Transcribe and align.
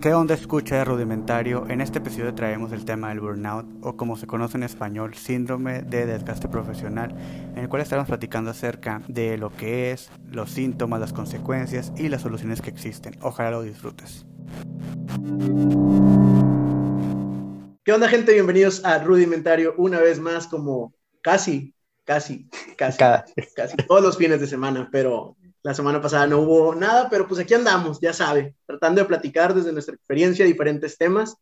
¿Qué 0.00 0.14
onda 0.14 0.34
escucha 0.34 0.76
de 0.76 0.84
rudimentario? 0.86 1.66
En 1.68 1.82
este 1.82 1.98
episodio 1.98 2.34
traemos 2.34 2.72
el 2.72 2.86
tema 2.86 3.10
del 3.10 3.20
burnout 3.20 3.66
o 3.82 3.98
como 3.98 4.16
se 4.16 4.26
conoce 4.26 4.56
en 4.56 4.62
español, 4.62 5.12
síndrome 5.12 5.82
de 5.82 6.06
desgaste 6.06 6.48
profesional, 6.48 7.14
en 7.54 7.58
el 7.58 7.68
cual 7.68 7.82
estaremos 7.82 8.08
platicando 8.08 8.50
acerca 8.50 9.02
de 9.08 9.36
lo 9.36 9.50
que 9.50 9.92
es, 9.92 10.10
los 10.30 10.52
síntomas, 10.52 11.00
las 11.00 11.12
consecuencias 11.12 11.92
y 11.98 12.08
las 12.08 12.22
soluciones 12.22 12.62
que 12.62 12.70
existen. 12.70 13.18
Ojalá 13.20 13.50
lo 13.50 13.62
disfrutes. 13.62 14.24
¿Qué 17.84 17.92
onda 17.92 18.08
gente? 18.08 18.32
Bienvenidos 18.32 18.82
a 18.86 19.04
Rudimentario 19.04 19.74
una 19.76 20.00
vez 20.00 20.18
más 20.18 20.46
como 20.46 20.94
casi, 21.20 21.74
casi, 22.10 22.48
casi, 22.76 22.98
casi 23.54 23.76
todos 23.86 24.02
los 24.02 24.16
fines 24.16 24.40
de 24.40 24.48
semana, 24.48 24.88
pero 24.90 25.36
la 25.62 25.74
semana 25.74 26.00
pasada 26.00 26.26
no 26.26 26.40
hubo 26.40 26.74
nada, 26.74 27.08
pero 27.08 27.28
pues 27.28 27.40
aquí 27.40 27.54
andamos, 27.54 28.00
ya 28.00 28.12
sabe, 28.12 28.56
tratando 28.66 29.00
de 29.00 29.06
platicar 29.06 29.54
desde 29.54 29.72
nuestra 29.72 29.94
experiencia 29.94 30.44
diferentes 30.44 30.98
temas 30.98 31.36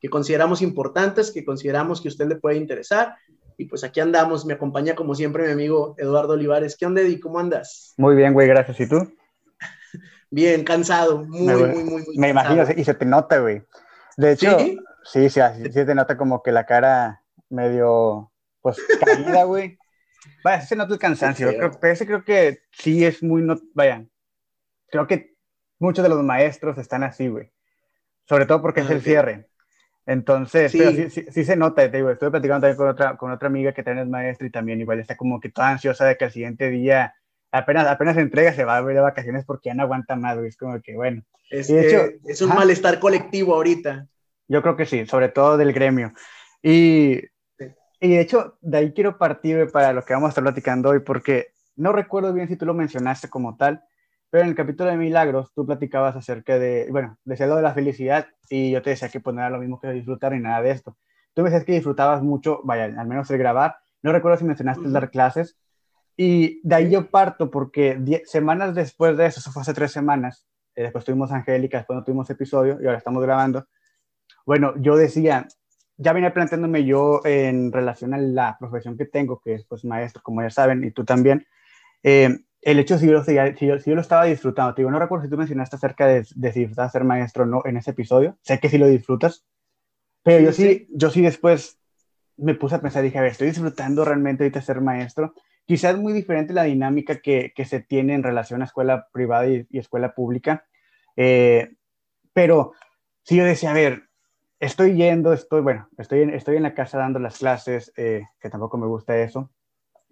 que 0.00 0.08
consideramos 0.08 0.62
importantes, 0.62 1.30
que 1.30 1.44
consideramos 1.44 2.00
que 2.00 2.08
a 2.08 2.12
usted 2.12 2.26
le 2.26 2.36
puede 2.36 2.56
interesar. 2.56 3.16
Y 3.58 3.66
pues 3.66 3.84
aquí 3.84 4.00
andamos, 4.00 4.46
me 4.46 4.54
acompaña 4.54 4.94
como 4.94 5.14
siempre 5.14 5.44
mi 5.44 5.52
amigo 5.52 5.94
Eduardo 5.98 6.32
Olivares. 6.32 6.74
¿Qué 6.74 6.86
onda, 6.86 7.02
Eddie? 7.02 7.20
¿Cómo 7.20 7.38
andas? 7.38 7.92
Muy 7.98 8.16
bien, 8.16 8.32
güey, 8.32 8.48
gracias. 8.48 8.80
¿Y 8.80 8.88
tú? 8.88 9.06
bien, 10.30 10.64
cansado, 10.64 11.22
muy, 11.26 11.54
muy, 11.54 11.68
muy, 11.68 11.84
muy, 11.84 12.16
Me 12.16 12.30
imagino, 12.30 12.64
y 12.74 12.82
se 12.82 12.94
te 12.94 13.04
nota, 13.04 13.40
güey. 13.40 13.62
De 14.16 14.32
hecho, 14.32 14.58
sí, 14.58 14.78
sí, 15.04 15.28
sí, 15.28 15.40
sí, 15.58 15.64
sí 15.64 15.84
te 15.84 15.94
nota 15.94 16.16
como 16.16 16.42
que 16.42 16.50
la 16.50 16.64
cara 16.64 17.22
medio, 17.50 18.32
pues, 18.62 18.78
caída, 19.04 19.44
güey. 19.44 19.78
Vaya, 20.44 20.62
ese 20.62 20.76
no 20.76 20.84
el 20.84 20.98
cansancio. 20.98 21.48
Creo, 21.48 21.72
ese 21.90 22.06
creo 22.06 22.22
que 22.22 22.60
sí 22.70 23.02
es 23.02 23.22
muy. 23.22 23.40
No, 23.40 23.56
vaya, 23.72 24.04
creo 24.90 25.06
que 25.06 25.34
muchos 25.78 26.02
de 26.02 26.10
los 26.10 26.22
maestros 26.22 26.76
están 26.76 27.02
así, 27.02 27.28
güey. 27.28 27.50
Sobre 28.28 28.44
todo 28.44 28.60
porque 28.60 28.82
es 28.82 28.90
el 28.90 29.00
cierre. 29.00 29.48
Entonces, 30.04 30.70
sí. 30.70 31.08
sí, 31.08 31.44
se 31.44 31.56
nota, 31.56 31.90
te 31.90 31.96
digo, 31.96 32.10
estuve 32.10 32.30
platicando 32.30 32.60
también 32.60 32.76
con 32.76 32.88
otra, 32.88 33.16
con 33.16 33.32
otra 33.32 33.48
amiga 33.48 33.72
que 33.72 33.82
también 33.82 34.06
es 34.06 34.10
maestra 34.10 34.46
y 34.46 34.50
también 34.50 34.80
igual 34.82 35.00
está 35.00 35.16
como 35.16 35.40
que 35.40 35.48
toda 35.48 35.70
ansiosa 35.70 36.04
de 36.04 36.18
que 36.18 36.26
el 36.26 36.30
siguiente 36.30 36.68
día, 36.68 37.14
apenas, 37.50 37.86
apenas 37.86 38.14
se 38.16 38.20
entrega, 38.20 38.52
se 38.52 38.66
va 38.66 38.76
a 38.76 38.82
ver 38.82 38.96
de 38.96 39.00
vacaciones 39.00 39.46
porque 39.46 39.70
ya 39.70 39.74
no 39.74 39.84
aguanta 39.84 40.14
más, 40.14 40.36
güey. 40.36 40.48
Es 40.48 40.58
como 40.58 40.78
que, 40.82 40.94
bueno. 40.94 41.22
Es, 41.48 41.68
de 41.68 41.86
hecho, 41.86 42.02
es 42.26 42.42
un 42.42 42.50
malestar 42.50 42.98
colectivo 42.98 43.54
ahorita. 43.54 44.06
Yo 44.46 44.60
creo 44.60 44.76
que 44.76 44.84
sí, 44.84 45.06
sobre 45.06 45.30
todo 45.30 45.56
del 45.56 45.72
gremio. 45.72 46.12
Y 46.62 47.22
y 48.04 48.10
de 48.10 48.20
hecho, 48.20 48.58
de 48.60 48.76
ahí 48.76 48.92
quiero 48.92 49.16
partir 49.16 49.70
para 49.72 49.94
lo 49.94 50.04
que 50.04 50.12
vamos 50.12 50.26
a 50.26 50.28
estar 50.28 50.44
platicando 50.44 50.90
hoy, 50.90 51.00
porque 51.00 51.54
no 51.74 51.90
recuerdo 51.90 52.34
bien 52.34 52.48
si 52.48 52.56
tú 52.56 52.66
lo 52.66 52.74
mencionaste 52.74 53.30
como 53.30 53.56
tal, 53.56 53.82
pero 54.28 54.44
en 54.44 54.50
el 54.50 54.54
capítulo 54.54 54.90
de 54.90 54.98
Milagros 54.98 55.54
tú 55.54 55.64
platicabas 55.64 56.14
acerca 56.14 56.58
de, 56.58 56.86
bueno, 56.90 57.16
decía 57.24 57.46
lo 57.46 57.56
de 57.56 57.62
la 57.62 57.72
felicidad 57.72 58.26
y 58.50 58.72
yo 58.72 58.82
te 58.82 58.90
decía 58.90 59.08
que 59.08 59.20
pues 59.20 59.34
no 59.34 59.40
era 59.40 59.48
lo 59.48 59.58
mismo 59.58 59.80
que 59.80 59.90
disfrutar 59.90 60.32
ni 60.32 60.40
nada 60.40 60.60
de 60.60 60.72
esto. 60.72 60.98
Tú 61.32 61.40
me 61.40 61.48
decías 61.48 61.64
que 61.64 61.72
disfrutabas 61.72 62.22
mucho, 62.22 62.60
vaya, 62.64 62.84
al 62.84 63.08
menos 63.08 63.30
el 63.30 63.38
grabar. 63.38 63.76
No 64.02 64.12
recuerdo 64.12 64.36
si 64.36 64.44
mencionaste 64.44 64.84
el 64.84 64.92
dar 64.92 65.10
clases. 65.10 65.56
Y 66.14 66.60
de 66.62 66.74
ahí 66.74 66.90
yo 66.90 67.10
parto 67.10 67.50
porque 67.50 68.22
semanas 68.26 68.74
después 68.74 69.16
de 69.16 69.24
eso, 69.24 69.40
eso 69.40 69.50
fue 69.50 69.62
hace 69.62 69.72
tres 69.72 69.92
semanas, 69.92 70.46
eh, 70.74 70.82
después 70.82 71.06
tuvimos 71.06 71.32
Angélica, 71.32 71.78
después 71.78 71.96
no 71.96 72.04
tuvimos 72.04 72.28
episodio 72.28 72.78
y 72.82 72.84
ahora 72.84 72.98
estamos 72.98 73.22
grabando. 73.22 73.66
Bueno, 74.44 74.74
yo 74.76 74.94
decía, 74.94 75.48
ya 75.96 76.12
venía 76.12 76.32
planteándome 76.32 76.84
yo 76.84 77.20
en 77.24 77.72
relación 77.72 78.14
a 78.14 78.18
la 78.18 78.56
profesión 78.58 78.96
que 78.96 79.04
tengo, 79.04 79.40
que 79.40 79.54
es 79.54 79.64
pues 79.64 79.84
maestro, 79.84 80.22
como 80.22 80.42
ya 80.42 80.50
saben, 80.50 80.82
y 80.84 80.90
tú 80.90 81.04
también, 81.04 81.46
eh, 82.02 82.38
el 82.62 82.78
hecho 82.78 82.98
si 82.98 83.06
yo, 83.06 83.22
si, 83.22 83.34
yo, 83.34 83.78
si 83.78 83.90
yo, 83.90 83.94
lo 83.94 84.00
estaba 84.00 84.24
disfrutando, 84.24 84.74
te 84.74 84.82
digo, 84.82 84.90
no 84.90 84.98
recuerdo 84.98 85.24
si 85.24 85.30
tú 85.30 85.36
mencionaste 85.36 85.76
acerca 85.76 86.06
de, 86.06 86.26
de 86.34 86.52
si 86.52 86.60
disfrutas 86.60 86.92
ser 86.92 87.04
maestro 87.04 87.44
o 87.44 87.46
no 87.46 87.62
en 87.64 87.76
ese 87.76 87.90
episodio, 87.90 88.38
sé 88.42 88.58
que 88.58 88.68
sí 88.68 88.78
lo 88.78 88.88
disfrutas, 88.88 89.44
pero 90.22 90.42
yo 90.42 90.52
sí, 90.52 90.88
yo 90.90 91.10
sí 91.10 91.20
después 91.20 91.78
me 92.36 92.54
puse 92.54 92.74
a 92.74 92.80
pensar, 92.80 93.02
dije, 93.02 93.18
a 93.18 93.22
ver, 93.22 93.32
estoy 93.32 93.48
disfrutando 93.48 94.04
realmente 94.04 94.42
ahorita 94.42 94.62
ser 94.62 94.80
maestro, 94.80 95.34
quizás 95.66 95.96
muy 95.96 96.12
diferente 96.12 96.52
la 96.52 96.64
dinámica 96.64 97.20
que, 97.20 97.52
que 97.54 97.64
se 97.64 97.80
tiene 97.80 98.14
en 98.14 98.22
relación 98.22 98.62
a 98.62 98.64
escuela 98.64 99.08
privada 99.12 99.46
y, 99.46 99.66
y 99.70 99.78
escuela 99.78 100.14
pública, 100.14 100.66
eh, 101.16 101.76
pero 102.32 102.72
sí 103.22 103.36
yo 103.36 103.44
decía, 103.44 103.70
a 103.70 103.74
ver, 103.74 104.08
estoy 104.60 104.94
yendo, 104.94 105.32
estoy, 105.32 105.60
bueno, 105.60 105.88
estoy 105.98 106.22
en, 106.22 106.30
estoy 106.30 106.56
en 106.56 106.62
la 106.62 106.74
casa 106.74 106.98
dando 106.98 107.18
las 107.18 107.38
clases, 107.38 107.92
eh, 107.96 108.24
que 108.40 108.50
tampoco 108.50 108.78
me 108.78 108.86
gusta 108.86 109.16
eso, 109.18 109.50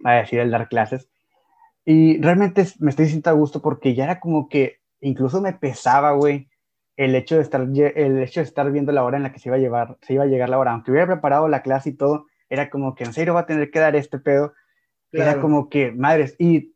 a 0.05 0.15
decir 0.15 0.41
el 0.41 0.51
dar 0.51 0.69
clases, 0.69 1.09
y 1.85 2.21
realmente 2.21 2.67
me 2.79 2.91
estoy 2.91 3.07
sintiendo 3.07 3.31
a 3.31 3.41
gusto 3.41 3.61
porque 3.61 3.95
ya 3.95 4.05
era 4.05 4.21
como 4.21 4.49
que 4.49 4.79
incluso 5.01 5.41
me 5.41 5.53
pesaba, 5.53 6.13
güey, 6.13 6.49
el 6.97 7.15
hecho 7.15 7.37
de 7.37 7.43
estar, 7.43 7.63
el 7.63 8.23
hecho 8.23 8.41
de 8.41 8.45
estar 8.45 8.71
viendo 8.71 8.93
la 8.93 9.03
hora 9.03 9.17
en 9.17 9.23
la 9.23 9.33
que 9.33 9.39
se 9.39 9.49
iba 9.49 9.57
a 9.57 9.61
llevar, 9.61 9.99
se 10.03 10.15
iba 10.15 10.25
a 10.25 10.29
llegar 10.29 10.49
la 10.49 10.59
hora, 10.59 10.73
aunque 10.73 10.91
hubiera 10.91 11.07
preparado 11.07 11.49
la 11.49 11.63
clase 11.63 11.91
y 11.91 11.97
todo, 11.97 12.27
era 12.49 12.71
como 12.71 12.95
que 12.95 13.05
en 13.05 13.13
serio 13.13 13.35
va 13.35 13.41
a 13.41 13.47
tener 13.47 13.71
que 13.71 13.81
dar 13.81 13.97
este 13.97 14.19
pedo, 14.19 14.53
era 15.11 15.41
como 15.41 15.69
que, 15.69 15.93
madres, 15.93 16.37
y 16.39 16.75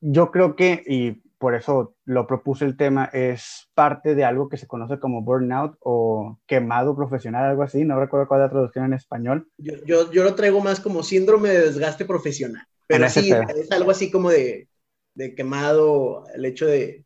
yo 0.00 0.30
creo 0.30 0.56
que, 0.56 0.82
y 0.86 1.22
por 1.38 1.54
eso 1.54 1.94
lo 2.04 2.26
propuse 2.26 2.64
el 2.64 2.76
tema, 2.76 3.06
es 3.12 3.68
parte 3.74 4.14
de 4.14 4.24
algo 4.24 4.48
que 4.48 4.56
se 4.56 4.66
conoce 4.66 4.98
como 4.98 5.22
burnout 5.22 5.76
o 5.80 6.38
quemado 6.46 6.96
profesional, 6.96 7.44
algo 7.44 7.62
así, 7.62 7.84
no 7.84 7.98
recuerdo 7.98 8.26
cuál 8.26 8.40
es 8.40 8.46
la 8.46 8.50
traducción 8.50 8.84
en 8.86 8.94
español. 8.94 9.48
Yo, 9.56 9.74
yo, 9.86 10.10
yo 10.10 10.24
lo 10.24 10.34
traigo 10.34 10.60
más 10.60 10.80
como 10.80 11.02
síndrome 11.02 11.50
de 11.50 11.60
desgaste 11.60 12.04
profesional, 12.04 12.66
pero 12.86 13.08
sí, 13.08 13.30
es 13.30 13.70
algo 13.70 13.90
así 13.90 14.10
como 14.10 14.30
de, 14.30 14.68
de, 15.14 15.34
quemado 15.34 16.24
el 16.34 16.44
hecho 16.44 16.66
de, 16.66 17.04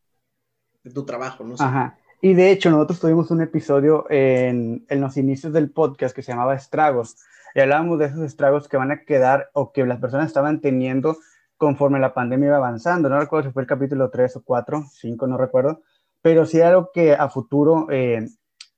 de 0.83 0.91
tu 0.91 1.05
trabajo, 1.05 1.43
¿no? 1.43 1.55
Ajá. 1.59 1.97
Y 2.21 2.33
de 2.33 2.51
hecho, 2.51 2.71
nosotros 2.71 3.01
tuvimos 3.01 3.29
un 3.31 3.41
episodio 3.41 4.05
en, 4.09 4.85
en 4.89 5.01
los 5.01 5.17
inicios 5.17 5.53
del 5.53 5.71
podcast 5.71 6.15
que 6.15 6.23
se 6.23 6.31
llamaba 6.31 6.55
Estragos, 6.55 7.17
y 7.53 7.59
hablábamos 7.59 7.99
de 7.99 8.05
esos 8.05 8.21
estragos 8.21 8.67
que 8.67 8.77
van 8.77 8.91
a 8.91 9.03
quedar 9.03 9.49
o 9.53 9.71
que 9.71 9.85
las 9.85 9.99
personas 9.99 10.27
estaban 10.27 10.59
teniendo 10.59 11.17
conforme 11.57 11.99
la 11.99 12.13
pandemia 12.13 12.47
iba 12.47 12.57
avanzando. 12.57 13.09
No 13.09 13.19
recuerdo 13.19 13.49
si 13.49 13.53
fue 13.53 13.63
el 13.63 13.67
capítulo 13.67 14.09
3 14.09 14.37
o 14.37 14.43
4, 14.43 14.85
5, 14.91 15.27
no 15.27 15.37
recuerdo, 15.37 15.81
pero 16.21 16.45
sí 16.45 16.61
algo 16.61 16.91
que 16.93 17.13
a 17.13 17.29
futuro 17.29 17.87
eh, 17.91 18.27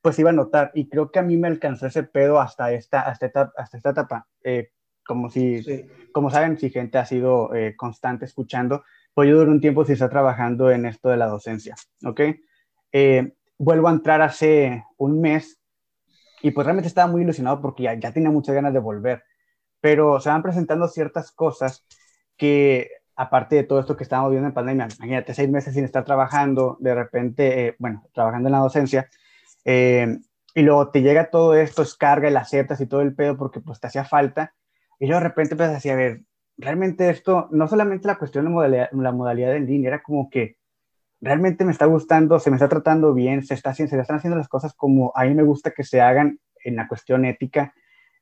pues 0.01 0.19
iba 0.19 0.29
a 0.29 0.33
notar. 0.33 0.71
Y 0.73 0.89
creo 0.89 1.11
que 1.11 1.19
a 1.19 1.23
mí 1.23 1.37
me 1.37 1.47
alcanzó 1.47 1.87
ese 1.87 2.03
pedo 2.03 2.39
hasta 2.39 2.71
esta, 2.71 3.01
hasta 3.01 3.25
esta, 3.25 3.53
hasta 3.57 3.77
esta 3.77 3.89
etapa. 3.91 4.27
Eh, 4.43 4.69
como 5.05 5.29
si, 5.29 5.63
como 6.11 6.31
saben, 6.31 6.57
si 6.57 6.71
gente 6.71 6.97
ha 6.97 7.05
sido 7.05 7.53
eh, 7.53 7.75
constante 7.75 8.25
escuchando, 8.25 8.83
pues 9.13 9.29
yo 9.29 9.37
duré 9.37 9.51
un 9.51 9.61
tiempo 9.61 9.85
si 9.85 9.93
está 9.93 10.09
trabajando 10.09 10.71
en 10.71 10.85
esto 10.87 11.09
de 11.09 11.17
la 11.17 11.27
docencia, 11.27 11.75
¿ok? 12.03 12.21
vuelvo 13.57 13.89
a 13.89 13.91
entrar 13.91 14.21
hace 14.21 14.85
un 14.97 15.19
mes 15.19 15.59
y 16.41 16.51
pues 16.51 16.65
realmente 16.65 16.87
estaba 16.87 17.11
muy 17.11 17.23
ilusionado 17.23 17.61
porque 17.61 17.83
ya, 17.83 17.93
ya 17.95 18.13
tenía 18.13 18.29
muchas 18.29 18.55
ganas 18.55 18.73
de 18.73 18.79
volver, 18.79 19.23
pero 19.81 20.19
se 20.19 20.29
van 20.29 20.43
presentando 20.43 20.87
ciertas 20.87 21.31
cosas 21.31 21.85
que 22.37 22.89
aparte 23.15 23.55
de 23.55 23.63
todo 23.63 23.79
esto 23.79 23.95
que 23.95 24.03
estábamos 24.03 24.31
viendo 24.31 24.47
en 24.47 24.53
pandemia, 24.53 24.87
imagínate 24.97 25.33
seis 25.33 25.49
meses 25.49 25.73
sin 25.73 25.85
estar 25.85 26.03
trabajando, 26.03 26.77
de 26.79 26.93
repente, 26.95 27.67
eh, 27.67 27.75
bueno, 27.79 28.03
trabajando 28.13 28.49
en 28.49 28.53
la 28.53 28.59
docencia, 28.59 29.09
eh, 29.63 30.17
y 30.53 30.61
luego 30.61 30.89
te 30.89 31.01
llega 31.01 31.29
todo 31.29 31.55
esto, 31.55 31.81
es 31.81 31.95
carga 31.95 32.29
y 32.29 32.33
las 32.33 32.47
aceptas 32.47 32.79
y 32.81 32.87
todo 32.87 33.01
el 33.01 33.15
pedo 33.15 33.37
porque 33.37 33.61
pues 33.61 33.79
te 33.79 33.87
hacía 33.87 34.03
falta, 34.05 34.53
y 34.99 35.07
luego 35.07 35.21
de 35.21 35.29
repente 35.29 35.53
empiezas 35.53 35.77
así 35.77 35.89
a 35.89 35.95
ver, 35.95 36.21
realmente 36.57 37.09
esto, 37.09 37.47
no 37.51 37.67
solamente 37.67 38.07
la 38.07 38.17
cuestión 38.17 38.45
de 38.45 38.49
la 38.49 38.55
modalidad, 38.55 38.89
la 38.91 39.11
modalidad 39.11 39.55
en 39.55 39.65
línea, 39.65 39.89
era 39.89 40.03
como 40.03 40.29
que 40.29 40.57
realmente 41.21 41.65
me 41.65 41.71
está 41.71 41.85
gustando, 41.85 42.39
se 42.39 42.49
me 42.49 42.57
está 42.57 42.67
tratando 42.67 43.13
bien, 43.13 43.43
se, 43.43 43.53
está, 43.53 43.73
se 43.73 43.83
están 43.83 44.17
haciendo 44.17 44.37
las 44.37 44.47
cosas 44.47 44.73
como 44.73 45.11
a 45.15 45.23
mí 45.25 45.33
me 45.33 45.43
gusta 45.43 45.71
que 45.71 45.83
se 45.83 46.01
hagan 46.01 46.39
en 46.63 46.75
la 46.75 46.87
cuestión 46.87 47.25
ética, 47.25 47.73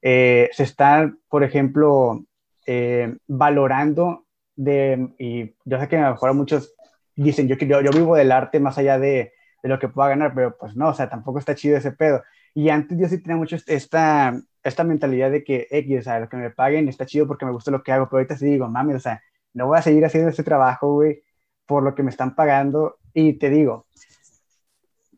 eh, 0.01 0.49
se 0.51 0.63
está, 0.63 1.13
por 1.29 1.43
ejemplo, 1.43 2.25
eh, 2.65 3.17
valorando 3.27 4.25
de, 4.55 5.09
y 5.17 5.55
yo 5.65 5.79
sé 5.79 5.87
que 5.87 5.97
a 5.97 6.07
lo 6.07 6.11
mejor 6.11 6.33
muchos 6.33 6.75
dicen, 7.15 7.47
yo, 7.47 7.55
yo, 7.55 7.81
yo 7.81 7.91
vivo 7.91 8.15
del 8.15 8.31
arte 8.31 8.59
más 8.59 8.77
allá 8.77 8.99
de, 8.99 9.33
de, 9.61 9.69
lo 9.69 9.79
que 9.79 9.89
pueda 9.89 10.09
ganar, 10.09 10.33
pero 10.33 10.57
pues 10.57 10.75
no, 10.75 10.89
o 10.89 10.93
sea, 10.93 11.09
tampoco 11.09 11.39
está 11.39 11.55
chido 11.55 11.77
ese 11.77 11.91
pedo. 11.91 12.23
Y 12.53 12.69
antes 12.69 12.97
yo 12.97 13.07
sí 13.07 13.21
tenía 13.21 13.37
mucho 13.37 13.57
esta, 13.67 14.39
esta 14.63 14.83
mentalidad 14.83 15.31
de 15.31 15.43
que 15.43 15.67
X, 15.69 15.99
o 15.99 16.03
sea, 16.03 16.19
lo 16.19 16.29
que 16.29 16.37
me 16.37 16.51
paguen 16.51 16.87
está 16.87 17.05
chido 17.05 17.27
porque 17.27 17.45
me 17.45 17.51
gusta 17.51 17.71
lo 17.71 17.83
que 17.83 17.91
hago, 17.91 18.07
pero 18.07 18.17
ahorita 18.17 18.37
sí 18.37 18.45
digo, 18.45 18.67
mami, 18.67 18.93
o 18.93 18.99
sea, 18.99 19.21
no 19.53 19.67
voy 19.67 19.77
a 19.77 19.81
seguir 19.81 20.05
haciendo 20.05 20.29
este 20.29 20.43
trabajo, 20.43 20.93
güey, 20.93 21.23
por 21.65 21.83
lo 21.83 21.95
que 21.95 22.03
me 22.03 22.09
están 22.09 22.35
pagando. 22.35 22.97
Y 23.13 23.33
te 23.33 23.49
digo, 23.49 23.87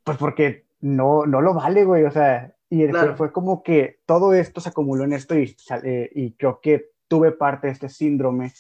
pues 0.03 0.17
porque 0.17 0.65
no, 0.81 1.25
no 1.25 1.41
lo 1.41 1.53
vale, 1.53 1.83
güey, 1.85 2.03
o 2.03 2.11
sea, 2.11 2.53
y 2.69 2.87
fue 3.15 3.31
como 3.31 3.63
que 3.63 3.99
todo 4.05 4.33
esto 4.33 4.59
se 4.59 4.69
acumuló 4.69 5.03
en 5.03 5.13
esto 5.13 5.37
y, 5.37 5.55
eh, 5.83 6.09
y 6.13 6.33
creo 6.33 6.59
que 6.61 6.89
tuve 7.07 7.31
parte 7.31 7.67
de 7.67 7.73
este 7.73 7.89
síndrome, 7.89 8.53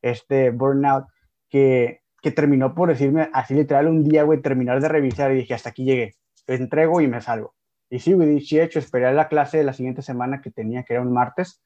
este 0.00 0.50
burnout, 0.50 1.06
que, 1.48 2.02
que 2.20 2.30
terminó 2.30 2.74
por 2.74 2.88
decirme 2.88 3.28
así 3.32 3.54
literal 3.54 3.88
un 3.88 4.04
día, 4.04 4.22
güey, 4.22 4.40
terminar 4.40 4.80
de 4.80 4.88
revisar 4.88 5.32
y 5.32 5.36
dije, 5.36 5.54
hasta 5.54 5.70
aquí 5.70 5.84
llegué, 5.84 6.14
entrego 6.46 7.00
y 7.00 7.08
me 7.08 7.20
salgo. 7.20 7.54
Y 7.90 7.98
sí, 7.98 8.14
güey, 8.14 8.40
sí, 8.40 8.58
hecho, 8.58 8.78
esperé 8.78 9.06
a 9.06 9.12
la 9.12 9.28
clase 9.28 9.58
de 9.58 9.64
la 9.64 9.74
siguiente 9.74 10.02
semana 10.02 10.40
que 10.40 10.50
tenía, 10.50 10.82
que 10.82 10.94
era 10.94 11.02
un 11.02 11.12
martes, 11.12 11.62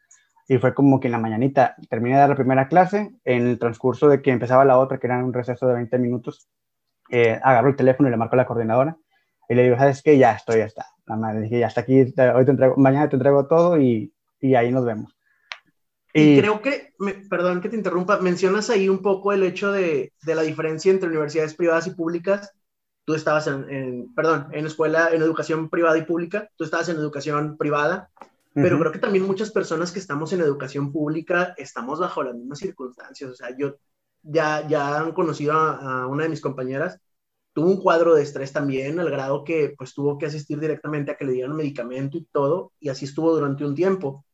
Y 0.48 0.58
fue 0.58 0.74
como 0.74 1.00
que 1.00 1.08
en 1.08 1.12
la 1.12 1.18
mañanita 1.18 1.76
terminé 1.88 2.16
de 2.16 2.20
dar 2.20 2.30
la 2.30 2.36
primera 2.36 2.68
clase, 2.68 3.10
en 3.24 3.46
el 3.46 3.58
transcurso 3.58 4.08
de 4.08 4.22
que 4.22 4.30
empezaba 4.30 4.64
la 4.64 4.78
otra, 4.78 4.98
que 4.98 5.06
era 5.06 5.24
un 5.24 5.32
receso 5.32 5.66
de 5.66 5.74
20 5.74 5.98
minutos, 5.98 6.48
eh, 7.10 7.38
agarro 7.42 7.68
el 7.68 7.76
teléfono 7.76 8.08
y 8.08 8.12
le 8.12 8.16
marco 8.16 8.34
a 8.34 8.38
la 8.38 8.46
coordinadora 8.46 8.96
y 9.48 9.54
le 9.54 9.64
digo, 9.64 9.76
¿sabes 9.76 10.02
qué? 10.02 10.18
Ya 10.18 10.32
estoy, 10.32 10.58
ya 10.58 10.64
está. 10.66 10.86
Más 11.06 11.34
le 11.34 11.42
dije, 11.42 11.60
ya 11.60 11.68
está 11.68 11.82
aquí, 11.82 12.00
hoy 12.00 12.44
te 12.44 12.50
entrego, 12.50 12.76
mañana 12.76 13.08
te 13.08 13.16
entrego 13.16 13.46
todo 13.46 13.80
y, 13.80 14.12
y 14.40 14.54
ahí 14.54 14.72
nos 14.72 14.84
vemos. 14.84 15.15
Y, 16.16 16.40
creo 16.40 16.62
que, 16.62 16.94
perdón 17.28 17.60
que 17.60 17.68
te 17.68 17.76
interrumpa, 17.76 18.18
mencionas 18.20 18.70
ahí 18.70 18.88
un 18.88 19.02
poco 19.02 19.32
el 19.32 19.42
hecho 19.42 19.70
de, 19.70 20.12
de, 20.22 20.34
la 20.34 20.42
diferencia 20.42 20.90
entre 20.90 21.08
universidades 21.08 21.54
privadas 21.54 21.86
y 21.86 21.90
públicas. 21.90 22.52
Tú 23.04 23.14
estabas 23.14 23.46
en, 23.46 24.12
perdón, 24.14 24.48
en 24.52 24.66
escuela, 24.66 25.10
en 25.12 25.22
educación 25.22 25.68
privada 25.68 25.96
y 25.98 26.04
pública, 26.04 26.50
tú 26.56 26.64
estabas 26.64 26.88
en 26.88 26.96
educación 26.96 27.56
privada, 27.56 28.10
pero 28.52 28.78
creo 28.78 28.90
que 28.90 28.98
también 28.98 29.26
muchas 29.26 29.50
personas 29.50 29.92
que 29.92 29.98
estamos 29.98 30.32
en 30.32 30.40
educación 30.40 30.90
pública 30.90 31.54
estamos 31.58 32.00
bajo 32.00 32.22
las 32.22 32.34
mismas 32.34 32.58
circunstancias. 32.58 33.30
O 33.30 33.34
sea, 33.34 33.56
yo 33.56 33.76
ya, 34.22 34.66
ya 34.66 34.98
han 34.98 35.12
conocido 35.12 35.52
a, 35.52 36.06
una 36.06 36.24
de 36.24 36.30
mis 36.30 36.40
compañeras, 36.40 36.98
tuvo 37.52 37.68
un 37.70 37.80
cuadro 37.80 38.14
de 38.14 38.22
estrés 38.22 38.52
también, 38.52 38.98
al 38.98 39.10
grado 39.10 39.44
que 39.44 39.74
pues 39.78 39.94
tuvo 39.94 40.18
que 40.18 40.26
asistir 40.26 40.58
directamente 40.58 41.12
a 41.12 41.16
que 41.16 41.26
le 41.26 41.32
dieran 41.32 41.54
medicamento 41.54 42.18
y 42.18 42.24
todo, 42.32 42.72
y 42.80 42.88
así 42.88 43.04
estuvo 43.04 43.32
durante 43.32 43.64
un 43.64 43.74
tiempo. 43.74 44.25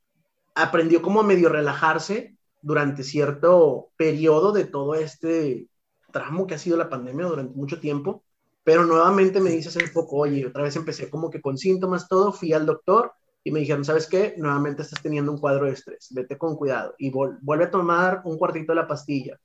Aprendió 0.55 1.03
como 1.03 1.21
a 1.21 1.25
medio 1.25 1.49
relajarse 1.49 2.37
durante 2.61 3.03
cierto 3.03 3.91
periodo 3.97 4.53
de 4.53 4.65
todo 4.65 4.95
este 4.95 5.69
tramo 6.13 6.47
que 6.47 6.55
ha 6.55 6.59
sido 6.59 6.77
la 6.77 6.91
pandemia 6.91 7.27
durante 7.27 7.55
mucho 7.55 7.81
tiempo, 7.81 8.23
pero 8.65 8.85
nuevamente 8.85 9.41
me 9.41 9.51
dice 9.51 9.71
hace 9.71 9.89
poco, 9.89 10.19
oye, 10.19 10.47
otra 10.47 10.63
vez 10.63 10.77
empecé 10.77 11.11
como 11.11 11.31
que 11.31 11.41
con 11.41 11.59
síntomas, 11.59 12.07
todo, 12.09 12.33
fui 12.33 12.53
al 12.53 12.67
doctor 12.67 13.13
y 13.43 13.51
me 13.51 13.61
dijeron, 13.61 13.85
¿sabes 13.85 14.07
qué? 14.07 14.35
Nuevamente 14.37 14.83
estás 14.83 15.03
teniendo 15.03 15.33
un 15.33 15.39
cuadro 15.39 15.67
de 15.67 15.73
estrés, 15.73 16.09
vete 16.13 16.39
con 16.39 16.55
cuidado 16.57 16.95
y 16.99 17.11
vuelve 17.11 17.65
a 17.65 17.71
tomar 17.71 18.23
un 18.25 18.39
cuartito 18.39 18.73
de 18.73 18.77
la 18.77 18.87
pastilla. 18.87 19.41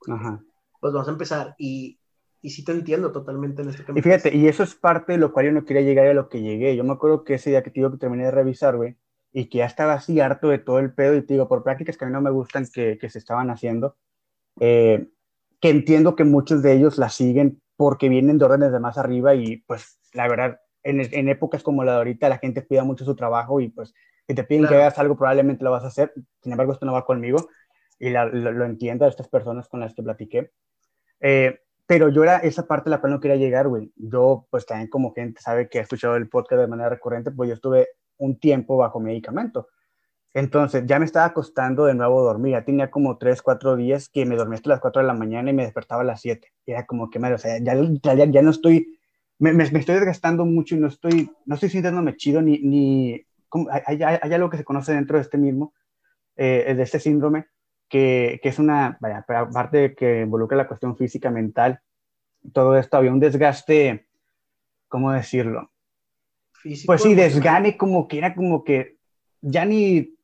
Pues 0.80 0.92
vamos 0.92 1.08
a 1.08 1.12
empezar 1.12 1.56
y, 1.58 1.98
y 2.40 2.50
sí 2.50 2.64
te 2.64 2.70
entiendo 2.70 3.10
totalmente 3.10 3.62
en 3.62 3.70
este 3.70 3.82
caso. 3.82 3.98
Y 3.98 4.02
fíjate, 4.02 4.36
y 4.36 4.46
eso 4.46 4.62
es 4.62 4.76
parte 4.76 5.12
de 5.12 5.18
lo 5.18 5.32
cual 5.32 5.46
yo 5.46 5.52
no 5.52 5.64
quería 5.64 5.82
llegar 5.82 6.06
a 6.06 6.14
lo 6.14 6.28
que 6.28 6.40
llegué. 6.40 6.76
Yo 6.76 6.84
me 6.84 6.92
acuerdo 6.92 7.24
que 7.24 7.34
ese 7.34 7.50
día 7.50 7.64
que 7.64 7.70
te 7.70 7.80
digo 7.80 7.90
que 7.90 7.98
terminé 7.98 8.26
de 8.26 8.30
revisar, 8.30 8.76
güey, 8.76 8.96
y 9.32 9.48
que 9.48 9.58
ya 9.58 9.66
estaba 9.66 9.94
así 9.94 10.20
harto 10.20 10.48
de 10.48 10.58
todo 10.58 10.78
el 10.78 10.92
pedo 10.92 11.14
y 11.16 11.22
te 11.22 11.34
digo, 11.34 11.48
por 11.48 11.62
prácticas 11.62 11.96
que 11.96 12.04
a 12.04 12.08
mí 12.08 12.12
no 12.12 12.20
me 12.20 12.30
gustan 12.30 12.66
que, 12.72 12.98
que 12.98 13.10
se 13.10 13.18
estaban 13.18 13.50
haciendo, 13.50 13.96
eh, 14.60 15.08
que 15.60 15.70
entiendo 15.70 16.16
que 16.16 16.24
muchos 16.24 16.62
de 16.62 16.72
ellos 16.72 16.98
la 16.98 17.08
siguen 17.08 17.60
porque 17.76 18.08
vienen 18.08 18.38
de 18.38 18.44
órdenes 18.44 18.72
de 18.72 18.80
más 18.80 18.98
arriba 18.98 19.34
y 19.34 19.58
pues 19.58 20.00
la 20.12 20.28
verdad 20.28 20.60
en, 20.82 21.28
épocas 21.28 21.62
como 21.62 21.84
la 21.84 21.92
de 21.92 21.98
ahorita 21.98 22.28
la 22.28 22.38
gente 22.38 22.66
cuida 22.66 22.84
mucho 22.84 23.04
su 23.04 23.14
trabajo 23.14 23.60
y 23.60 23.68
pues 23.68 23.94
si 24.26 24.34
te 24.34 24.44
piden 24.44 24.66
que 24.66 24.74
hagas 24.74 24.98
algo 24.98 25.16
probablemente 25.16 25.64
lo 25.64 25.70
vas 25.70 25.84
a 25.84 25.88
hacer, 25.88 26.12
sin 26.42 26.52
embargo 26.52 26.72
esto 26.72 26.86
no 26.86 26.92
va 26.92 27.04
conmigo 27.04 27.48
y 27.98 28.10
lo, 28.10 28.64
entiendo 28.64 29.04
a 29.04 29.08
estas 29.08 29.28
personas 29.28 29.68
con 29.68 29.80
las 29.80 29.94
que 29.94 30.02
platiqué. 30.02 30.50
Eh, 31.20 31.60
pero 31.86 32.10
yo 32.10 32.22
era 32.22 32.38
esa 32.38 32.66
parte 32.66 32.90
a 32.90 32.92
la 32.92 33.00
cual 33.00 33.12
no 33.14 33.20
quería 33.20 33.36
llegar, 33.36 33.66
güey. 33.66 33.92
Yo, 33.96 34.46
pues 34.50 34.66
también 34.66 34.90
como 34.90 35.14
gente 35.14 35.40
sabe 35.40 35.68
que 35.68 35.78
ha 35.78 35.82
escuchado 35.82 36.16
el 36.16 36.28
podcast 36.28 36.60
de 36.60 36.68
manera 36.68 36.90
recurrente, 36.90 37.30
pues 37.30 37.48
yo 37.48 37.54
estuve 37.54 37.88
un 38.18 38.38
tiempo 38.38 38.76
bajo 38.76 39.00
medicamento. 39.00 39.68
Entonces 40.34 40.84
ya 40.86 40.98
me 40.98 41.06
estaba 41.06 41.32
costando 41.32 41.86
de 41.86 41.94
nuevo 41.94 42.22
dormir. 42.22 42.52
Ya 42.52 42.64
tenía 42.64 42.90
como 42.90 43.16
3, 43.16 43.42
4 43.42 43.76
días 43.76 44.08
que 44.08 44.26
me 44.26 44.36
dormía 44.36 44.56
hasta 44.56 44.70
las 44.70 44.80
4 44.80 45.02
de 45.02 45.08
la 45.08 45.14
mañana 45.14 45.50
y 45.50 45.54
me 45.54 45.64
despertaba 45.64 46.02
a 46.02 46.04
las 46.04 46.20
7. 46.20 46.52
era 46.66 46.86
como 46.86 47.10
que, 47.10 47.18
o 47.18 47.38
sea, 47.38 47.58
ya, 47.58 47.74
ya, 48.14 48.24
ya 48.26 48.42
no 48.42 48.50
estoy 48.50 48.98
me, 49.38 49.52
me, 49.52 49.62
estoy 49.62 49.94
desgastando 49.94 50.44
mucho 50.44 50.74
y 50.74 50.78
no 50.78 50.88
estoy, 50.88 51.30
no 51.46 51.54
estoy 51.54 51.70
sintiéndome 51.70 52.16
chido 52.16 52.42
ni, 52.42 52.58
ni 52.58 53.24
hay, 53.86 54.02
hay, 54.02 54.32
algo 54.32 54.50
que 54.50 54.56
se 54.56 54.64
conoce 54.64 54.92
dentro 54.92 55.16
de 55.16 55.22
este 55.22 55.38
mismo, 55.38 55.74
eh, 56.36 56.74
de 56.76 56.82
este 56.82 57.00
síndrome, 57.00 57.46
que, 57.88 58.40
que, 58.42 58.48
es 58.48 58.58
una, 58.58 58.98
vaya, 59.00 59.24
aparte 59.28 59.94
que 59.94 60.22
involucra 60.22 60.56
la 60.56 60.68
cuestión 60.68 60.96
física, 60.96 61.30
mental, 61.30 61.80
todo 62.52 62.76
esto, 62.76 62.96
había 62.96 63.12
un 63.12 63.20
desgaste, 63.20 64.08
¿cómo 64.88 65.12
decirlo? 65.12 65.70
Físico, 66.62 66.86
pues 66.86 67.02
sí, 67.02 67.14
desgane 67.14 67.76
como 67.76 68.08
que 68.08 68.18
era 68.18 68.34
como 68.34 68.64
que 68.64 68.96
ya 69.40 69.64
ni 69.64 70.18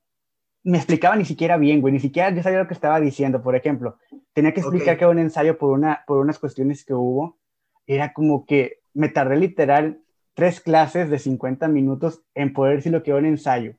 me 0.65 0.79
explicaba 0.79 1.15
ni 1.15 1.25
siquiera 1.25 1.59
bien, 1.59 1.81
güey, 1.81 1.93
ni 1.93 2.01
siquiera 2.01 2.31
yo 2.31 2.43
sabía 2.43 2.59
lo 2.59 2.67
que 2.67 2.75
estaba 2.75 2.99
diciendo, 2.99 3.43
por 3.43 3.55
ejemplo, 3.55 3.99
tenía 4.33 4.53
que 4.55 4.61
explicar 4.61 4.97
que 4.97 5.05
era 5.05 5.11
un 5.11 5.19
ensayo 5.19 5.59
por, 5.59 5.71
una, 5.71 6.03
por 6.07 6.19
unas 6.19 6.39
cuestiones 6.39 6.85
que 6.85 6.95
hubo, 6.95 7.39
era 7.87 8.13
como 8.13 8.47
que 8.47 8.81
me 8.95 9.11
tardé 9.11 9.37
literal 9.37 10.01
tres 10.33 10.61
clases 10.61 11.11
de 11.11 11.19
50 11.19 11.69
minutos 11.69 12.23
en 12.35 12.53
poder 12.53 12.77
decir 12.77 12.93
lo 12.93 13.03
que 13.03 13.11
era 13.11 13.21
un 13.21 13.27
ensayo. 13.27 13.75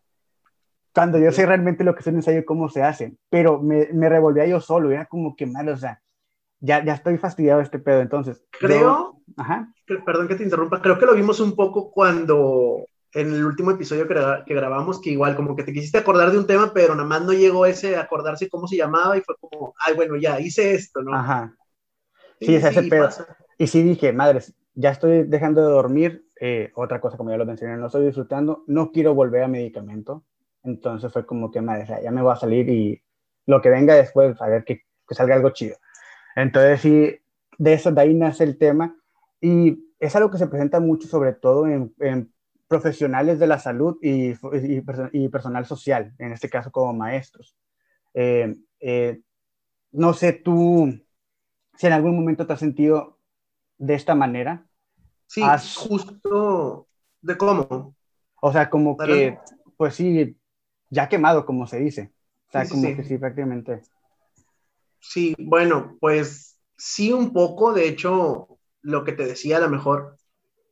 Cuando 0.94 1.19
yo 1.19 1.31
sé 1.31 1.46
realmente 1.46 1.84
lo 1.84 1.94
que 1.94 2.01
es 2.01 2.08
un 2.08 2.16
ensayo 2.16 2.40
y 2.40 2.46
cómo 2.46 2.69
se 2.69 2.84
hace, 2.84 3.18
pero 3.30 3.62
me, 3.62 3.90
me 3.92 4.08
revolvía 4.08 4.46
yo 4.46 4.62
solo, 4.62 4.92
era 4.92 5.08
como 5.08 5.36
que 5.36 5.46
mal, 5.46 5.68
o 5.68 5.75
sea, 5.75 6.01
ya, 6.60 6.86
ya 6.86 6.94
estoy 6.94 7.18
fastidiado 7.18 7.60
de 7.60 7.66
este 7.66 7.80
pedo, 7.80 8.01
entonces. 8.01 8.46
Creo, 8.51 9.22
ajá. 9.36 9.74
Perdón 9.86 10.28
que 10.28 10.36
te 10.36 10.44
interrumpa, 10.44 10.82
creo 10.82 10.98
que 10.98 11.06
lo 11.06 11.16
vimos 11.16 11.40
un 11.40 11.56
poco 11.56 11.92
cuando 11.92 12.86
en 13.14 13.34
el 13.34 13.46
último 13.46 13.72
episodio 13.72 14.08
que, 14.08 14.16
que, 14.46 14.54
grabamos, 14.54 15.00
que 15.00 15.12
igual 15.12 15.36
como 15.36 15.56
que 15.56 15.64
te 15.64 15.72
quisiste 15.72 15.98
acordar 15.98 16.32
de 16.32 16.38
un 16.38 16.48
tema, 16.48 16.74
pero 16.74 16.96
nada 16.96 17.08
más 17.08 17.24
no 17.24 17.32
llegó 17.32 17.66
ese 17.66 17.96
acordarse 17.96 18.50
cómo 18.50 18.68
se 18.68 18.76
llamaba 18.76 19.18
y 19.18 19.22
fue 19.22 19.36
como, 19.40 19.74
ay, 19.80 19.96
bueno, 19.96 20.18
ya 20.18 20.40
hice 20.40 20.74
esto, 20.74 21.02
¿no? 21.02 21.16
Ajá. 21.16 21.56
Sí, 22.42 22.56
ese 22.56 22.84
pedo. 22.84 23.10
Y 23.58 23.68
sí 23.68 23.84
dije, 23.84 24.12
madres, 24.12 24.54
ya 24.74 24.90
estoy 24.90 25.24
dejando 25.24 25.62
de 25.66 25.72
dormir, 25.72 26.26
eh, 26.42 26.72
otra 26.76 27.00
cosa 27.00 27.16
como 27.16 27.32
ya 27.32 27.38
lo 27.38 27.46
mencioné, 27.46 27.78
no 27.78 27.86
estoy 27.86 28.06
disfrutando, 28.06 28.66
no 28.68 28.92
quiero 28.92 29.16
volver 29.16 29.44
a 29.44 29.48
medicamento, 29.48 30.26
entonces 30.64 31.12
fue 31.14 31.26
como 31.26 31.52
que, 31.52 31.62
madre, 31.62 31.88
ya 32.04 32.12
me 32.12 32.22
voy 32.22 32.34
a 32.34 32.38
salir 32.38 32.68
y 32.68 33.02
lo 33.46 33.62
que 33.62 33.70
venga 33.70 33.96
después, 33.96 34.42
a 34.42 34.50
ver 34.50 34.66
que, 34.66 34.82
que 35.08 35.16
salga 35.16 35.36
algo 35.36 35.52
chido. 35.52 35.78
Entonces 36.36 36.82
sí, 36.82 37.18
de 37.58 37.74
eso, 37.74 37.92
de 37.94 38.02
ahí 38.02 38.14
nace 38.14 38.44
el 38.44 38.58
tema 38.58 38.94
y 39.45 39.94
es 40.00 40.15
algo 40.15 40.31
que 40.31 40.39
se 40.39 40.47
presenta 40.47 40.80
mucho 40.80 41.07
sobre 41.07 41.33
todo 41.33 41.68
en, 41.68 42.33
profesionales 42.68 43.38
de 43.38 43.45
la 43.45 43.59
salud 43.59 43.97
y, 44.01 44.33
y, 44.63 45.30
personal 45.30 45.68
social, 45.68 46.15
en 46.18 46.31
este 46.31 46.50
caso 46.50 46.71
como 46.71 46.94
maestros. 46.94 47.56
Eh, 48.15 48.56
eh, 48.80 49.21
no 49.92 50.13
sé 50.13 50.33
tú 50.33 51.00
si 51.75 51.86
en 51.86 51.94
algún 51.94 52.15
momento 52.15 52.47
te 52.47 52.53
has 52.53 52.59
sentido 52.59 53.19
de 53.77 53.94
esta 53.94 54.15
manera. 54.15 54.65
Sí, 55.27 55.44
justo 55.75 56.88
de 57.21 57.38
cómo. 57.38 57.95
O 58.41 58.51
sea, 58.51 58.68
como 58.71 58.98
que, 58.98 59.38
pues 59.77 59.94
sí, 59.94 60.36
ya 60.89 61.07
quemado, 61.07 61.45
como 61.45 61.68
se 61.68 61.80
dice. 61.80 62.12
O 62.48 62.51
sea, 62.51 62.68
como 62.68 62.95
que 62.95 63.03
sí, 63.03 63.19
prácticamente. 63.19 63.83
Sí, 65.00 65.36
bueno, 65.38 65.98
pues 66.00 66.57
sí, 66.75 67.13
un 67.13 67.31
poco. 67.31 67.74
De 67.74 67.88
hecho, 67.88 68.55
lo 68.86 69.04
que 69.04 69.14
te 69.14 69.26
decía, 69.26 69.58
a 69.58 69.62
lo 69.62 69.70
mejor, 69.70 70.18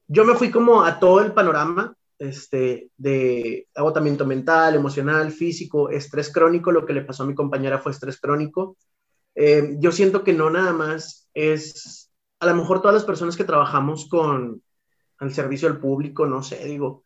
yo 0.08 0.24
me 0.26 0.36
fui 0.36 0.52
como 0.52 0.84
a 0.84 1.00
todo 1.00 1.22
el 1.22 1.34
panorama 1.34 1.96
este, 2.20 2.90
de 2.98 3.68
agotamiento 3.76 4.26
mental, 4.26 4.76
emocional, 4.76 5.32
físico, 5.32 5.90
estrés 5.90 6.32
crónico. 6.32 6.72
Lo 6.72 6.86
que 6.86 6.94
le 6.94 7.02
pasó 7.02 7.24
a 7.24 7.26
mi 7.26 7.36
compañera 7.36 7.80
fue 7.80 7.92
estrés 7.92 8.20
crónico. 8.20 8.78
Eh, 9.36 9.76
yo 9.80 9.92
siento 9.92 10.24
que 10.24 10.34
no 10.34 10.50
nada 10.50 10.74
más 10.74 11.28
es 11.34 12.12
a 12.40 12.46
lo 12.46 12.56
mejor 12.56 12.82
todas 12.82 12.94
las 12.94 13.06
personas 13.06 13.36
que 13.36 13.46
trabajamos 13.46 14.08
con 14.08 14.62
el 15.20 15.34
servicio 15.34 15.68
al 15.68 15.80
público, 15.80 16.26
no 16.26 16.44
sé, 16.44 16.64
digo, 16.66 17.06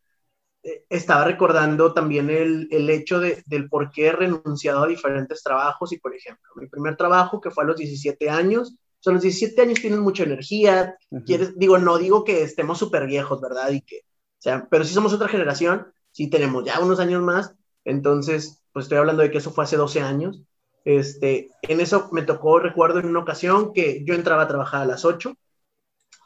eh, 0.64 0.86
estaba 0.90 1.24
recordando 1.24 1.94
también 1.94 2.30
el, 2.30 2.68
el 2.72 2.90
hecho 2.90 3.20
de, 3.20 3.44
del 3.46 3.70
por 3.70 3.92
qué 3.92 4.08
he 4.08 4.12
renunciado 4.12 4.84
a 4.84 4.88
diferentes 4.88 5.44
trabajos 5.44 5.94
y, 5.94 6.00
por 6.00 6.16
ejemplo, 6.16 6.52
mi 6.56 6.68
primer 6.68 6.98
trabajo 6.98 7.40
que 7.40 7.52
fue 7.52 7.64
a 7.64 7.68
los 7.68 7.78
17 7.78 8.30
años, 8.30 8.76
son 9.08 9.14
los 9.14 9.24
17 9.24 9.62
años 9.62 9.80
tienen 9.80 10.02
mucha 10.02 10.24
energía, 10.24 10.98
quieres, 11.26 11.58
digo, 11.58 11.78
no 11.78 11.98
digo 11.98 12.26
que 12.26 12.44
estemos 12.44 12.78
súper 12.78 13.08
viejos, 13.08 13.40
¿verdad? 13.40 13.72
Y 13.72 13.80
que, 13.80 14.00
o 14.00 14.42
sea, 14.42 14.68
pero 14.70 14.84
si 14.84 14.94
somos 14.94 15.14
otra 15.14 15.30
generación, 15.30 15.88
sí 16.12 16.30
tenemos 16.30 16.66
ya 16.66 16.82
unos 16.82 17.00
años 17.00 17.24
más, 17.24 17.56
entonces, 17.86 18.62
pues 18.74 18.84
estoy 18.84 18.98
hablando 18.98 19.22
de 19.24 19.32
que 19.32 19.38
eso 19.38 19.52
fue 19.52 19.64
hace 19.64 19.78
12 19.78 20.02
años, 20.02 20.42
este, 20.84 21.52
en 21.62 21.80
eso 21.80 22.10
me 22.12 22.24
tocó, 22.24 22.60
recuerdo 22.60 23.00
en 23.00 23.06
una 23.06 23.22
ocasión 23.22 23.72
que 23.72 24.04
yo 24.04 24.14
entraba 24.14 24.42
a 24.42 24.48
trabajar 24.50 24.82
a 24.82 24.86
las 24.86 25.06
8, 25.06 25.38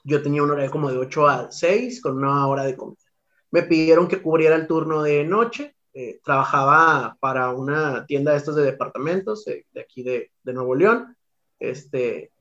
yo 0.03 0.23
tenía 0.23 0.41
un 0.41 0.49
horario 0.49 0.71
como 0.71 0.89
de 0.89 0.97
8 0.97 1.27
a 1.27 1.51
6 1.51 2.01
con 2.01 2.17
una 2.17 2.47
hora 2.47 2.63
de 2.63 2.75
comida. 2.75 2.97
Me 3.51 3.61
pidieron 3.61 4.07
que 4.07 4.23
cubriera 4.23 4.55
el 4.55 4.65
turno 4.65 5.03
de 5.03 5.23
noche, 5.23 5.75
eh, 5.93 6.19
trabajaba 6.23 7.15
para 7.19 7.51
una 7.51 8.07
tienda 8.07 8.31
de 8.31 8.37
estos 8.37 8.55
de 8.55 8.63
departamentos 8.63 9.45
de, 9.45 9.67
aquí 9.79 10.01
de, 10.01 10.31
de, 10.41 10.53
Nuevo 10.53 10.73
León, 10.73 11.15
este, 11.59 12.31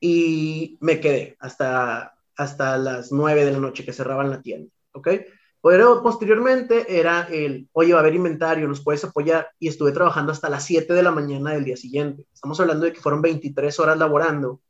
y 0.00 0.78
me 0.80 1.00
quedé 1.00 1.36
hasta, 1.40 2.14
hasta 2.36 2.78
las 2.78 3.12
9 3.12 3.44
de 3.44 3.52
la 3.52 3.58
noche 3.58 3.84
que 3.84 3.92
cerraban 3.92 4.30
la 4.30 4.42
tienda, 4.42 4.70
¿ok? 4.92 5.08
Pero 5.62 6.02
posteriormente 6.02 6.98
era 6.98 7.22
el, 7.30 7.68
oye, 7.72 7.92
va 7.92 7.98
a 7.98 8.02
haber 8.02 8.14
inventario, 8.14 8.68
nos 8.68 8.82
puedes 8.82 9.04
apoyar. 9.04 9.50
Y 9.58 9.68
estuve 9.68 9.92
trabajando 9.92 10.32
hasta 10.32 10.48
las 10.48 10.64
7 10.64 10.92
de 10.94 11.02
la 11.02 11.10
mañana 11.10 11.52
del 11.52 11.64
día 11.64 11.76
siguiente. 11.76 12.24
Estamos 12.32 12.60
hablando 12.60 12.86
de 12.86 12.92
que 12.92 13.00
fueron 13.00 13.22
23 13.22 13.78
horas 13.80 13.98
laborando. 13.98 14.60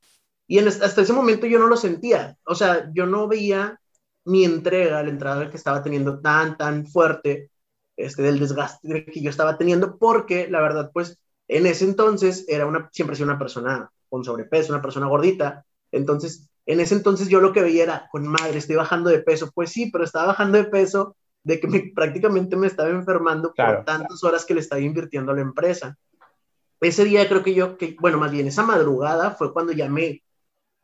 Y 0.46 0.58
en, 0.58 0.68
hasta 0.68 1.02
ese 1.02 1.12
momento 1.12 1.46
yo 1.46 1.58
no 1.58 1.68
lo 1.68 1.76
sentía. 1.76 2.38
O 2.44 2.54
sea, 2.54 2.90
yo 2.94 3.06
no 3.06 3.28
veía 3.28 3.78
mi 4.24 4.44
entrega, 4.44 5.02
la 5.02 5.10
entrada 5.10 5.50
que 5.50 5.56
estaba 5.56 5.82
teniendo 5.82 6.20
tan, 6.20 6.56
tan 6.56 6.86
fuerte, 6.86 7.50
este, 7.96 8.22
del 8.22 8.38
desgaste 8.40 9.04
que 9.06 9.20
yo 9.20 9.30
estaba 9.30 9.58
teniendo, 9.58 9.98
porque 9.98 10.48
la 10.48 10.60
verdad, 10.60 10.90
pues, 10.92 11.18
en 11.48 11.66
ese 11.66 11.84
entonces 11.84 12.44
era 12.48 12.66
una, 12.66 12.88
siempre 12.92 13.16
he 13.18 13.22
una 13.22 13.38
persona 13.38 13.90
con 14.08 14.24
sobrepeso, 14.24 14.72
una 14.72 14.82
persona 14.82 15.06
gordita, 15.06 15.64
entonces, 15.92 16.48
en 16.66 16.80
ese 16.80 16.94
entonces 16.94 17.28
yo 17.28 17.40
lo 17.40 17.52
que 17.52 17.62
veía 17.62 17.84
era, 17.84 18.08
con 18.10 18.26
madre, 18.26 18.58
estoy 18.58 18.76
bajando 18.76 19.10
de 19.10 19.20
peso, 19.20 19.50
pues 19.54 19.70
sí, 19.70 19.90
pero 19.90 20.04
estaba 20.04 20.26
bajando 20.28 20.58
de 20.58 20.64
peso 20.64 21.16
de 21.42 21.60
que 21.60 21.68
prácticamente 21.94 22.56
me 22.56 22.66
estaba 22.66 22.90
enfermando 22.90 23.52
por 23.54 23.84
tantas 23.84 24.22
horas 24.22 24.44
que 24.44 24.54
le 24.54 24.60
estaba 24.60 24.80
invirtiendo 24.80 25.32
a 25.32 25.34
la 25.34 25.42
empresa. 25.42 25.96
Ese 26.80 27.04
día 27.04 27.28
creo 27.28 27.42
que 27.42 27.54
yo, 27.54 27.76
que, 27.76 27.96
bueno, 27.98 28.18
más 28.18 28.30
bien 28.30 28.46
esa 28.46 28.62
madrugada 28.62 29.32
fue 29.32 29.52
cuando 29.52 29.72
ya 29.72 29.88
me, 29.88 30.22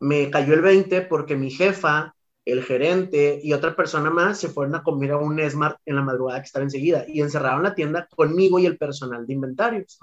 me 0.00 0.30
cayó 0.30 0.54
el 0.54 0.60
20 0.60 1.02
porque 1.02 1.36
mi 1.36 1.50
jefa, 1.50 2.14
el 2.44 2.62
gerente 2.62 3.40
y 3.42 3.52
otra 3.52 3.76
persona 3.76 4.10
más 4.10 4.38
se 4.38 4.48
fueron 4.48 4.74
a 4.74 4.82
comer 4.82 5.12
a 5.12 5.18
un 5.18 5.38
Smart 5.48 5.78
en 5.86 5.96
la 5.96 6.02
madrugada 6.02 6.40
que 6.40 6.46
estaba 6.46 6.64
enseguida 6.64 7.04
y 7.06 7.20
encerraron 7.20 7.62
la 7.62 7.74
tienda 7.74 8.08
conmigo 8.14 8.58
y 8.58 8.66
el 8.66 8.76
personal 8.76 9.26
de 9.26 9.32
inventarios, 9.32 9.98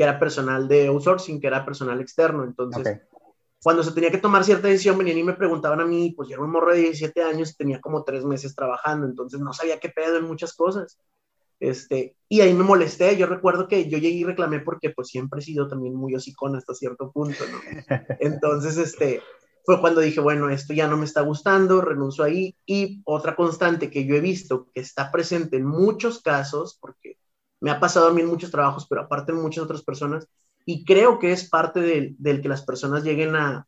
que 0.00 0.04
era 0.04 0.18
personal 0.18 0.66
de 0.66 0.86
outsourcing, 0.86 1.38
que 1.38 1.46
era 1.46 1.62
personal 1.62 2.00
externo. 2.00 2.42
Entonces, 2.42 3.02
cuando 3.62 3.82
se 3.82 3.92
tenía 3.92 4.10
que 4.10 4.16
tomar 4.16 4.44
cierta 4.44 4.66
decisión, 4.66 4.96
venían 4.96 5.18
y 5.18 5.22
me 5.22 5.34
preguntaban 5.34 5.78
a 5.78 5.84
mí, 5.84 6.14
pues 6.16 6.26
yo 6.26 6.36
era 6.36 6.42
un 6.42 6.50
morro 6.50 6.72
de 6.72 6.80
17 6.80 7.22
años 7.22 7.54
tenía 7.54 7.82
como 7.82 8.02
tres 8.02 8.24
meses 8.24 8.54
trabajando, 8.54 9.06
entonces 9.06 9.40
no 9.40 9.52
sabía 9.52 9.78
qué 9.78 9.90
pedo 9.90 10.16
en 10.16 10.24
muchas 10.24 10.54
cosas. 10.54 10.98
Este, 11.58 12.16
y 12.30 12.40
ahí 12.40 12.54
me 12.54 12.64
molesté, 12.64 13.14
yo 13.18 13.26
recuerdo 13.26 13.68
que 13.68 13.90
yo 13.90 13.98
llegué 13.98 14.16
y 14.16 14.24
reclamé 14.24 14.60
porque 14.60 14.88
pues 14.88 15.08
siempre 15.08 15.40
he 15.40 15.42
sido 15.44 15.68
también 15.68 15.94
muy 15.94 16.14
hocicón 16.14 16.56
hasta 16.56 16.72
cierto 16.72 17.12
punto, 17.12 17.44
¿no? 17.52 17.58
Entonces, 18.20 18.78
este, 18.78 19.20
fue 19.66 19.82
cuando 19.82 20.00
dije, 20.00 20.20
bueno, 20.20 20.48
esto 20.48 20.72
ya 20.72 20.88
no 20.88 20.96
me 20.96 21.04
está 21.04 21.20
gustando, 21.20 21.82
renuncio 21.82 22.24
ahí. 22.24 22.56
Y 22.64 23.02
otra 23.04 23.36
constante 23.36 23.90
que 23.90 24.06
yo 24.06 24.14
he 24.14 24.20
visto 24.20 24.68
que 24.72 24.80
está 24.80 25.12
presente 25.12 25.58
en 25.58 25.66
muchos 25.66 26.22
casos, 26.22 26.78
porque 26.80 27.18
me 27.60 27.70
ha 27.70 27.80
pasado 27.80 28.08
a 28.08 28.12
mí 28.12 28.22
en 28.22 28.28
muchos 28.28 28.50
trabajos, 28.50 28.86
pero 28.88 29.02
aparte 29.02 29.32
en 29.32 29.40
muchas 29.40 29.64
otras 29.64 29.82
personas, 29.82 30.26
y 30.64 30.84
creo 30.84 31.18
que 31.18 31.32
es 31.32 31.48
parte 31.48 31.80
del, 31.80 32.16
del 32.18 32.40
que 32.40 32.48
las 32.48 32.62
personas 32.62 33.04
lleguen 33.04 33.36
a, 33.36 33.66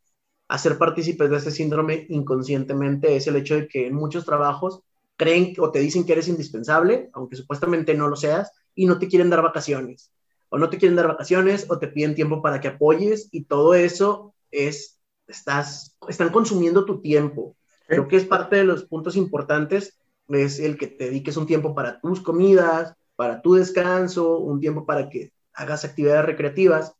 a 0.48 0.58
ser 0.58 0.78
partícipes 0.78 1.30
de 1.30 1.36
este 1.36 1.50
síndrome 1.50 2.06
inconscientemente, 2.08 3.16
es 3.16 3.26
el 3.26 3.36
hecho 3.36 3.54
de 3.54 3.68
que 3.68 3.86
en 3.86 3.94
muchos 3.94 4.24
trabajos 4.24 4.82
creen 5.16 5.54
o 5.58 5.70
te 5.70 5.80
dicen 5.80 6.04
que 6.04 6.12
eres 6.12 6.28
indispensable, 6.28 7.10
aunque 7.12 7.36
supuestamente 7.36 7.94
no 7.94 8.08
lo 8.08 8.16
seas, 8.16 8.52
y 8.74 8.86
no 8.86 8.98
te 8.98 9.08
quieren 9.08 9.30
dar 9.30 9.42
vacaciones. 9.42 10.12
O 10.48 10.58
no 10.58 10.68
te 10.68 10.76
quieren 10.76 10.96
dar 10.96 11.08
vacaciones 11.08 11.66
o 11.70 11.78
te 11.78 11.88
piden 11.88 12.14
tiempo 12.14 12.42
para 12.42 12.60
que 12.60 12.68
apoyes 12.68 13.28
y 13.32 13.44
todo 13.44 13.74
eso 13.74 14.34
es, 14.50 15.00
estás, 15.26 15.96
están 16.08 16.30
consumiendo 16.30 16.84
tu 16.84 17.00
tiempo. 17.00 17.56
Creo 17.86 18.08
que 18.08 18.16
es 18.16 18.26
parte 18.26 18.56
de 18.56 18.64
los 18.64 18.84
puntos 18.84 19.16
importantes, 19.16 19.98
es 20.28 20.60
el 20.60 20.76
que 20.76 20.86
te 20.86 21.04
dediques 21.06 21.36
un 21.36 21.46
tiempo 21.46 21.74
para 21.74 22.00
tus 22.00 22.20
comidas, 22.20 22.94
para 23.22 23.40
tu 23.40 23.54
descanso, 23.54 24.38
un 24.38 24.58
tiempo 24.58 24.84
para 24.84 25.08
que 25.08 25.30
hagas 25.54 25.84
actividades 25.84 26.26
recreativas. 26.26 26.96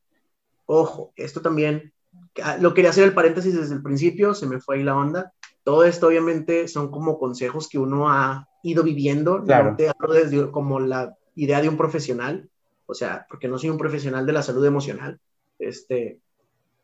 Ojo, 0.67 1.13
esto 1.17 1.43
también, 1.43 1.93
ah, 2.45 2.59
lo 2.61 2.75
quería 2.75 2.91
hacer 2.91 3.03
el 3.03 3.13
paréntesis 3.13 3.57
desde 3.57 3.75
el 3.75 3.83
principio, 3.83 4.33
se 4.33 4.47
me 4.47 4.61
fue 4.61 4.77
ahí 4.77 4.85
la 4.85 4.97
onda. 4.97 5.33
Todo 5.65 5.83
esto 5.83 6.07
obviamente 6.07 6.69
son 6.69 6.93
como 6.93 7.19
consejos 7.19 7.69
que 7.69 7.81
uno 7.81 8.09
ha 8.09 8.49
ido 8.63 8.85
viviendo, 8.85 9.43
claro. 9.43 9.73
no 9.73 9.77
te 9.77 9.89
hablo 9.89 10.15
desde 10.15 10.49
como 10.53 10.79
la 10.79 11.17
idea 11.35 11.61
de 11.61 11.69
un 11.69 11.77
profesional, 11.77 12.49
o 12.87 12.95
sea, 12.95 13.27
porque 13.29 13.49
no 13.49 13.59
soy 13.59 13.71
un 13.71 13.79
profesional 13.79 14.25
de 14.25 14.33
la 14.33 14.45
salud 14.45 14.65
emocional, 14.65 15.19
este, 15.59 16.21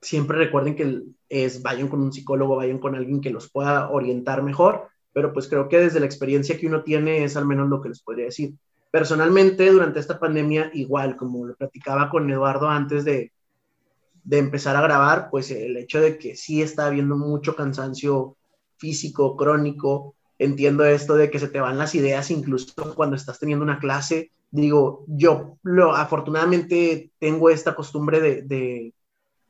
siempre 0.00 0.36
recuerden 0.36 0.74
que 0.74 1.04
es, 1.28 1.62
vayan 1.62 1.86
con 1.86 2.00
un 2.00 2.12
psicólogo, 2.12 2.56
vayan 2.56 2.80
con 2.80 2.96
alguien 2.96 3.20
que 3.20 3.30
los 3.30 3.48
pueda 3.48 3.88
orientar 3.88 4.42
mejor, 4.42 4.88
pero 5.12 5.32
pues 5.32 5.46
creo 5.46 5.68
que 5.68 5.78
desde 5.78 6.00
la 6.00 6.06
experiencia 6.06 6.58
que 6.58 6.66
uno 6.66 6.82
tiene 6.82 7.22
es 7.22 7.36
al 7.36 7.46
menos 7.46 7.68
lo 7.68 7.80
que 7.80 7.90
les 7.90 8.02
podría 8.02 8.24
decir. 8.24 8.54
Personalmente, 8.90 9.70
durante 9.70 10.00
esta 10.00 10.18
pandemia, 10.18 10.70
igual, 10.74 11.16
como 11.16 11.46
lo 11.46 11.54
platicaba 11.54 12.08
con 12.08 12.30
Eduardo 12.30 12.68
antes 12.68 13.04
de, 13.04 13.32
de 14.24 14.38
empezar 14.38 14.76
a 14.76 14.82
grabar, 14.82 15.28
pues 15.30 15.50
el 15.50 15.76
hecho 15.76 16.00
de 16.00 16.18
que 16.18 16.36
sí 16.36 16.62
está 16.62 16.86
habiendo 16.86 17.16
mucho 17.16 17.56
cansancio 17.56 18.36
físico, 18.76 19.36
crónico, 19.36 20.14
entiendo 20.38 20.84
esto 20.84 21.16
de 21.16 21.30
que 21.30 21.38
se 21.38 21.48
te 21.48 21.60
van 21.60 21.78
las 21.78 21.94
ideas 21.94 22.30
incluso 22.30 22.94
cuando 22.94 23.16
estás 23.16 23.38
teniendo 23.38 23.64
una 23.64 23.78
clase. 23.78 24.30
Digo, 24.50 25.04
yo 25.06 25.58
lo, 25.62 25.94
afortunadamente 25.94 27.10
tengo 27.18 27.50
esta 27.50 27.74
costumbre 27.74 28.20
de, 28.20 28.42
de, 28.42 28.94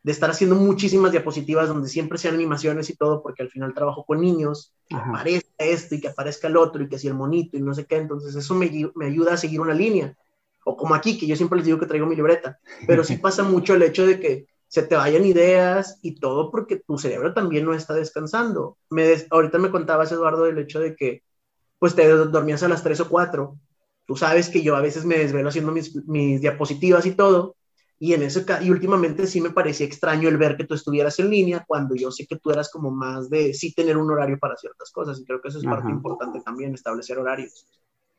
de 0.03 0.13
estar 0.13 0.31
haciendo 0.31 0.57
muchísimas 0.57 1.13
diapositivas 1.13 1.69
donde 1.69 1.89
siempre 1.89 2.19
sean 2.19 2.35
animaciones 2.35 2.89
y 2.91 2.97
todo, 2.97 3.23
porque 3.23 3.43
al 3.43 3.51
final 3.51 3.75
trabajo 3.75 4.05
con 4.05 4.21
niños, 4.21 4.73
que 4.89 4.97
aparezca 4.97 5.65
esto 5.65 5.95
y 5.95 6.01
que 6.01 6.09
aparezca 6.09 6.49
el 6.49 6.57
otro 6.57 6.83
y 6.83 6.89
que 6.89 6.99
si 6.99 7.09
el 7.09 7.15
monito 7.15 7.57
y 7.57 7.61
no 7.61 7.75
sé 7.75 7.87
qué, 7.87 7.97
entonces 7.97 8.35
eso 8.35 8.55
me, 8.55 8.71
me 8.95 9.07
ayuda 9.07 9.35
a 9.35 9.37
seguir 9.37 9.61
una 9.61 9.75
línea. 9.75 10.17
O 10.65 10.77
como 10.77 10.95
aquí, 10.95 11.19
que 11.19 11.27
yo 11.27 11.37
siempre 11.37 11.57
les 11.57 11.67
digo 11.67 11.79
que 11.79 11.87
traigo 11.87 12.07
mi 12.07 12.17
libreta, 12.17 12.59
pero 12.87 13.05
sí 13.05 13.17
pasa 13.19 13.43
mucho 13.43 13.75
el 13.75 13.83
hecho 13.83 14.07
de 14.07 14.21
que 14.21 14.47
se 14.69 14.83
te 14.83 14.97
vayan 14.97 15.25
ideas 15.25 15.99
y 16.03 16.21
todo 16.21 16.51
porque 16.51 16.77
tu 16.77 16.99
cerebro 16.99 17.33
también 17.33 17.65
no 17.65 17.75
está 17.75 17.95
descansando. 17.95 18.77
Me 18.91 19.15
ahorita 19.31 19.59
me 19.59 19.71
contabas, 19.71 20.13
Eduardo, 20.13 20.45
del 20.45 20.59
hecho 20.59 20.79
de 20.79 20.95
que 20.95 21.23
pues 21.79 21.95
te 21.95 22.07
dormías 22.09 22.63
a 22.63 22.69
las 22.69 22.83
3 22.83 23.01
o 23.01 23.09
4. 23.09 23.57
Tú 24.07 24.17
sabes 24.17 24.49
que 24.49 24.63
yo 24.63 24.77
a 24.77 24.81
veces 24.81 25.05
me 25.05 25.19
desvelo 25.19 25.49
haciendo 25.49 25.73
mis, 25.73 25.95
mis 26.07 26.41
diapositivas 26.41 27.07
y 27.07 27.13
todo, 27.13 27.57
y 27.99 28.13
en 28.13 28.23
ese 28.23 28.45
y 28.63 28.71
últimamente 28.71 29.27
sí 29.27 29.41
me 29.41 29.51
parecía 29.51 29.87
extraño 29.87 30.29
el 30.29 30.37
ver 30.37 30.57
que 30.57 30.65
tú 30.65 30.75
estuvieras 30.75 31.19
en 31.19 31.31
línea 31.31 31.65
cuando 31.67 31.97
yo 31.97 32.11
sé 32.13 32.27
que 32.27 32.37
tú 32.37 32.51
eras 32.51 32.71
como 32.71 32.91
más 32.91 33.29
de 33.29 33.53
sí 33.55 33.75
tener 33.75 33.97
un 33.97 34.11
horario 34.11 34.39
para 34.39 34.57
ciertas 34.57 34.91
cosas 34.91 35.19
y 35.19 35.25
creo 35.25 35.41
que 35.41 35.49
eso 35.49 35.59
es 35.59 35.65
parte 35.65 35.91
importante 35.91 36.41
también, 36.41 36.75
establecer 36.75 37.19
horarios. 37.19 37.67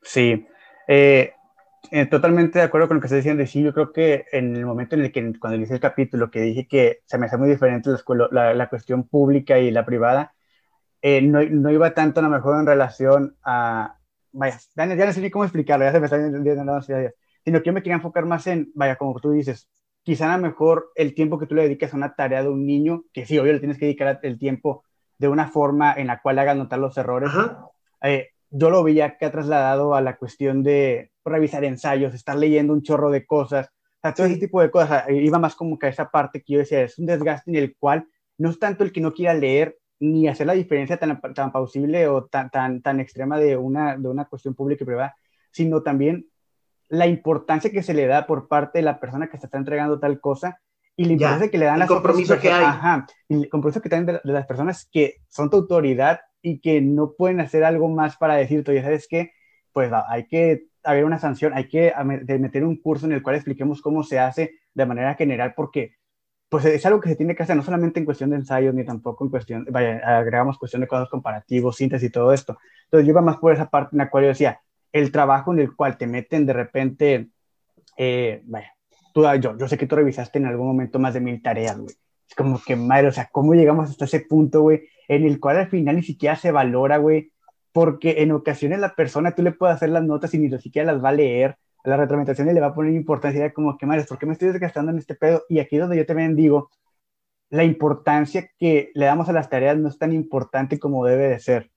Sí, 0.01 0.45
eh, 0.88 1.33
eh, 1.91 2.05
totalmente 2.05 2.59
de 2.59 2.65
acuerdo 2.65 2.88
con 2.88 2.98
lo 2.98 3.01
que 3.01 3.07
estás 3.07 3.19
diciendo. 3.19 3.45
Sí, 3.45 3.63
yo 3.63 3.74
creo 3.74 3.91
que 3.91 4.25
en 4.31 4.55
el 4.55 4.65
momento 4.65 4.95
en 4.95 5.01
el 5.01 5.12
que, 5.12 5.33
cuando 5.39 5.59
hice 5.59 5.75
el 5.75 5.79
capítulo, 5.79 6.29
que 6.29 6.41
dije 6.41 6.67
que 6.67 7.00
se 7.05 7.17
me 7.17 7.25
hace 7.25 7.38
muy 7.38 7.50
diferente 7.50 7.89
la, 8.31 8.53
la, 8.53 8.69
cuestión 8.69 9.07
pública 9.07 9.59
y 9.59 9.71
la 9.71 9.86
privada, 9.86 10.33
eh, 11.01 11.21
no, 11.21 11.41
no, 11.43 11.71
iba 11.71 11.93
tanto 11.93 12.19
a 12.19 12.24
lo 12.24 12.29
mejor 12.29 12.59
en 12.59 12.65
relación 12.65 13.38
a. 13.43 13.98
Vaya, 14.31 14.59
ya, 14.75 14.86
no 14.86 15.13
sé 15.13 15.21
ni 15.21 15.31
cómo 15.31 15.45
explicarlo, 15.45 15.86
ya 15.86 15.91
se 15.91 16.00
me 16.00 16.05
está 16.05 16.17
entendiendo 16.17 16.63
las 16.65 16.89
ideas. 16.89 17.13
Sino 17.43 17.60
que 17.60 17.67
yo 17.67 17.74
me 17.74 17.81
quería 17.81 17.96
enfocar 17.96 18.25
más 18.25 18.48
en, 18.48 18.72
vaya, 18.75 18.96
como 18.96 19.19
tú 19.19 19.31
dices, 19.31 19.69
quizá 20.03 20.34
a 20.34 20.38
lo 20.38 20.43
mejor 20.43 20.91
el 20.96 21.13
tiempo 21.13 21.39
que 21.39 21.46
tú 21.46 21.55
le 21.55 21.63
dedicas 21.63 21.93
a 21.93 21.98
una 21.98 22.15
tarea 22.15 22.43
de 22.43 22.50
un 22.50 22.65
niño, 22.65 23.03
que 23.13 23.25
sí, 23.25 23.38
obvio 23.38 23.53
le 23.53 23.60
tienes 23.60 23.77
que 23.77 23.86
dedicar 23.86 24.19
el 24.24 24.39
tiempo 24.39 24.84
de 25.17 25.27
una 25.27 25.48
forma 25.48 25.93
en 25.93 26.08
la 26.08 26.22
cual 26.22 26.39
haga 26.39 26.55
notar 26.55 26.79
los 26.79 26.98
errores. 26.98 27.29
Eh, 28.01 28.29
yo 28.50 28.69
lo 28.69 28.84
veía 28.84 29.17
que 29.17 29.25
ha 29.25 29.31
trasladado 29.31 29.93
a 29.93 30.01
la 30.01 30.17
cuestión 30.17 30.63
de 30.63 31.12
revisar 31.24 31.63
ensayos, 31.63 32.13
estar 32.13 32.36
leyendo 32.38 32.74
un 32.74 32.81
chorro 32.81 33.12
de 33.12 33.25
cosas, 33.25 33.67
o 33.67 34.01
sea, 34.01 34.13
todo 34.13 34.27
ese 34.27 34.38
tipo 34.38 34.62
de 34.62 34.72
cosas. 34.72 35.03
Iba 35.10 35.39
más 35.39 35.55
como 35.55 35.77
que 35.77 35.88
a 35.88 35.89
esa 35.89 36.10
parte 36.10 36.41
que 36.41 36.53
yo 36.53 36.60
decía, 36.60 36.81
es 36.81 36.98
un 36.98 37.05
desgaste 37.05 37.51
en 37.51 37.58
el 37.58 37.75
cual 37.77 38.08
no 38.38 38.50
es 38.50 38.58
tanto 38.58 38.84
el 38.84 38.91
que 38.93 39.01
no 39.01 39.13
quiera 39.13 39.34
leer 39.34 39.77
ni 40.00 40.29
hacer 40.29 40.48
la 40.48 40.53
diferencia 40.53 40.98
tan, 40.98 41.19
tan 41.34 41.51
pausible 41.51 42.08
o 42.08 42.25
tan, 42.25 42.50
tan, 42.50 42.81
tan 42.81 43.01
extrema 43.01 43.38
de 43.38 43.58
una, 43.58 43.98
de 43.98 44.08
una 44.08 44.25
cuestión 44.25 44.55
pública 44.55 44.86
y 44.86 44.88
privada, 44.88 45.15
sino 45.51 45.84
también 45.84 46.28
la 46.89 47.08
importancia 47.08 47.72
que 47.72 47.84
se 47.84 47.93
le 47.93 48.08
da 48.08 48.27
por 48.27 48.48
parte 48.48 48.79
de 48.79 48.84
la 48.84 49.00
persona 49.00 49.27
que 49.27 49.38
se 49.38 49.46
está 49.46 49.58
entregando 49.58 50.00
tal 50.00 50.19
cosa 50.19 50.60
y 50.96 51.05
la 51.05 51.13
importancia 51.13 51.50
que 51.50 51.58
le 51.58 51.65
dan 51.65 51.75
el 51.75 51.79
las 51.79 51.88
compromiso 51.88 52.38
que 52.39 52.51
hay. 52.51 52.65
Ajá, 52.65 53.08
y 53.29 53.36
el 53.36 53.50
compromiso 53.50 53.81
que 53.81 53.89
tienen 53.89 54.05
de, 54.05 54.13
de, 54.13 54.34
las 54.34 54.46
personas 54.46 54.89
que 54.91 55.22
son 55.29 55.50
tu 55.50 55.58
autoridad 55.58 56.19
y 56.41 56.60
que 56.60 56.81
no 56.81 57.13
pueden 57.17 57.39
hacer 57.39 57.63
algo 57.63 57.88
más 57.88 58.17
para 58.17 58.36
decirte, 58.36 58.74
ya 58.74 58.84
sabes 58.84 59.08
que, 59.08 59.31
pues 59.72 59.91
hay 60.10 60.27
que 60.27 60.65
haber 60.84 61.05
una 61.05 61.19
sanción, 61.19 61.53
hay 61.53 61.67
que 61.67 61.93
meter 62.39 62.65
un 62.65 62.81
curso 62.81 63.05
en 63.05 63.13
el 63.13 63.24
cual 63.24 63.36
expliquemos 63.36 63.81
cómo 63.81 64.03
se 64.03 64.19
hace 64.19 64.55
de 64.74 64.86
manera 64.86 65.15
general, 65.15 65.53
porque 65.55 65.96
pues 66.50 66.65
es 66.65 66.86
algo 66.86 67.00
que 67.00 67.10
se 67.10 67.15
tiene 67.15 67.36
que 67.36 67.43
hacer 67.43 67.55
no 67.55 67.62
solamente 67.62 68.00
en 68.00 68.05
cuestión 68.05 68.31
de 68.31 68.38
ensayos, 68.38 68.74
ni 68.74 68.84
tampoco 68.84 69.24
en 69.24 69.29
cuestión, 69.29 69.67
vaya, 69.69 70.00
agregamos 70.03 70.58
cuestión 70.58 70.81
de 70.81 70.88
cuadros 70.88 71.10
comparativos, 71.10 71.75
síntesis 71.75 72.10
y 72.10 72.12
todo 72.12 72.34
esto. 72.34 72.58
Entonces 72.86 73.05
yo 73.05 73.12
iba 73.12 73.22
más 73.22 73.38
por 73.38 73.53
esa 73.53 73.69
parte 73.69 73.89
en 73.93 74.00
la 74.00 74.10
cual 74.10 74.24
yo 74.24 74.29
decía, 74.29 74.60
el 74.91 75.12
trabajo 75.12 75.53
en 75.53 75.60
el 75.60 75.75
cual 75.75 75.98
te 75.98 76.08
meten 76.08 76.46
de 76.46 76.53
repente, 76.53 77.29
eh, 77.98 78.43
tú, 79.13 79.24
yo, 79.39 79.58
yo 79.58 79.67
sé 79.67 79.77
que 79.77 79.88
tú 79.88 79.96
revisaste 79.96 80.39
en 80.39 80.46
algún 80.46 80.67
momento 80.67 81.00
más 81.00 81.13
de 81.13 81.22
mil 81.22 81.41
tareas, 81.41 81.77
güey. 81.77 81.96
Es 82.27 82.36
como 82.36 82.62
que, 82.63 82.75
madre, 82.75 83.08
o 83.08 83.12
sea, 83.12 83.29
¿cómo 83.31 83.53
llegamos 83.53 83.89
hasta 83.89 84.05
ese 84.05 84.22
punto, 84.22 84.62
güey? 84.62 84.81
En 85.08 85.25
el 85.25 85.39
cual 85.39 85.58
al 85.58 85.69
final 85.69 85.96
ni 85.96 86.03
siquiera 86.03 86.36
se 86.36 86.51
valora, 86.51 86.98
güey, 86.98 87.31
porque 87.72 88.22
en 88.22 88.31
ocasiones 88.31 88.79
la 88.79 88.96
persona 88.96 89.34
tú 89.34 89.41
le 89.41 89.51
puedes 89.51 89.75
hacer 89.75 89.89
las 89.89 90.03
notas 90.03 90.34
y 90.34 90.39
ni 90.39 90.55
siquiera 90.60 90.93
las 90.93 91.03
va 91.03 91.10
a 91.10 91.13
leer, 91.13 91.58
a 91.84 91.89
la 91.89 91.98
retroalimentación 91.98 92.53
le 92.53 92.60
va 92.60 92.67
a 92.67 92.75
poner 92.75 92.93
importancia, 92.93 93.53
como 93.53 93.77
que, 93.77 93.86
madre, 93.86 94.03
¿por 94.03 94.17
qué 94.17 94.25
me 94.25 94.34
estoy 94.34 94.50
desgastando 94.50 94.91
en 94.91 95.00
este 95.00 95.15
pedo? 95.15 95.43
Y 95.50 95.60
aquí 95.60 95.77
es 95.77 95.81
donde 95.81 95.98
yo 95.98 96.05
también 96.05 96.36
digo, 96.36 96.69
la 97.50 97.63
importancia 97.63 98.50
que 98.58 98.91
le 98.93 99.05
damos 99.05 99.29
a 99.29 99.34
las 99.34 99.50
tareas 99.50 99.77
no 99.77 99.89
es 99.89 99.98
tan 99.98 100.13
importante 100.13 100.79
como 100.79 101.05
debe 101.05 101.29
de 101.29 101.39
ser. 101.39 101.72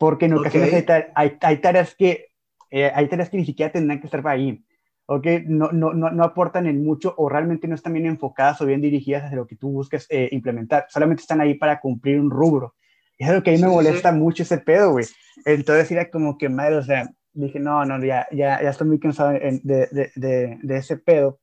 Porque 0.00 0.24
en 0.24 0.32
ocasiones 0.32 0.72
okay. 0.72 1.02
hay, 1.14 1.36
hay, 1.42 1.56
tareas 1.58 1.94
que, 1.94 2.28
eh, 2.70 2.90
hay 2.94 3.06
tareas 3.06 3.28
que 3.28 3.36
ni 3.36 3.44
siquiera 3.44 3.70
tendrán 3.70 4.00
que 4.00 4.06
estar 4.06 4.26
ahí. 4.26 4.64
Okay, 5.04 5.44
no, 5.46 5.70
no, 5.72 5.92
no, 5.92 6.10
no, 6.10 6.24
aportan 6.24 6.66
en 6.66 6.82
mucho 6.82 7.12
o 7.18 7.28
realmente 7.28 7.68
no 7.68 7.74
están 7.74 7.92
bien 7.92 8.06
enfocadas 8.06 8.62
o 8.62 8.66
bien 8.66 8.80
dirigidas 8.80 9.24
hacia 9.24 9.36
lo 9.36 9.46
que 9.46 9.56
tú 9.56 9.70
busques 9.70 10.06
eh, 10.08 10.30
implementar. 10.32 10.86
Solamente 10.88 11.20
están 11.20 11.42
ahí 11.42 11.52
para 11.52 11.80
cumplir 11.80 12.18
un 12.18 12.30
rubro. 12.30 12.76
Y 13.18 13.24
es 13.24 13.28
algo 13.28 13.42
que 13.42 13.50
a 13.50 13.52
mí 13.52 13.60
me 13.60 13.68
molesta 13.68 14.10
mucho 14.10 14.42
ese 14.42 14.56
pedo, 14.56 14.92
güey. 14.92 15.04
Entonces 15.44 15.90
era 15.90 16.10
como 16.10 16.38
que, 16.38 16.48
madre, 16.48 16.76
o 16.76 16.82
sea, 16.82 17.10
dije, 17.34 17.60
no, 17.60 17.84
no, 17.84 18.02
ya, 18.02 18.26
ya, 18.32 18.62
ya 18.62 18.70
estoy 18.70 18.86
muy 18.86 19.00
cansado 19.00 19.32
de, 19.32 19.60
de, 19.62 20.12
de, 20.14 20.58
de 20.62 20.76
ese 20.78 20.96
pedo. 20.96 21.40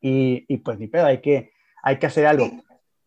Y, 0.00 0.44
y, 0.46 0.58
pues 0.58 0.78
ni 0.78 0.86
pedo, 0.86 1.06
hay 1.06 1.20
que, 1.20 1.50
hay 1.82 1.98
que 1.98 2.06
hacer 2.06 2.24
algo. 2.24 2.48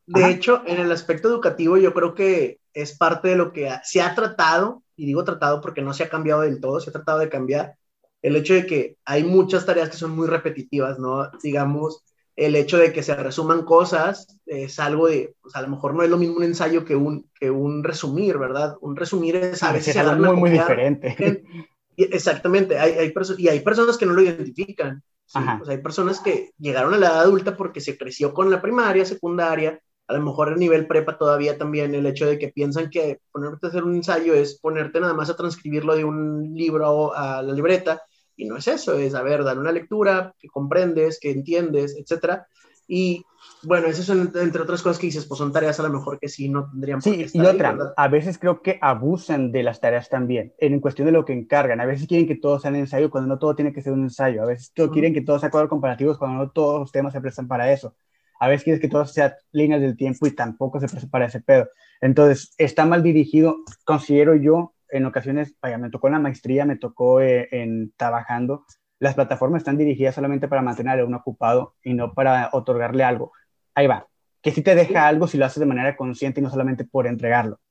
De 0.07 0.29
hecho, 0.29 0.61
en 0.67 0.81
el 0.81 0.91
aspecto 0.91 1.29
educativo, 1.29 1.77
yo 1.77 1.93
creo 1.93 2.15
que 2.15 2.59
es 2.73 2.97
parte 2.97 3.29
de 3.29 3.35
lo 3.35 3.53
que 3.53 3.69
se 3.83 4.01
ha 4.01 4.15
tratado, 4.15 4.83
y 4.95 5.05
digo 5.05 5.23
tratado 5.23 5.61
porque 5.61 5.81
no 5.81 5.93
se 5.93 6.03
ha 6.03 6.09
cambiado 6.09 6.41
del 6.41 6.59
todo, 6.59 6.79
se 6.79 6.89
ha 6.89 6.93
tratado 6.93 7.19
de 7.19 7.29
cambiar, 7.29 7.75
el 8.21 8.35
hecho 8.35 8.53
de 8.53 8.65
que 8.65 8.97
hay 9.05 9.23
muchas 9.23 9.65
tareas 9.65 9.89
que 9.89 9.97
son 9.97 10.11
muy 10.11 10.27
repetitivas, 10.27 10.97
¿no? 10.97 11.29
Digamos, 11.43 12.03
el 12.35 12.55
hecho 12.55 12.77
de 12.77 12.91
que 12.91 13.03
se 13.03 13.15
resuman 13.15 13.63
cosas 13.63 14.39
es 14.45 14.79
algo 14.79 15.07
de, 15.07 15.35
pues 15.41 15.55
a 15.55 15.61
lo 15.61 15.67
mejor 15.67 15.93
no 15.93 16.03
es 16.03 16.09
lo 16.09 16.17
mismo 16.17 16.37
un 16.37 16.43
ensayo 16.43 16.85
que 16.85 16.95
un, 16.95 17.29
que 17.39 17.51
un 17.51 17.83
resumir, 17.83 18.37
¿verdad? 18.37 18.75
Un 18.81 18.95
resumir 18.95 19.35
es 19.35 19.61
a 19.61 19.71
veces... 19.71 19.95
Es 19.95 19.97
algo 19.97 20.33
muy, 20.33 20.37
muy 20.37 20.49
diferente. 20.51 21.43
exactamente, 21.97 22.79
hay, 22.79 22.93
hay 22.93 23.13
y 23.37 23.47
hay 23.49 23.59
personas 23.59 23.97
que 23.97 24.05
no 24.05 24.13
lo 24.13 24.21
identifican. 24.21 25.03
hay 25.35 25.77
personas 25.79 26.19
que 26.19 26.51
llegaron 26.57 26.93
a 26.93 26.97
la 26.97 27.07
edad 27.07 27.21
adulta 27.21 27.55
porque 27.55 27.81
se 27.81 27.97
creció 27.97 28.33
con 28.33 28.49
la 28.49 28.61
primaria, 28.61 29.05
secundaria, 29.05 29.79
a 30.07 30.13
lo 30.13 30.21
mejor 30.21 30.49
a 30.49 30.55
nivel 30.55 30.87
prepa 30.87 31.17
todavía 31.17 31.57
también 31.57 31.95
el 31.95 32.05
hecho 32.05 32.25
de 32.25 32.37
que 32.37 32.49
piensan 32.49 32.89
que 32.89 33.21
ponerte 33.31 33.67
a 33.67 33.69
hacer 33.69 33.83
un 33.83 33.95
ensayo 33.95 34.33
es 34.33 34.59
ponerte 34.59 34.99
nada 34.99 35.13
más 35.13 35.29
a 35.29 35.35
transcribirlo 35.35 35.95
de 35.95 36.03
un 36.03 36.53
libro 36.53 37.15
a 37.15 37.41
la 37.41 37.53
libreta 37.53 38.01
y 38.35 38.45
no 38.45 38.57
es 38.57 38.67
eso, 38.67 38.97
es, 38.97 39.15
a 39.15 39.21
ver, 39.21 39.43
dar 39.43 39.59
una 39.59 39.71
lectura 39.71 40.33
que 40.39 40.47
comprendes, 40.47 41.19
que 41.19 41.31
entiendes, 41.31 41.95
etcétera. 41.97 42.47
Y 42.87 43.23
bueno, 43.61 43.87
esas 43.87 44.05
son 44.05 44.31
entre 44.35 44.61
otras 44.61 44.81
cosas 44.81 44.99
que 44.99 45.07
dices, 45.07 45.25
pues 45.25 45.37
son 45.37 45.53
tareas 45.53 45.79
a 45.79 45.83
lo 45.83 45.89
mejor 45.89 46.19
que 46.19 46.27
sí 46.27 46.49
no 46.49 46.69
tendrían 46.69 46.99
por 46.99 47.13
qué 47.13 47.23
estar 47.23 47.43
y 47.43 47.47
otra, 47.47 47.93
a 47.95 48.07
veces 48.07 48.37
creo 48.37 48.61
que 48.61 48.77
abusan 48.81 49.51
de 49.51 49.63
las 49.63 49.79
tareas 49.79 50.09
también, 50.09 50.53
en 50.57 50.79
cuestión 50.79 51.05
de 51.05 51.13
lo 51.13 51.23
que 51.23 51.33
encargan. 51.33 51.79
A 51.79 51.85
veces 51.85 52.07
quieren 52.07 52.27
que 52.27 52.35
todo 52.35 52.59
sea 52.59 52.71
un 52.71 52.77
ensayo 52.77 53.09
cuando 53.09 53.29
no 53.29 53.39
todo 53.39 53.55
tiene 53.55 53.71
que 53.71 53.81
ser 53.81 53.93
un 53.93 54.03
ensayo. 54.03 54.43
A 54.43 54.47
veces 54.47 54.71
quieren 54.91 55.13
que 55.13 55.21
todo 55.21 55.39
sea 55.39 55.49
cuadros 55.49 55.69
comparativos 55.69 56.17
cuando 56.17 56.43
no 56.43 56.51
todos 56.51 56.79
los 56.79 56.91
temas 56.91 57.13
se 57.13 57.21
prestan 57.21 57.47
para 57.47 57.71
eso. 57.71 57.95
A 58.43 58.49
veces 58.49 58.65
quieres 58.65 58.81
que 58.81 58.89
todo 58.89 59.05
sea 59.05 59.37
líneas 59.53 59.79
del 59.79 59.95
tiempo 59.95 60.27
y 60.27 60.31
tampoco 60.31 60.77
se 60.77 60.89
presta 60.89 61.07
para 61.09 61.27
ese 61.27 61.39
pedo. 61.39 61.69
Entonces, 62.01 62.53
está 62.57 62.85
mal 62.85 63.01
dirigido, 63.01 63.59
considero 63.85 64.35
yo, 64.35 64.73
en 64.89 65.05
ocasiones, 65.05 65.55
vaya, 65.61 65.77
me 65.77 65.89
tocó 65.89 66.07
en 66.07 66.13
la 66.13 66.19
maestría, 66.19 66.65
me 66.65 66.75
tocó 66.75 67.21
eh, 67.21 67.47
en 67.51 67.93
trabajando, 67.95 68.65
las 68.99 69.15
plataformas 69.15 69.61
están 69.61 69.77
dirigidas 69.77 70.15
solamente 70.15 70.49
para 70.49 70.61
mantener 70.61 70.99
a 70.99 71.05
uno 71.05 71.19
ocupado 71.19 71.75
y 71.83 71.93
no 71.93 72.13
para 72.13 72.49
otorgarle 72.51 73.05
algo. 73.05 73.31
Ahí 73.75 73.87
va, 73.87 74.07
que 74.41 74.51
si 74.51 74.61
te 74.61 74.75
deja 74.75 75.07
algo 75.07 75.25
si 75.27 75.37
lo 75.37 75.45
haces 75.45 75.61
de 75.61 75.65
manera 75.65 75.95
consciente 75.95 76.41
y 76.41 76.43
no 76.43 76.49
solamente 76.49 76.83
por 76.83 77.07
entregarlo. 77.07 77.61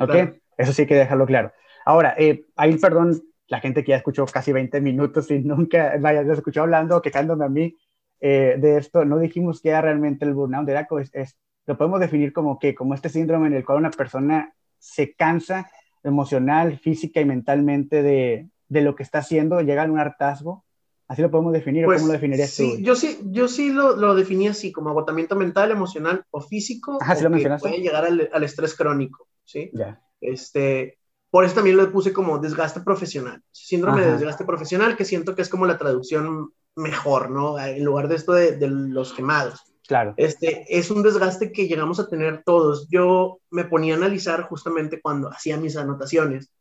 ¿Ok? 0.00 0.16
Eso 0.56 0.72
sí 0.72 0.82
hay 0.82 0.88
que 0.88 0.96
dejarlo 0.96 1.26
claro. 1.26 1.52
Ahora, 1.84 2.16
eh, 2.18 2.44
ahí, 2.56 2.76
perdón, 2.76 3.22
la 3.46 3.60
gente 3.60 3.84
que 3.84 3.90
ya 3.90 3.98
escuchó 3.98 4.26
casi 4.26 4.50
20 4.50 4.80
minutos 4.80 5.30
y 5.30 5.38
nunca, 5.38 5.94
vaya, 6.00 6.24
se 6.24 6.32
escuchó 6.32 6.62
hablando, 6.62 7.00
quejándome 7.02 7.44
a 7.44 7.48
mí 7.48 7.76
eh, 8.20 8.56
de 8.58 8.78
esto, 8.78 9.04
no 9.04 9.18
dijimos 9.18 9.60
que 9.60 9.70
era 9.70 9.80
realmente 9.80 10.24
el 10.24 10.34
burnout, 10.34 10.68
era, 10.68 10.86
es, 11.12 11.36
lo 11.66 11.76
podemos 11.76 12.00
definir 12.00 12.32
como 12.32 12.58
que, 12.58 12.74
como 12.74 12.94
este 12.94 13.08
síndrome 13.08 13.48
en 13.48 13.54
el 13.54 13.64
cual 13.64 13.78
una 13.78 13.90
persona 13.90 14.54
se 14.78 15.14
cansa 15.14 15.70
emocional, 16.02 16.78
física 16.78 17.20
y 17.20 17.24
mentalmente 17.24 18.02
de, 18.02 18.48
de 18.68 18.80
lo 18.80 18.94
que 18.94 19.02
está 19.02 19.18
haciendo, 19.18 19.60
llega 19.60 19.84
a 19.84 19.90
un 19.90 19.98
hartazgo. 19.98 20.64
¿Así 21.08 21.22
lo 21.22 21.30
podemos 21.30 21.54
definir 21.54 21.86
pues, 21.86 22.00
cómo 22.00 22.08
lo 22.08 22.12
definirías 22.12 22.50
sí, 22.50 22.76
tú? 22.76 22.82
Yo 22.82 22.94
sí, 22.94 23.18
yo 23.24 23.48
sí 23.48 23.72
lo, 23.72 23.96
lo 23.96 24.14
definí 24.14 24.48
así, 24.48 24.72
como 24.72 24.90
agotamiento 24.90 25.36
mental, 25.36 25.70
emocional 25.70 26.24
o 26.30 26.42
físico, 26.42 26.98
Ajá, 27.00 27.16
¿sí 27.16 27.24
lo 27.24 27.30
que 27.30 27.48
puede 27.58 27.78
llegar 27.78 28.04
al, 28.04 28.28
al, 28.30 28.44
estrés 28.44 28.74
crónico, 28.74 29.26
¿sí? 29.42 29.70
Ya. 29.72 30.02
Este, 30.20 30.98
por 31.30 31.44
eso 31.44 31.54
también 31.54 31.78
lo 31.78 31.90
puse 31.90 32.12
como 32.12 32.38
desgaste 32.38 32.80
profesional, 32.80 33.42
síndrome 33.50 34.02
Ajá. 34.02 34.06
de 34.06 34.16
desgaste 34.16 34.44
profesional, 34.44 34.96
que 34.96 35.06
siento 35.06 35.34
que 35.34 35.40
es 35.40 35.48
como 35.48 35.64
la 35.64 35.78
traducción 35.78 36.52
mejor, 36.78 37.30
¿no? 37.30 37.58
En 37.58 37.84
lugar 37.84 38.08
de 38.08 38.16
esto 38.16 38.32
de, 38.32 38.56
de 38.56 38.68
los 38.68 39.12
quemados. 39.12 39.60
Claro. 39.86 40.14
Este, 40.16 40.66
es 40.68 40.90
un 40.90 41.02
desgaste 41.02 41.50
que 41.50 41.66
llegamos 41.66 41.98
a 41.98 42.08
tener 42.08 42.42
todos. 42.44 42.88
Yo 42.90 43.40
me 43.50 43.64
ponía 43.64 43.94
a 43.94 43.96
analizar 43.96 44.42
justamente 44.42 45.00
cuando 45.00 45.28
hacía 45.28 45.56
mis 45.56 45.76
anotaciones 45.76 46.52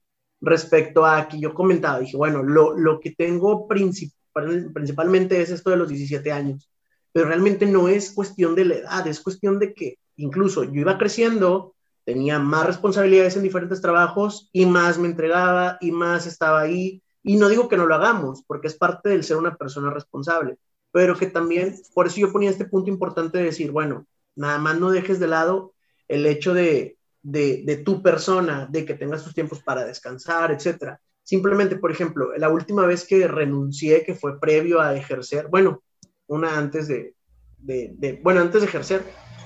respecto 0.41 1.05
a 1.05 1.27
que 1.27 1.39
yo 1.39 1.53
comentaba, 1.53 1.99
dije, 1.99 2.15
bueno, 2.15 2.43
lo, 2.43 2.77
lo 2.77 2.99
que 2.99 3.11
tengo 3.11 3.67
principal, 3.67 4.71
principalmente 4.73 5.41
es 5.41 5.49
esto 5.49 5.71
de 5.71 5.77
los 5.77 5.89
17 5.89 6.31
años, 6.31 6.69
pero 7.11 7.27
realmente 7.27 7.65
no 7.65 7.87
es 7.87 8.11
cuestión 8.11 8.55
de 8.55 8.65
la 8.65 8.75
edad, 8.75 9.07
es 9.07 9.19
cuestión 9.19 9.59
de 9.59 9.73
que 9.73 9.97
incluso 10.15 10.63
yo 10.63 10.81
iba 10.81 10.97
creciendo, 10.97 11.73
tenía 12.05 12.39
más 12.39 12.65
responsabilidades 12.65 13.35
en 13.35 13.43
diferentes 13.43 13.81
trabajos 13.81 14.49
y 14.53 14.65
más 14.65 14.97
me 14.97 15.07
entregaba 15.07 15.77
y 15.81 15.91
más 15.91 16.27
estaba 16.27 16.61
ahí. 16.61 17.01
Y 17.27 17.35
no 17.35 17.49
digo 17.49 17.67
que 17.67 17.75
no 17.75 17.85
lo 17.85 17.95
hagamos, 17.95 18.41
porque 18.47 18.67
es 18.67 18.77
parte 18.77 19.09
del 19.09 19.21
ser 19.21 19.35
una 19.35 19.57
persona 19.57 19.89
responsable, 19.89 20.57
pero 20.93 21.17
que 21.17 21.27
también, 21.27 21.75
por 21.93 22.07
eso 22.07 22.21
yo 22.21 22.31
ponía 22.31 22.49
este 22.49 22.63
punto 22.63 22.89
importante 22.89 23.37
de 23.37 23.43
decir, 23.43 23.71
bueno, 23.71 24.07
nada 24.37 24.57
más 24.59 24.79
no 24.79 24.91
dejes 24.91 25.19
de 25.19 25.27
lado 25.27 25.73
el 26.07 26.25
hecho 26.25 26.53
de, 26.53 26.97
de, 27.21 27.63
de 27.65 27.75
tu 27.75 28.01
persona, 28.01 28.65
de 28.71 28.85
que 28.85 28.93
tengas 28.93 29.25
tus 29.25 29.33
tiempos 29.33 29.61
para 29.61 29.83
descansar, 29.83 30.51
etcétera. 30.51 31.01
Simplemente, 31.21 31.75
por 31.75 31.91
ejemplo, 31.91 32.29
la 32.37 32.47
última 32.47 32.85
vez 32.85 33.05
que 33.05 33.27
renuncié, 33.27 34.05
que 34.05 34.15
fue 34.15 34.39
previo 34.39 34.79
a 34.79 34.95
ejercer, 34.95 35.49
bueno, 35.49 35.83
una 36.27 36.57
antes 36.57 36.87
de, 36.87 37.13
de, 37.57 37.91
de, 37.97 38.21
bueno, 38.23 38.39
antes 38.39 38.61
de 38.61 38.67
ejercer, 38.67 39.03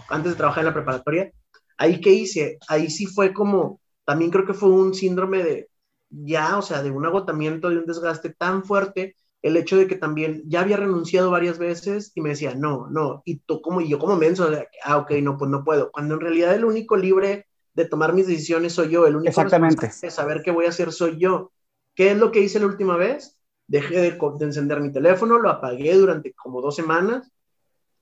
antes 0.07 0.33
de 0.33 0.37
trabajar 0.37 0.61
en 0.61 0.67
la 0.67 0.75
preparatoria, 0.75 1.31
ahí 1.79 1.99
que 1.99 2.11
hice, 2.11 2.59
ahí 2.67 2.91
sí 2.91 3.07
fue 3.07 3.33
como, 3.33 3.81
también 4.05 4.29
creo 4.29 4.45
que 4.45 4.53
fue 4.53 4.69
un 4.69 4.93
síndrome 4.93 5.43
de, 5.43 5.70
ya, 6.11 6.57
o 6.57 6.61
sea, 6.61 6.83
de 6.83 6.91
un 6.91 7.05
agotamiento, 7.05 7.69
de 7.69 7.79
un 7.79 7.85
desgaste 7.85 8.29
tan 8.29 8.63
fuerte 8.63 9.15
el 9.41 9.57
hecho 9.57 9.77
de 9.77 9.87
que 9.87 9.95
también 9.95 10.43
ya 10.45 10.61
había 10.61 10.77
renunciado 10.77 11.31
varias 11.31 11.57
veces 11.57 12.11
y 12.13 12.21
me 12.21 12.29
decía, 12.29 12.53
no, 12.53 12.87
no, 12.91 13.23
y 13.25 13.39
tú 13.39 13.61
como, 13.61 13.81
y 13.81 13.89
yo 13.89 13.97
como 13.97 14.15
menso, 14.15 14.47
ah, 14.83 14.97
ok, 14.97 15.11
no, 15.23 15.37
pues 15.37 15.49
no 15.49 15.63
puedo, 15.63 15.91
cuando 15.91 16.13
en 16.13 16.21
realidad 16.21 16.53
el 16.53 16.65
único 16.65 16.95
libre 16.95 17.47
de 17.73 17.85
tomar 17.85 18.13
mis 18.13 18.27
decisiones 18.27 18.73
soy 18.73 18.89
yo, 18.89 19.07
el 19.07 19.15
único 19.15 19.29
Exactamente. 19.29 19.89
de 20.01 20.11
saber 20.11 20.41
qué 20.43 20.51
voy 20.51 20.65
a 20.65 20.69
hacer 20.69 20.91
soy 20.91 21.17
yo. 21.17 21.51
¿Qué 21.95 22.11
es 22.11 22.17
lo 22.17 22.31
que 22.31 22.41
hice 22.41 22.59
la 22.59 22.67
última 22.67 22.97
vez? 22.97 23.37
Dejé 23.67 23.95
de, 23.95 24.11
de, 24.11 24.45
encender 24.45 24.81
mi 24.81 24.91
teléfono, 24.91 25.39
lo 25.39 25.49
apagué 25.49 25.95
durante 25.95 26.33
como 26.33 26.61
dos 26.61 26.75
semanas. 26.75 27.31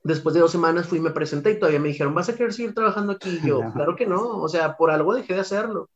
Después 0.03 0.33
de 0.33 0.41
dos 0.41 0.51
semanas 0.51 0.87
fui 0.87 0.97
y 0.97 1.01
me 1.01 1.11
presenté 1.11 1.51
y 1.51 1.59
todavía 1.59 1.79
me 1.79 1.89
dijeron, 1.89 2.15
¿vas 2.15 2.29
a 2.29 2.35
querer 2.35 2.53
seguir 2.53 2.73
trabajando 2.73 3.13
aquí? 3.13 3.39
Y 3.43 3.47
yo, 3.47 3.63
no. 3.63 3.73
claro 3.73 3.95
que 3.95 4.05
no, 4.05 4.41
o 4.41 4.49
sea, 4.49 4.75
por 4.75 4.91
algo 4.91 5.13
dejé 5.13 5.35
de 5.35 5.41
hacerlo. 5.41 5.89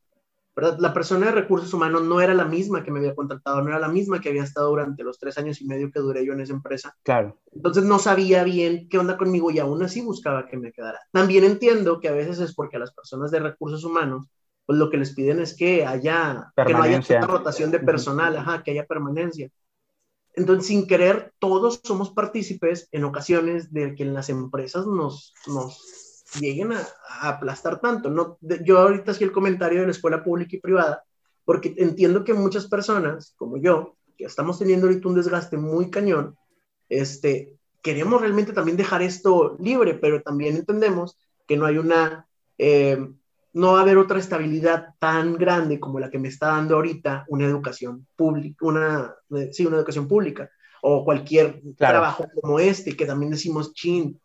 ¿Verdad? 0.54 0.78
La 0.78 0.94
persona 0.94 1.26
de 1.26 1.32
recursos 1.32 1.72
humanos 1.74 2.02
no 2.02 2.20
era 2.20 2.34
la 2.34 2.44
misma 2.44 2.84
que 2.84 2.90
me 2.90 3.00
había 3.00 3.14
contratado, 3.14 3.60
no 3.62 3.70
era 3.70 3.78
la 3.78 3.88
misma 3.88 4.20
que 4.20 4.28
había 4.28 4.44
estado 4.44 4.68
durante 4.68 5.02
los 5.02 5.18
tres 5.18 5.36
años 5.38 5.60
y 5.60 5.66
medio 5.66 5.90
que 5.90 6.00
duré 6.00 6.24
yo 6.24 6.32
en 6.32 6.40
esa 6.40 6.52
empresa. 6.52 6.96
Claro. 7.02 7.38
Entonces 7.52 7.84
no 7.84 7.98
sabía 7.98 8.44
bien 8.44 8.88
qué 8.88 8.98
onda 8.98 9.16
conmigo 9.16 9.50
y 9.50 9.58
aún 9.58 9.82
así 9.82 10.00
buscaba 10.00 10.46
que 10.46 10.56
me 10.56 10.72
quedara. 10.72 11.00
También 11.10 11.44
entiendo 11.44 12.00
que 12.00 12.08
a 12.08 12.12
veces 12.12 12.38
es 12.38 12.54
porque 12.54 12.76
a 12.76 12.80
las 12.80 12.92
personas 12.92 13.30
de 13.30 13.40
recursos 13.40 13.84
humanos, 13.84 14.26
pues 14.66 14.78
lo 14.78 14.90
que 14.90 14.96
les 14.96 15.14
piden 15.14 15.40
es 15.40 15.56
que 15.56 15.84
haya, 15.84 16.52
que 16.56 16.72
no 16.72 16.82
haya 16.82 17.02
cierta 17.02 17.26
rotación 17.26 17.70
de 17.70 17.80
personal, 17.80 18.36
ajá, 18.36 18.62
que 18.62 18.70
haya 18.70 18.86
permanencia. 18.86 19.50
Entonces, 20.36 20.66
sin 20.66 20.86
querer, 20.86 21.32
todos 21.38 21.80
somos 21.84 22.10
partícipes 22.10 22.88
en 22.90 23.04
ocasiones 23.04 23.72
de 23.72 23.94
que 23.94 24.02
en 24.02 24.14
las 24.14 24.30
empresas 24.30 24.86
nos, 24.86 25.32
nos 25.46 26.03
lleguen 26.40 26.72
a, 26.72 26.86
a, 27.08 27.28
aplastar 27.28 27.80
tanto. 27.80 28.10
No, 28.10 28.38
yo 28.40 28.78
ahorita 28.78 29.12
hacía 29.12 29.26
el 29.26 29.32
comentario 29.32 29.80
de 29.80 29.86
la 29.86 29.92
escuela 29.92 30.22
pública 30.22 30.56
y 30.56 30.60
privada, 30.60 31.04
porque 31.44 31.74
entiendo 31.76 32.24
que 32.24 32.34
muchas 32.34 32.66
personas, 32.66 33.34
como 33.36 33.56
yo, 33.58 33.96
que 34.16 34.24
estamos 34.24 34.58
teniendo 34.58 34.86
ahorita 34.86 35.08
un 35.08 35.14
desgaste 35.14 35.56
muy 35.56 35.90
cañón, 35.90 36.36
este, 36.88 37.56
queremos 37.82 38.20
realmente 38.20 38.52
también 38.52 38.76
dejar 38.76 39.02
esto 39.02 39.56
libre, 39.60 39.94
pero 39.94 40.22
también 40.22 40.56
entendemos 40.56 41.18
que 41.46 41.56
no 41.56 41.66
hay 41.66 41.78
una, 41.78 42.26
eh, 42.58 42.98
no 43.52 43.72
va 43.72 43.80
a 43.80 43.82
haber 43.82 43.98
otra 43.98 44.18
estabilidad 44.18 44.94
tan 44.98 45.36
grande 45.36 45.78
como 45.78 46.00
la 46.00 46.10
que 46.10 46.18
me 46.18 46.28
está 46.28 46.48
dando 46.48 46.76
ahorita 46.76 47.26
una 47.28 47.44
educación 47.44 48.06
pública, 48.16 48.66
una, 48.66 49.14
sí, 49.52 49.66
una 49.66 49.76
educación 49.76 50.08
pública, 50.08 50.50
o 50.82 51.04
cualquier 51.04 51.60
claro. 51.76 51.94
trabajo 51.98 52.26
como 52.40 52.58
este, 52.58 52.96
que 52.96 53.06
también 53.06 53.30
decimos, 53.30 53.72
chin, 53.74 54.18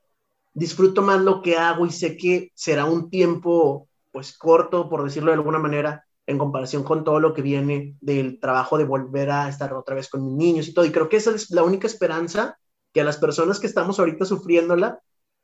disfruto 0.54 1.02
más 1.02 1.22
lo 1.22 1.42
que 1.42 1.58
hago 1.58 1.86
y 1.86 1.92
sé 1.92 2.18
que 2.18 2.52
será 2.56 2.86
un 2.86 3.10
tiempo 3.10 3.88
pues 4.12 4.38
corto, 4.38 4.90
por 4.90 5.04
decirlo 5.04 5.32
de 5.32 5.38
alguna 5.38 5.60
manera, 5.60 6.06
en 6.26 6.38
comparación 6.38 6.84
con 6.84 7.04
todo 7.04 7.20
lo 7.20 7.34
que 7.34 7.42
viene 7.42 7.96
del 8.02 8.40
trabajo 8.40 8.78
de 8.78 8.84
volver 8.84 9.32
a 9.32 9.50
estar 9.50 9.74
otra 9.74 9.96
vez 9.96 10.10
con 10.10 10.24
mis 10.24 10.34
niños 10.34 10.68
y 10.68 10.74
todo. 10.74 10.86
Y 10.86 10.92
creo 10.92 11.10
que 11.10 11.18
esa 11.18 11.32
es 11.32 11.50
la 11.52 11.64
única 11.64 11.88
esperanza 11.88 12.58
que 12.94 13.02
a 13.02 13.04
las 13.04 13.18
personas 13.18 13.60
que 13.60 13.68
estamos 13.68 14.00
ahorita 14.00 14.26
sufriéndola 14.26 15.00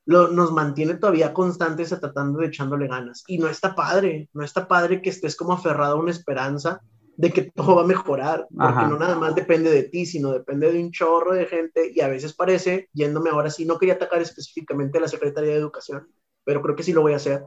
lo, 0.05 0.27
nos 0.27 0.51
mantiene 0.51 0.95
todavía 0.95 1.33
constantes 1.33 1.91
a 1.91 1.99
tratando 1.99 2.39
de 2.39 2.47
echándole 2.47 2.87
ganas. 2.87 3.23
Y 3.27 3.37
no 3.37 3.47
está 3.47 3.75
padre, 3.75 4.29
no 4.33 4.43
está 4.43 4.67
padre 4.67 5.01
que 5.01 5.09
estés 5.09 5.35
como 5.35 5.53
aferrado 5.53 5.95
a 5.95 5.99
una 5.99 6.11
esperanza 6.11 6.81
de 7.17 7.31
que 7.31 7.43
todo 7.43 7.77
va 7.77 7.83
a 7.83 7.87
mejorar, 7.87 8.47
porque 8.49 8.79
Ajá. 8.79 8.87
no 8.87 8.99
nada 8.99 9.15
más 9.15 9.35
depende 9.35 9.71
de 9.71 9.83
ti, 9.83 10.05
sino 10.05 10.31
depende 10.31 10.71
de 10.71 10.83
un 10.83 10.91
chorro 10.91 11.33
de 11.33 11.45
gente 11.45 11.91
y 11.93 12.01
a 12.01 12.07
veces 12.07 12.33
parece, 12.33 12.89
yéndome 12.93 13.29
ahora 13.29 13.49
sí, 13.49 13.65
no 13.65 13.77
quería 13.77 13.95
atacar 13.95 14.21
específicamente 14.21 14.97
a 14.97 15.01
la 15.01 15.07
Secretaría 15.07 15.51
de 15.51 15.59
Educación, 15.59 16.07
pero 16.43 16.61
creo 16.61 16.75
que 16.75 16.83
sí 16.83 16.93
lo 16.93 17.01
voy 17.01 17.13
a 17.13 17.17
hacer. 17.17 17.43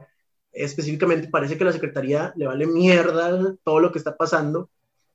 Específicamente 0.51 1.29
parece 1.29 1.57
que 1.57 1.63
a 1.63 1.67
la 1.67 1.73
Secretaría 1.73 2.33
le 2.35 2.47
vale 2.47 2.65
mierda 2.65 3.55
todo 3.63 3.79
lo 3.79 3.91
que 3.91 3.99
está 3.99 4.17
pasando 4.17 4.69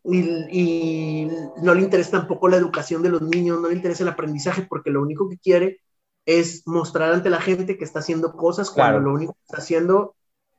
y, 0.05 1.29
no 1.62 1.75
le 1.75 1.83
interesa 1.83 2.12
tampoco 2.12 2.49
la 2.49 2.57
educación 2.57 3.03
de 3.03 3.09
los 3.09 3.23
niños, 3.23 3.61
no 3.61 3.69
le 3.69 3.75
interesa 3.75 4.03
el 4.03 4.11
aprendizaje, 4.11 4.67
porque 4.69 4.90
lo 4.90 5.03
único 5.03 5.29
que 5.29 5.38
quiere 5.38 5.81
es 6.27 6.67
mostrar 6.67 7.12
ante 7.12 7.31
la 7.31 7.40
gente 7.40 7.77
que 7.77 7.85
está 7.85 8.01
haciendo 8.01 8.33
cosas 8.33 8.71
cuando 8.71 9.01
lo 9.01 9.12
único 9.12 9.33
que 9.33 9.43
está 9.45 9.59
haciendo 9.59 10.14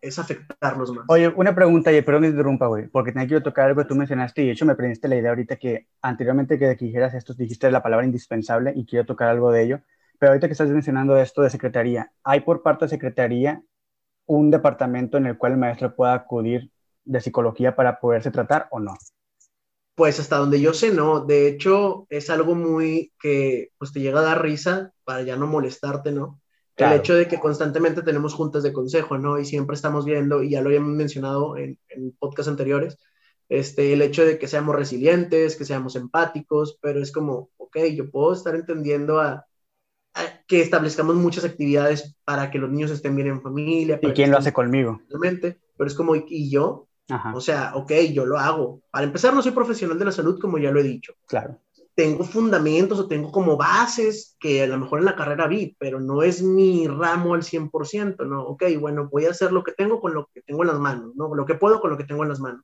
es 0.07 0.19
afectarlos 0.19 0.91
más. 0.93 1.05
Oye, 1.07 1.27
una 1.29 1.55
pregunta, 1.55 1.91
y 1.91 2.01
perdón 2.01 2.21
me 2.21 2.27
interrumpa, 2.27 2.67
güey, 2.67 2.87
porque 2.87 3.11
tenía 3.11 3.27
que 3.27 3.41
tocar 3.41 3.65
algo 3.65 3.81
que 3.81 3.87
tú 3.87 3.95
mencionaste 3.95 4.43
y 4.43 4.47
de 4.47 4.51
hecho 4.51 4.65
me 4.65 4.75
prendiste 4.75 5.07
la 5.07 5.15
idea 5.15 5.31
ahorita 5.31 5.55
que 5.55 5.87
anteriormente 6.01 6.59
que 6.59 6.75
dijeras 6.75 7.13
esto, 7.13 7.33
dijiste 7.33 7.71
la 7.71 7.81
palabra 7.81 8.05
indispensable 8.05 8.73
y 8.75 8.85
quiero 8.85 9.05
tocar 9.05 9.29
algo 9.29 9.51
de 9.51 9.63
ello, 9.63 9.81
pero 10.19 10.31
ahorita 10.31 10.47
que 10.47 10.53
estás 10.53 10.69
mencionando 10.69 11.17
esto 11.17 11.41
de 11.41 11.49
secretaría, 11.49 12.11
¿hay 12.23 12.41
por 12.41 12.61
parte 12.61 12.85
de 12.85 12.89
secretaría 12.89 13.61
un 14.27 14.51
departamento 14.51 15.17
en 15.17 15.25
el 15.25 15.37
cual 15.37 15.53
el 15.53 15.57
maestro 15.57 15.95
pueda 15.95 16.13
acudir 16.13 16.71
de 17.03 17.21
psicología 17.21 17.75
para 17.75 17.99
poderse 17.99 18.31
tratar 18.31 18.67
o 18.71 18.79
no? 18.79 18.95
Pues 19.95 20.19
hasta 20.19 20.37
donde 20.37 20.59
yo 20.59 20.73
sé, 20.73 20.91
no. 20.91 21.21
De 21.21 21.47
hecho, 21.47 22.05
es 22.09 22.29
algo 22.29 22.53
muy 22.53 23.13
que 23.19 23.71
pues 23.77 23.93
te 23.93 24.01
llega 24.01 24.19
a 24.19 24.23
dar 24.23 24.41
risa 24.41 24.91
para 25.05 25.21
ya 25.21 25.37
no 25.37 25.47
molestarte, 25.47 26.11
¿no? 26.11 26.41
El 26.77 26.93
hecho 26.93 27.15
de 27.15 27.27
que 27.27 27.39
constantemente 27.39 28.01
tenemos 28.01 28.33
juntas 28.33 28.61
de 28.63 28.73
consejo, 28.73 29.17
¿no? 29.17 29.39
Y 29.39 29.45
siempre 29.45 29.75
estamos 29.75 30.03
viendo, 30.03 30.43
y 30.43 30.49
ya 30.49 30.61
lo 30.61 30.67
habíamos 30.67 30.93
mencionado 30.93 31.55
en, 31.57 31.79
en 31.89 32.11
podcasts 32.19 32.49
anteriores, 32.49 32.97
este, 33.47 33.93
el 33.93 34.01
hecho 34.01 34.25
de 34.25 34.37
que 34.37 34.47
seamos 34.47 34.75
resilientes, 34.75 35.55
que 35.55 35.65
seamos 35.65 35.95
empáticos, 35.95 36.77
pero 36.81 37.01
es 37.01 37.11
como, 37.11 37.49
ok, 37.57 37.77
yo 37.95 38.09
puedo 38.09 38.33
estar 38.33 38.55
entendiendo 38.55 39.21
a, 39.21 39.45
que 40.47 40.61
establezcamos 40.61 41.15
muchas 41.15 41.45
actividades 41.45 42.15
para 42.23 42.49
que 42.49 42.57
los 42.57 42.69
niños 42.69 42.91
estén 42.91 43.15
bien 43.15 43.27
en 43.27 43.41
familia. 43.41 43.99
¿Y 44.01 44.11
quién 44.11 44.31
lo 44.31 44.37
hace 44.37 44.53
conmigo? 44.53 45.01
Pero 45.77 45.87
es 45.87 45.95
como, 45.95 46.15
¿y 46.15 46.49
yo? 46.49 46.87
O 47.33 47.41
sea, 47.41 47.75
ok, 47.75 47.91
yo 48.13 48.25
lo 48.25 48.37
hago. 48.37 48.81
Para 48.91 49.05
empezar, 49.05 49.33
no 49.33 49.41
soy 49.41 49.51
profesional 49.51 49.99
de 49.99 50.05
la 50.05 50.11
salud, 50.11 50.39
como 50.39 50.57
ya 50.57 50.71
lo 50.71 50.79
he 50.79 50.83
dicho. 50.83 51.13
Claro 51.27 51.59
tengo 51.95 52.23
fundamentos 52.25 52.99
o 52.99 53.07
tengo 53.07 53.31
como 53.31 53.57
bases 53.57 54.35
que 54.39 54.61
a 54.63 54.67
lo 54.67 54.77
mejor 54.77 54.99
en 54.99 55.05
la 55.05 55.15
carrera 55.15 55.47
vi, 55.47 55.75
pero 55.79 55.99
no 55.99 56.23
es 56.23 56.41
mi 56.43 56.87
ramo 56.87 57.33
al 57.33 57.43
100%, 57.43 58.25
¿no? 58.25 58.43
Ok, 58.43 58.63
bueno, 58.79 59.09
voy 59.11 59.25
a 59.25 59.31
hacer 59.31 59.51
lo 59.53 59.63
que 59.63 59.71
tengo 59.71 60.01
con 60.01 60.13
lo 60.13 60.29
que 60.33 60.41
tengo 60.41 60.63
en 60.63 60.67
las 60.69 60.79
manos, 60.79 61.15
¿no? 61.15 61.33
Lo 61.33 61.45
que 61.45 61.55
puedo 61.55 61.79
con 61.81 61.91
lo 61.91 61.97
que 61.97 62.03
tengo 62.03 62.23
en 62.23 62.29
las 62.29 62.39
manos. 62.39 62.63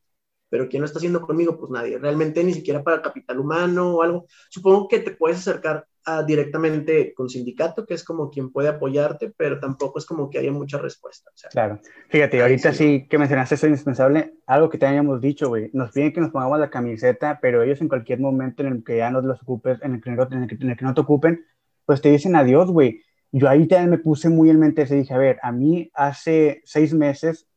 Pero 0.49 0.67
¿quién 0.67 0.81
lo 0.81 0.85
está 0.85 0.99
haciendo 0.99 1.21
conmigo? 1.21 1.57
Pues 1.57 1.71
nadie. 1.71 1.97
Realmente 1.97 2.43
ni 2.43 2.53
siquiera 2.53 2.83
para 2.83 3.01
capital 3.01 3.39
humano 3.39 3.95
o 3.95 4.01
algo. 4.03 4.25
Supongo 4.49 4.87
que 4.89 4.99
te 4.99 5.11
puedes 5.11 5.39
acercar 5.39 5.87
directamente 6.25 7.13
con 7.13 7.29
sindicato, 7.29 7.85
que 7.85 7.93
es 7.93 8.03
como 8.03 8.29
quien 8.29 8.51
puede 8.51 8.69
apoyarte, 8.69 9.33
pero 9.37 9.59
tampoco 9.59 9.99
es 9.99 10.05
como 10.05 10.29
que 10.29 10.39
haya 10.39 10.51
mucha 10.51 10.77
respuesta. 10.77 11.31
claro. 11.51 11.79
Fíjate, 12.09 12.41
ahorita 12.41 12.73
sí. 12.73 13.07
que 13.07 13.17
mencionaste 13.17 13.55
eso 13.55 13.67
indispensable, 13.67 14.33
algo 14.47 14.69
que 14.69 14.77
te 14.77 14.87
habíamos 14.87 15.21
dicho, 15.21 15.49
güey, 15.49 15.69
nos 15.73 15.91
piden 15.91 16.11
que 16.11 16.21
nos 16.21 16.31
pongamos 16.31 16.59
la 16.59 16.69
camiseta, 16.69 17.39
pero 17.41 17.61
ellos 17.61 17.81
en 17.81 17.87
cualquier 17.87 18.19
momento 18.19 18.63
en 18.63 18.73
el 18.73 18.83
que 18.83 18.97
ya 18.97 19.11
no 19.11 19.21
los 19.21 19.41
ocupes, 19.41 19.79
en 19.83 19.95
el 19.95 20.01
que 20.01 20.11
no, 20.11 20.27
en 20.31 20.43
el 20.43 20.77
que, 20.77 20.85
no 20.85 20.93
te 20.93 21.01
ocupen, 21.01 21.45
pues 21.85 22.01
te 22.01 22.09
dicen 22.09 22.35
adiós, 22.35 22.71
güey. 22.71 23.01
Yo 23.31 23.47
ahí 23.47 23.67
también 23.67 23.91
me 23.91 23.97
puse 23.97 24.27
muy 24.27 24.49
en 24.49 24.59
mente 24.59 24.81
ese, 24.81 24.95
dije, 24.95 25.13
a 25.13 25.17
ver, 25.17 25.39
a 25.41 25.51
mí 25.51 25.89
hace 25.93 26.61
seis 26.65 26.93
meses, 26.93 27.47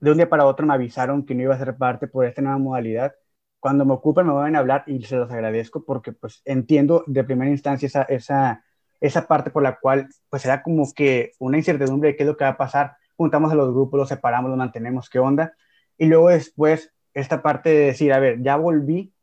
de 0.00 0.10
un 0.10 0.16
día 0.16 0.28
para 0.28 0.46
otro 0.46 0.66
me 0.66 0.74
avisaron 0.74 1.24
que 1.24 1.34
no 1.34 1.42
iba 1.42 1.54
a 1.54 1.58
ser 1.58 1.76
parte 1.76 2.08
por 2.08 2.26
esta 2.26 2.42
nueva 2.42 2.58
modalidad 2.58 3.14
cuando 3.62 3.84
me 3.84 3.92
ocupen 3.92 4.26
me 4.26 4.32
van 4.32 4.56
a 4.56 4.58
hablar 4.58 4.82
y 4.88 5.00
se 5.04 5.14
los 5.14 5.30
agradezco 5.30 5.84
porque 5.84 6.10
pues 6.10 6.42
entiendo 6.44 7.04
de 7.06 7.22
primera 7.22 7.48
instancia 7.48 7.86
esa, 7.86 8.02
esa, 8.02 8.64
esa 9.00 9.28
parte 9.28 9.50
por 9.50 9.62
la 9.62 9.78
cual 9.78 10.08
pues 10.28 10.44
era 10.44 10.64
como 10.64 10.92
que 10.92 11.30
una 11.38 11.58
incertidumbre 11.58 12.08
de 12.08 12.16
qué 12.16 12.24
es 12.24 12.26
lo 12.26 12.36
que 12.36 12.42
va 12.42 12.50
a 12.50 12.56
pasar. 12.56 12.96
Juntamos 13.16 13.52
a 13.52 13.54
los 13.54 13.72
grupos, 13.72 13.98
los 13.98 14.08
separamos, 14.08 14.48
los 14.48 14.58
mantenemos, 14.58 15.08
qué 15.08 15.20
onda. 15.20 15.54
Y 15.96 16.06
luego 16.06 16.30
después 16.30 16.92
esta 17.14 17.40
parte 17.40 17.68
de 17.68 17.86
decir, 17.86 18.12
a 18.12 18.18
ver, 18.18 18.42
ya 18.42 18.56
volví, 18.56 19.14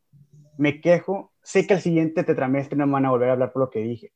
me 0.58 0.80
quejo, 0.80 1.34
sé 1.44 1.68
que 1.68 1.74
el 1.74 1.82
siguiente 1.82 2.24
tetramestre 2.24 2.78
no 2.78 2.88
me 2.88 2.94
van 2.94 3.08
a 3.08 3.10
volver 3.10 3.28
a 3.28 3.34
hablar 3.34 3.52
por 3.52 3.64
lo 3.64 3.70
que 3.70 3.80
dije. 3.80 4.14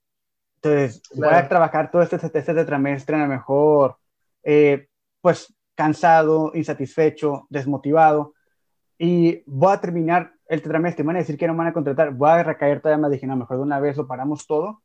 Entonces, 0.61 1.01
voy 1.13 1.33
a 1.33 1.49
trabajar 1.49 1.91
todo 1.91 2.01
este, 2.01 2.15
este 2.15 2.53
tetramestre 2.53 3.17
a 3.17 3.19
lo 3.19 3.27
mejor, 3.27 3.97
eh, 4.41 4.87
pues 5.19 5.53
cansado, 5.75 6.53
insatisfecho, 6.55 7.45
desmotivado 7.49 8.35
y 8.97 9.43
voy 9.45 9.73
a 9.73 9.81
terminar 9.81 10.33
el 10.47 10.61
tetramestre, 10.61 11.03
me 11.03 11.07
van 11.07 11.15
a 11.17 11.19
decir 11.19 11.37
que 11.37 11.47
no 11.47 11.53
me 11.53 11.59
van 11.59 11.67
a 11.67 11.73
contratar, 11.73 12.13
voy 12.13 12.29
a 12.29 12.43
recaer 12.43 12.81
todavía 12.81 13.01
más, 13.01 13.11
dije, 13.11 13.27
no, 13.27 13.35
mejor 13.35 13.57
de 13.57 13.63
una 13.63 13.79
vez 13.79 13.97
lo 13.97 14.07
paramos 14.07 14.45
todo 14.45 14.81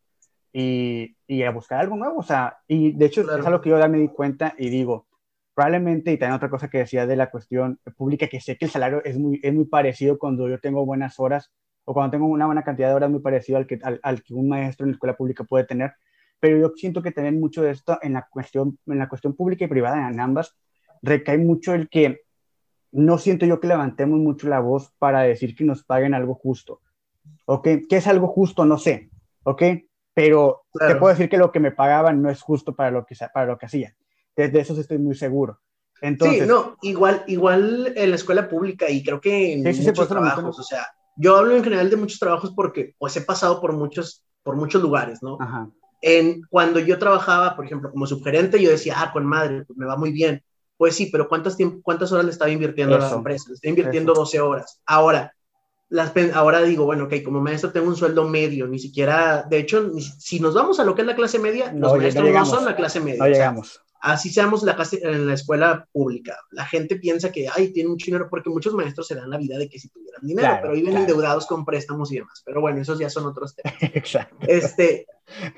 y, 0.52 1.16
y 1.26 1.42
a 1.42 1.50
buscar 1.50 1.80
algo 1.80 1.96
nuevo, 1.96 2.18
o 2.18 2.22
sea, 2.22 2.58
y 2.66 2.92
de 2.92 3.06
hecho 3.06 3.20
es 3.22 3.46
algo 3.46 3.60
que 3.60 3.70
yo 3.70 3.78
ya 3.78 3.88
me 3.88 3.98
di 3.98 4.08
cuenta 4.08 4.54
y 4.58 4.70
digo, 4.70 5.06
probablemente, 5.54 6.12
y 6.12 6.18
también 6.18 6.36
otra 6.36 6.50
cosa 6.50 6.68
que 6.68 6.78
decía 6.78 7.06
de 7.06 7.16
la 7.16 7.30
cuestión 7.30 7.80
pública, 7.96 8.28
que 8.28 8.40
sé 8.40 8.56
que 8.56 8.66
el 8.66 8.70
salario 8.70 9.02
es 9.04 9.18
muy, 9.18 9.40
es 9.42 9.52
muy 9.52 9.64
parecido 9.66 10.18
cuando 10.18 10.48
yo 10.48 10.60
tengo 10.60 10.86
buenas 10.86 11.18
horas 11.18 11.50
o 11.84 11.92
cuando 11.94 12.12
tengo 12.12 12.26
una 12.26 12.46
buena 12.46 12.62
cantidad 12.62 12.88
de 12.88 12.94
horas 12.94 13.10
muy 13.10 13.20
parecido 13.20 13.58
al 13.58 13.66
que, 13.66 13.78
al, 13.82 13.98
al 14.02 14.22
que 14.22 14.34
un 14.34 14.48
maestro 14.48 14.84
en 14.84 14.92
la 14.92 14.94
escuela 14.94 15.16
pública 15.16 15.44
puede 15.44 15.64
tener, 15.64 15.94
pero 16.40 16.58
yo 16.58 16.72
siento 16.76 17.02
que 17.02 17.10
tener 17.10 17.32
mucho 17.32 17.62
de 17.62 17.72
esto 17.72 17.98
en 18.02 18.12
la 18.12 18.26
cuestión, 18.30 18.78
en 18.86 18.98
la 18.98 19.08
cuestión 19.08 19.34
pública 19.34 19.64
y 19.64 19.68
privada, 19.68 20.08
en 20.08 20.20
ambas, 20.20 20.56
recae 21.02 21.38
mucho 21.38 21.74
el 21.74 21.88
que 21.88 22.20
no 22.92 23.18
siento 23.18 23.46
yo 23.46 23.60
que 23.60 23.68
levantemos 23.68 24.18
mucho 24.18 24.48
la 24.48 24.60
voz 24.60 24.92
para 24.98 25.22
decir 25.22 25.54
que 25.54 25.64
nos 25.64 25.84
paguen 25.84 26.14
algo 26.14 26.34
justo. 26.34 26.80
¿Ok? 27.46 27.68
¿Qué 27.88 27.96
es 27.96 28.06
algo 28.06 28.28
justo? 28.28 28.64
No 28.64 28.78
sé. 28.78 29.10
¿Ok? 29.42 29.62
Pero 30.14 30.64
te 30.72 30.96
puedo 30.96 31.12
decir 31.12 31.28
que 31.28 31.38
lo 31.38 31.52
que 31.52 31.60
me 31.60 31.70
pagaban 31.70 32.20
no 32.20 32.30
es 32.30 32.42
justo 32.42 32.74
para 32.74 32.90
lo 32.90 33.06
que, 33.06 33.14
para 33.32 33.46
lo 33.46 33.56
que 33.56 33.66
hacía. 33.66 33.94
Desde 34.34 34.60
eso 34.60 34.78
estoy 34.80 34.98
muy 34.98 35.14
seguro. 35.14 35.60
Entonces, 36.00 36.42
sí, 36.42 36.46
no, 36.46 36.76
igual, 36.82 37.24
igual 37.26 37.92
en 37.96 38.10
la 38.10 38.16
escuela 38.16 38.48
pública 38.48 38.88
y 38.88 39.02
creo 39.02 39.20
que 39.20 39.54
en 39.54 39.62
muchos 39.62 40.08
trabajos, 40.08 40.58
o 40.58 40.62
sea, 40.62 40.86
yo 41.16 41.36
hablo 41.36 41.56
en 41.56 41.64
general 41.64 41.90
de 41.90 41.96
muchos 41.96 42.20
trabajos 42.20 42.52
porque 42.54 42.94
pues 42.98 43.16
he 43.16 43.20
pasado 43.20 43.60
por 43.60 43.72
muchos, 43.72 44.24
por 44.42 44.56
muchos 44.56 44.80
lugares, 44.80 45.22
¿no? 45.22 45.38
En, 46.00 46.42
cuando 46.48 46.78
yo 46.78 46.98
trabajaba, 46.98 47.56
por 47.56 47.64
ejemplo, 47.64 47.90
como 47.90 48.06
subgerente, 48.06 48.62
yo 48.62 48.70
decía, 48.70 48.94
ah, 48.98 49.12
con 49.12 49.26
madre, 49.26 49.64
pues 49.64 49.76
me 49.76 49.86
va 49.86 49.96
muy 49.96 50.12
bien. 50.12 50.44
Pues 50.78 50.96
sí, 50.96 51.10
pero 51.12 51.28
¿cuántas, 51.28 51.58
cuántas 51.82 52.10
horas 52.12 52.24
le 52.24 52.30
estaba 52.30 52.50
invirtiendo 52.50 52.96
a 52.96 53.00
la 53.00 53.10
empresa? 53.10 53.48
Le 53.48 53.54
está 53.54 53.68
invirtiendo 53.68 54.14
12 54.14 54.40
horas. 54.40 54.80
Ahora, 54.86 55.34
las, 55.90 56.12
ahora 56.32 56.62
digo, 56.62 56.86
bueno, 56.86 57.04
ok, 57.04 57.14
como 57.24 57.40
maestro 57.40 57.72
tengo 57.72 57.88
un 57.88 57.96
sueldo 57.96 58.26
medio, 58.26 58.66
ni 58.66 58.78
siquiera, 58.78 59.42
de 59.42 59.58
hecho, 59.58 59.90
si 59.98 60.40
nos 60.40 60.54
vamos 60.54 60.80
a 60.80 60.84
lo 60.84 60.94
que 60.94 61.02
es 61.02 61.06
la 61.06 61.16
clase 61.16 61.38
media, 61.38 61.72
los 61.72 61.98
maestros 61.98 62.30
no, 62.30 62.46
son 62.46 62.64
la 62.64 62.76
clase 62.76 63.00
media. 63.00 63.18
No 63.18 63.28
llegamos 63.28 63.82
así 64.00 64.30
seamos 64.30 64.62
la 64.62 64.76
en 65.02 65.26
la 65.26 65.34
escuela 65.34 65.86
pública. 65.92 66.36
La 66.50 66.64
gente 66.64 66.96
piensa 66.96 67.32
que, 67.32 67.48
ay, 67.48 67.72
tiene 67.72 67.90
mucho 67.90 68.06
dinero, 68.06 68.28
porque 68.30 68.50
muchos 68.50 68.74
maestros 68.74 69.06
se 69.06 69.14
dan 69.14 69.30
la 69.30 69.38
vida 69.38 69.58
de 69.58 69.68
que 69.68 69.78
si 69.78 69.88
tuvieran 69.88 70.22
dinero, 70.22 70.58
pero 70.62 70.74
viven 70.74 70.96
endeudados 70.96 71.46
con 71.46 71.64
préstamos 71.64 72.12
y 72.12 72.16
demás. 72.16 72.42
Pero 72.44 72.60
bueno, 72.60 72.80
esos 72.80 72.98
ya 72.98 73.10
son 73.10 73.26
otros 73.26 73.54
temas. 73.54 73.74
Exacto. 73.94 74.36
Este, 74.40 75.06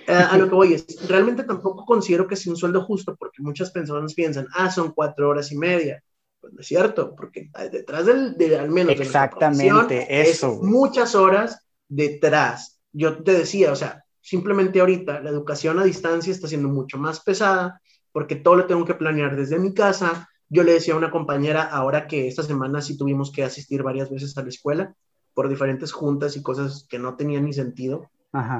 a 0.06 0.36
lo 0.36 0.48
que 0.48 0.54
voy 0.54 0.74
es, 0.74 1.08
realmente 1.08 1.44
tampoco 1.44 1.84
considero 1.84 2.26
que 2.26 2.36
sea 2.36 2.52
un 2.52 2.56
sueldo 2.56 2.82
justo, 2.82 3.16
porque 3.16 3.42
muchas 3.42 3.70
personas 3.70 4.14
piensan, 4.14 4.46
ah, 4.54 4.70
son 4.70 4.92
cuatro 4.92 5.28
horas 5.28 5.52
y 5.52 5.56
media. 5.56 6.02
Pues 6.40 6.54
no 6.54 6.60
es 6.60 6.66
cierto, 6.66 7.14
porque 7.14 7.50
detrás 7.70 8.06
del, 8.06 8.36
de, 8.36 8.58
al 8.58 8.70
menos 8.70 8.98
Exactamente, 8.98 10.06
eso. 10.22 10.58
muchas 10.62 11.14
horas 11.14 11.66
detrás. 11.86 12.80
Yo 12.92 13.22
te 13.22 13.32
decía, 13.32 13.72
o 13.72 13.76
sea, 13.76 14.04
simplemente 14.22 14.80
ahorita 14.80 15.20
la 15.20 15.30
educación 15.30 15.78
a 15.78 15.84
distancia 15.84 16.32
está 16.32 16.48
siendo 16.48 16.68
mucho 16.68 16.96
más 16.96 17.20
pesada, 17.20 17.80
porque 18.12 18.36
todo 18.36 18.56
lo 18.56 18.66
tengo 18.66 18.84
que 18.84 18.94
planear 18.94 19.36
desde 19.36 19.58
mi 19.58 19.74
casa. 19.74 20.28
Yo 20.48 20.62
le 20.62 20.72
decía 20.72 20.94
a 20.94 20.96
una 20.96 21.10
compañera, 21.10 21.62
ahora 21.62 22.06
que 22.06 22.26
esta 22.26 22.42
semana 22.42 22.82
sí 22.82 22.96
tuvimos 22.96 23.30
que 23.30 23.44
asistir 23.44 23.82
varias 23.82 24.10
veces 24.10 24.36
a 24.36 24.42
la 24.42 24.48
escuela 24.48 24.94
por 25.34 25.48
diferentes 25.48 25.92
juntas 25.92 26.36
y 26.36 26.42
cosas 26.42 26.86
que 26.88 26.98
no 26.98 27.16
tenían 27.16 27.44
ni 27.44 27.52
sentido, 27.52 28.10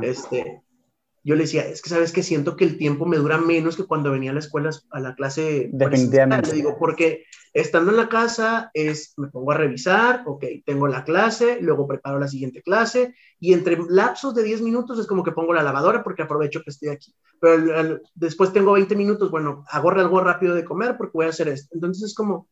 este, 0.03 0.63
yo 1.23 1.35
le 1.35 1.43
decía, 1.43 1.67
es 1.67 1.83
que 1.83 1.91
sabes 1.91 2.13
que 2.13 2.23
siento 2.23 2.57
que 2.57 2.65
el 2.65 2.79
tiempo 2.79 3.05
me 3.05 3.19
dura 3.19 3.37
menos 3.39 3.77
que 3.77 3.85
cuando 3.85 4.11
venía 4.11 4.31
a 4.31 4.35
la 4.35 4.41
escuela, 4.41 4.71
a 4.91 5.01
la 5.01 5.15
clase. 5.15 5.69
Definitivamente. 5.73 6.51
Le 6.51 6.57
digo, 6.57 6.77
porque 6.79 7.25
estando 7.53 7.91
en 7.91 7.99
la 7.99 8.09
casa 8.09 8.71
es, 8.73 9.13
me 9.19 9.29
pongo 9.29 9.53
a 9.53 9.57
revisar, 9.57 10.23
ok, 10.27 10.45
tengo 10.65 10.89
la 10.89 11.05
clase, 11.05 11.59
luego 11.61 11.87
preparo 11.87 12.19
la 12.19 12.29
siguiente 12.29 12.63
clase 12.63 13.15
y 13.39 13.53
entre 13.53 13.77
lapsos 13.89 14.35
de 14.35 14.45
10 14.45 14.63
minutos 14.63 14.99
es 14.99 15.07
como 15.07 15.23
que 15.23 15.33
pongo 15.33 15.53
la 15.53 15.63
lavadora 15.63 16.03
porque 16.03 16.23
aprovecho 16.23 16.63
que 16.63 16.71
estoy 16.71 16.89
aquí. 16.89 17.15
Pero 17.39 18.01
después 18.15 18.53
tengo 18.53 18.73
20 18.73 18.97
minutos, 18.97 19.31
bueno, 19.31 19.65
hago 19.69 19.91
algo 19.91 20.21
rápido 20.21 20.55
de 20.55 20.65
comer 20.65 20.97
porque 20.97 21.13
voy 21.15 21.27
a 21.27 21.31
hacer 21.31 21.49
esto. 21.49 21.75
Entonces 21.75 22.05
es 22.05 22.15
como, 22.15 22.49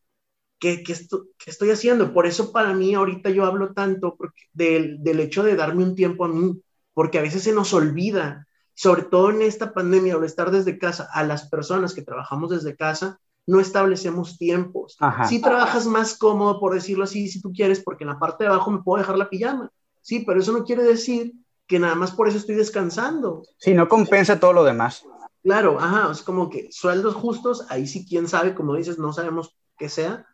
¿qué, 0.58 0.82
qué, 0.82 0.94
qué 1.38 1.50
estoy 1.50 1.70
haciendo? 1.70 2.12
Por 2.12 2.26
eso 2.26 2.52
para 2.52 2.74
mí 2.74 2.94
ahorita 2.94 3.30
yo 3.30 3.46
hablo 3.46 3.72
tanto 3.72 4.14
porque, 4.16 4.42
del, 4.52 5.02
del 5.02 5.20
hecho 5.20 5.42
de 5.42 5.56
darme 5.56 5.84
un 5.84 5.94
tiempo 5.94 6.26
a 6.26 6.28
mí, 6.28 6.60
porque 6.92 7.18
a 7.18 7.22
veces 7.22 7.44
se 7.44 7.52
nos 7.52 7.72
olvida 7.72 8.47
sobre 8.78 9.02
todo 9.02 9.30
en 9.30 9.42
esta 9.42 9.72
pandemia, 9.72 10.14
al 10.14 10.22
estar 10.22 10.52
desde 10.52 10.78
casa, 10.78 11.08
a 11.12 11.24
las 11.24 11.48
personas 11.48 11.94
que 11.94 12.02
trabajamos 12.02 12.50
desde 12.50 12.76
casa, 12.76 13.18
no 13.44 13.58
establecemos 13.58 14.38
tiempos. 14.38 14.96
Si 15.28 15.42
trabajas 15.42 15.84
más 15.86 16.16
cómodo, 16.16 16.60
por 16.60 16.74
decirlo 16.74 17.02
así, 17.02 17.26
si 17.26 17.42
tú 17.42 17.50
quieres, 17.52 17.80
porque 17.80 18.04
en 18.04 18.10
la 18.10 18.20
parte 18.20 18.44
de 18.44 18.50
abajo 18.50 18.70
me 18.70 18.80
puedo 18.80 19.00
dejar 19.00 19.18
la 19.18 19.28
pijama. 19.28 19.72
Sí, 20.00 20.20
pero 20.20 20.38
eso 20.38 20.52
no 20.52 20.62
quiere 20.62 20.84
decir 20.84 21.32
que 21.66 21.80
nada 21.80 21.96
más 21.96 22.12
por 22.12 22.28
eso 22.28 22.38
estoy 22.38 22.54
descansando. 22.54 23.42
Sí, 23.56 23.74
no 23.74 23.88
compensa 23.88 24.38
todo 24.38 24.52
lo 24.52 24.62
demás. 24.62 25.04
Claro, 25.42 25.80
ajá, 25.80 26.12
es 26.12 26.22
como 26.22 26.48
que 26.48 26.68
sueldos 26.70 27.16
justos, 27.16 27.66
ahí 27.70 27.88
sí, 27.88 28.06
quién 28.08 28.28
sabe, 28.28 28.54
como 28.54 28.76
dices, 28.76 28.96
no 28.96 29.12
sabemos 29.12 29.56
qué 29.76 29.88
sea, 29.88 30.24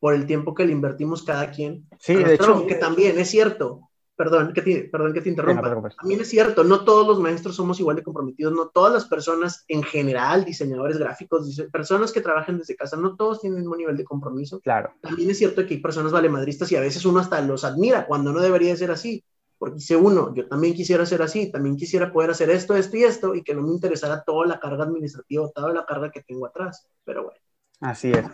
por 0.00 0.14
el 0.14 0.26
tiempo 0.26 0.54
que 0.54 0.66
le 0.66 0.72
invertimos 0.72 1.22
cada 1.22 1.52
quien. 1.52 1.88
Sí, 2.00 2.16
de 2.16 2.34
hecho. 2.34 2.66
Que 2.66 2.74
también 2.74 3.16
es 3.20 3.30
cierto, 3.30 3.91
perdón 4.22 4.52
que 4.52 4.62
te, 4.62 4.84
perdón 4.84 5.12
que 5.12 5.20
te 5.20 5.30
interrumpa. 5.30 5.90
También 5.98 6.20
es 6.20 6.28
cierto, 6.28 6.62
no 6.62 6.84
todos 6.84 7.06
los 7.08 7.18
maestros 7.18 7.56
somos 7.56 7.80
igual 7.80 7.96
de 7.96 8.04
comprometidos, 8.04 8.52
no 8.52 8.68
todas 8.68 8.92
las 8.92 9.06
personas 9.06 9.64
en 9.66 9.82
general, 9.82 10.44
diseñadores 10.44 10.96
gráficos, 10.96 11.60
personas 11.72 12.12
que 12.12 12.20
trabajan 12.20 12.58
desde 12.58 12.76
casa, 12.76 12.96
no 12.96 13.16
todos 13.16 13.40
tienen 13.40 13.56
el 13.56 13.62
mismo 13.64 13.76
nivel 13.76 13.96
de 13.96 14.04
compromiso. 14.04 14.60
Claro. 14.60 14.92
También 15.00 15.28
es 15.30 15.38
cierto 15.38 15.66
que 15.66 15.74
hay 15.74 15.80
personas 15.80 16.12
valemadristas 16.12 16.70
y 16.70 16.76
a 16.76 16.80
veces 16.80 17.04
uno 17.04 17.18
hasta 17.18 17.40
los 17.40 17.64
admira 17.64 18.06
cuando 18.06 18.32
no 18.32 18.40
debería 18.40 18.76
ser 18.76 18.92
así. 18.92 19.24
Porque 19.58 19.76
dice 19.76 19.96
uno, 19.96 20.32
yo 20.34 20.46
también 20.46 20.74
quisiera 20.74 21.04
ser 21.04 21.22
así, 21.22 21.50
también 21.50 21.76
quisiera 21.76 22.12
poder 22.12 22.30
hacer 22.30 22.50
esto, 22.50 22.76
esto 22.76 22.96
y 22.96 23.02
esto, 23.02 23.34
y 23.34 23.42
que 23.42 23.54
no 23.54 23.62
me 23.62 23.70
interesara 23.70 24.22
toda 24.22 24.46
la 24.46 24.60
carga 24.60 24.84
administrativa, 24.84 25.50
toda 25.52 25.72
la 25.72 25.84
carga 25.84 26.12
que 26.12 26.22
tengo 26.22 26.46
atrás. 26.46 26.86
Pero 27.04 27.24
bueno. 27.24 27.38
Así 27.80 28.12
es. 28.12 28.24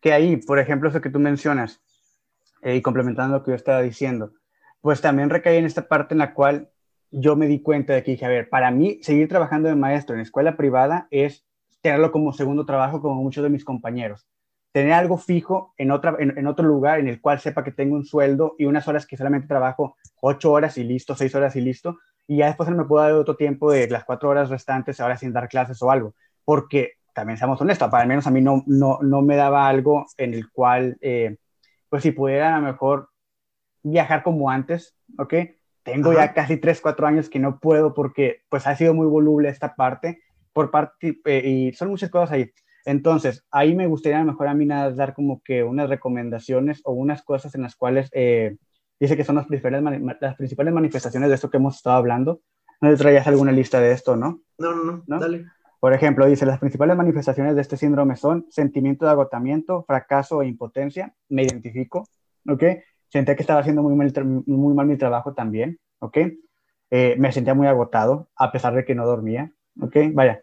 Que 0.00 0.12
ahí, 0.12 0.36
por 0.36 0.58
ejemplo, 0.58 0.90
eso 0.90 1.00
que 1.00 1.10
tú 1.10 1.18
mencionas, 1.18 1.80
eh, 2.60 2.76
y 2.76 2.82
complementando 2.82 3.38
lo 3.38 3.44
que 3.44 3.52
yo 3.52 3.54
estaba 3.54 3.80
diciendo, 3.82 4.32
pues 4.80 5.00
también 5.00 5.30
recaí 5.30 5.56
en 5.56 5.64
esta 5.64 5.88
parte 5.88 6.14
en 6.14 6.18
la 6.18 6.34
cual 6.34 6.70
yo 7.10 7.36
me 7.36 7.46
di 7.46 7.60
cuenta 7.60 7.94
de 7.94 8.02
que 8.02 8.12
dije, 8.12 8.26
a 8.26 8.28
ver, 8.28 8.48
para 8.48 8.70
mí 8.70 8.98
seguir 9.02 9.28
trabajando 9.28 9.68
de 9.68 9.74
maestro 9.74 10.14
en 10.14 10.20
escuela 10.20 10.56
privada 10.56 11.08
es 11.10 11.46
tenerlo 11.80 12.12
como 12.12 12.32
segundo 12.32 12.66
trabajo 12.66 13.00
como 13.00 13.22
muchos 13.22 13.42
de 13.42 13.50
mis 13.50 13.64
compañeros. 13.64 14.26
Tener 14.72 14.92
algo 14.92 15.16
fijo 15.16 15.74
en, 15.78 15.90
otra, 15.90 16.16
en, 16.18 16.46
otro 16.46 16.66
lugar 16.66 17.00
en 17.00 17.08
el 17.08 17.20
cual 17.20 17.40
sepa 17.40 17.64
que 17.64 17.72
tengo 17.72 17.96
un 17.96 18.04
sueldo 18.04 18.54
y 18.58 18.66
unas 18.66 18.86
horas 18.86 19.06
que 19.06 19.16
solamente 19.16 19.48
trabajo 19.48 19.96
ocho 20.20 20.52
horas 20.52 20.76
y 20.76 20.84
listo, 20.84 21.14
seis 21.14 21.34
horas 21.34 21.56
y 21.56 21.62
listo, 21.62 21.98
y 22.26 22.38
ya 22.38 22.46
después 22.46 22.68
me 22.68 22.84
puedo 22.84 23.02
dar 23.02 23.12
otro 23.14 23.36
tiempo 23.36 23.72
de 23.72 23.88
las 23.88 24.04
cuatro 24.04 24.28
horas 24.28 24.50
restantes 24.50 25.00
ahora 25.00 25.16
sin 25.16 25.32
dar 25.32 25.48
clases 25.48 25.82
o 25.82 25.90
algo, 25.90 26.14
porque 26.44 26.92
también 27.14 27.38
seamos 27.38 27.60
honestos, 27.60 27.88
para 27.88 28.02
al 28.02 28.08
menos 28.08 28.26
a 28.26 28.30
mí 28.30 28.42
no, 28.42 28.62
no, 28.66 28.98
no 29.00 29.22
me 29.22 29.36
daba 29.36 29.66
algo 29.66 30.06
en 30.18 30.34
el 30.34 30.50
cual, 30.50 30.98
eh, 31.00 31.38
pues 31.88 32.02
si 32.02 32.12
pudiera 32.12 32.54
a 32.54 32.60
lo 32.60 32.66
mejor 32.66 33.07
viajar 33.90 34.22
como 34.22 34.50
antes, 34.50 34.96
¿ok? 35.18 35.34
Tengo 35.82 36.12
ya 36.12 36.34
casi 36.34 36.58
3, 36.58 36.80
4 36.80 37.06
años 37.06 37.30
que 37.30 37.38
no 37.38 37.58
puedo 37.60 37.94
porque 37.94 38.42
pues 38.48 38.66
ha 38.66 38.76
sido 38.76 38.92
muy 38.94 39.06
voluble 39.06 39.48
esta 39.48 39.74
parte, 39.74 40.20
por 40.52 40.70
parte, 40.70 41.20
eh, 41.24 41.42
y 41.48 41.72
son 41.72 41.88
muchas 41.88 42.10
cosas 42.10 42.32
ahí. 42.32 42.52
Entonces, 42.84 43.44
ahí 43.50 43.74
me 43.74 43.86
gustaría 43.86 44.18
a 44.18 44.24
lo 44.24 44.32
mejor 44.32 44.48
a 44.48 44.54
mí 44.54 44.66
nada 44.66 44.90
dar 44.92 45.14
como 45.14 45.42
que 45.42 45.62
unas 45.62 45.88
recomendaciones 45.88 46.80
o 46.84 46.92
unas 46.92 47.22
cosas 47.22 47.54
en 47.54 47.62
las 47.62 47.76
cuales 47.76 48.08
eh, 48.12 48.56
dice 48.98 49.16
que 49.16 49.24
son 49.24 49.36
las 49.36 49.46
principales, 49.46 49.82
las 50.20 50.36
principales 50.36 50.72
manifestaciones 50.72 51.28
de 51.28 51.34
esto 51.34 51.50
que 51.50 51.58
hemos 51.58 51.76
estado 51.76 51.96
hablando. 51.96 52.40
¿No 52.80 52.90
les 52.90 52.98
traías 52.98 53.26
alguna 53.26 53.52
lista 53.52 53.80
de 53.80 53.92
esto, 53.92 54.16
no? 54.16 54.40
No, 54.58 54.74
no, 54.74 55.02
no, 55.06 55.18
dale. 55.18 55.46
Por 55.80 55.92
ejemplo, 55.92 56.26
dice, 56.26 56.44
las 56.44 56.58
principales 56.58 56.96
manifestaciones 56.96 57.54
de 57.54 57.62
este 57.62 57.76
síndrome 57.76 58.16
son 58.16 58.46
sentimiento 58.50 59.04
de 59.04 59.12
agotamiento, 59.12 59.84
fracaso 59.84 60.42
e 60.42 60.48
impotencia. 60.48 61.14
Me 61.28 61.42
identifico, 61.42 62.04
¿ok? 62.48 62.64
Sentía 63.08 63.36
que 63.36 63.42
estaba 63.42 63.60
haciendo 63.60 63.82
muy 63.82 63.94
mal, 63.94 64.12
muy 64.46 64.74
mal 64.74 64.86
mi 64.86 64.96
trabajo 64.96 65.34
también, 65.34 65.78
¿ok? 66.00 66.18
Eh, 66.90 67.16
me 67.18 67.32
sentía 67.32 67.54
muy 67.54 67.66
agotado, 67.66 68.28
a 68.36 68.52
pesar 68.52 68.74
de 68.74 68.84
que 68.84 68.94
no 68.94 69.06
dormía, 69.06 69.52
¿ok? 69.80 69.96
Vaya, 70.12 70.42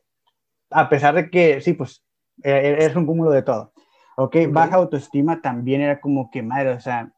a 0.69 0.89
pesar 0.89 1.15
de 1.15 1.29
que, 1.29 1.61
sí, 1.61 1.73
pues, 1.73 2.03
e, 2.43 2.51
e, 2.51 2.85
es 2.85 2.95
un 2.95 3.05
cúmulo 3.05 3.31
de 3.31 3.43
todo, 3.43 3.73
¿ok? 4.17 4.37
Baja 4.49 4.75
autoestima 4.75 5.41
también 5.41 5.81
era 5.81 5.99
como 5.99 6.29
que, 6.31 6.43
madre, 6.43 6.71
o 6.71 6.79
sea, 6.79 7.11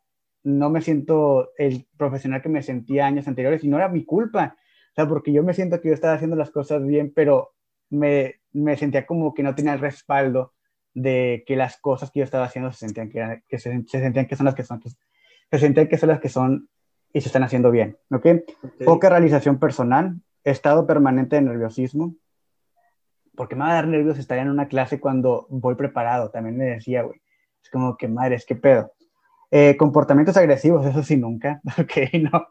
no 0.44 0.70
me 0.70 0.82
siento 0.82 1.52
el 1.58 1.88
profesional 1.98 2.42
que 2.42 2.50
me 2.50 2.62
sentía 2.62 3.06
años 3.06 3.28
anteriores 3.28 3.64
y 3.64 3.68
no 3.68 3.78
era 3.78 3.90
mi 3.90 4.06
culpa, 4.06 4.56
o 4.92 4.96
sea, 4.96 5.08
porque 5.08 5.32
yo 5.32 5.44
me 5.44 5.54
siento 5.54 5.82
que 5.82 5.90
yo 5.90 5.94
estaba 5.94 6.14
haciendo 6.14 6.36
las 6.36 6.52
cosas 6.52 6.86
bien, 6.86 7.12
pero 7.14 7.54
me, 7.90 8.36
me 8.52 8.78
sentía 8.78 9.06
como 9.06 9.34
que 9.34 9.44
no 9.44 9.56
tenía 9.56 9.74
el 9.74 9.80
respaldo 9.80 10.54
de 10.94 11.44
que 11.46 11.56
las 11.56 11.78
cosas 11.78 12.12
que 12.12 12.20
yo 12.20 12.24
estaba 12.24 12.46
haciendo 12.46 12.72
se 12.72 12.80
sentían 12.80 13.10
que, 13.10 13.44
que 13.48 13.60
se, 13.60 13.84
sentían 13.88 14.26
que 14.26 14.36
son 14.36 14.46
las 14.46 14.56
que 14.56 14.64
son, 14.64 14.82
se 14.82 14.96
sienten 15.52 15.88
que 15.88 15.98
son 15.98 16.10
las 16.10 16.20
que 16.20 16.30
son 16.30 16.70
y 17.14 17.22
se 17.22 17.30
están 17.30 17.44
haciendo 17.44 17.72
bien, 17.72 17.98
¿ok? 18.12 18.28
Poca 18.86 19.10
realización 19.10 19.60
personal, 19.60 20.20
estado 20.44 20.86
permanente 20.86 21.36
de 21.36 21.42
nerviosismo, 21.42 22.16
porque 23.36 23.56
me 23.56 23.64
va 23.64 23.72
a 23.72 23.76
dar 23.76 23.88
nervios 23.88 24.18
estar 24.18 24.38
en 24.38 24.50
una 24.50 24.68
clase 24.68 25.00
cuando 25.00 25.48
voy 25.50 25.76
preparado, 25.76 26.30
también 26.30 26.58
me 26.58 26.66
decía, 26.66 27.04
güey, 27.04 27.22
es 27.64 27.70
como 27.70 27.96
que 27.98 28.08
madre, 28.08 28.36
es 28.36 28.46
que 28.46 28.56
pedo. 28.56 28.94
Eh, 29.50 29.78
comportamientos 29.78 30.36
agresivos, 30.36 30.86
eso 30.86 31.04
sí 31.04 31.16
nunca, 31.16 31.62
ok, 31.80 32.14
no, 32.32 32.48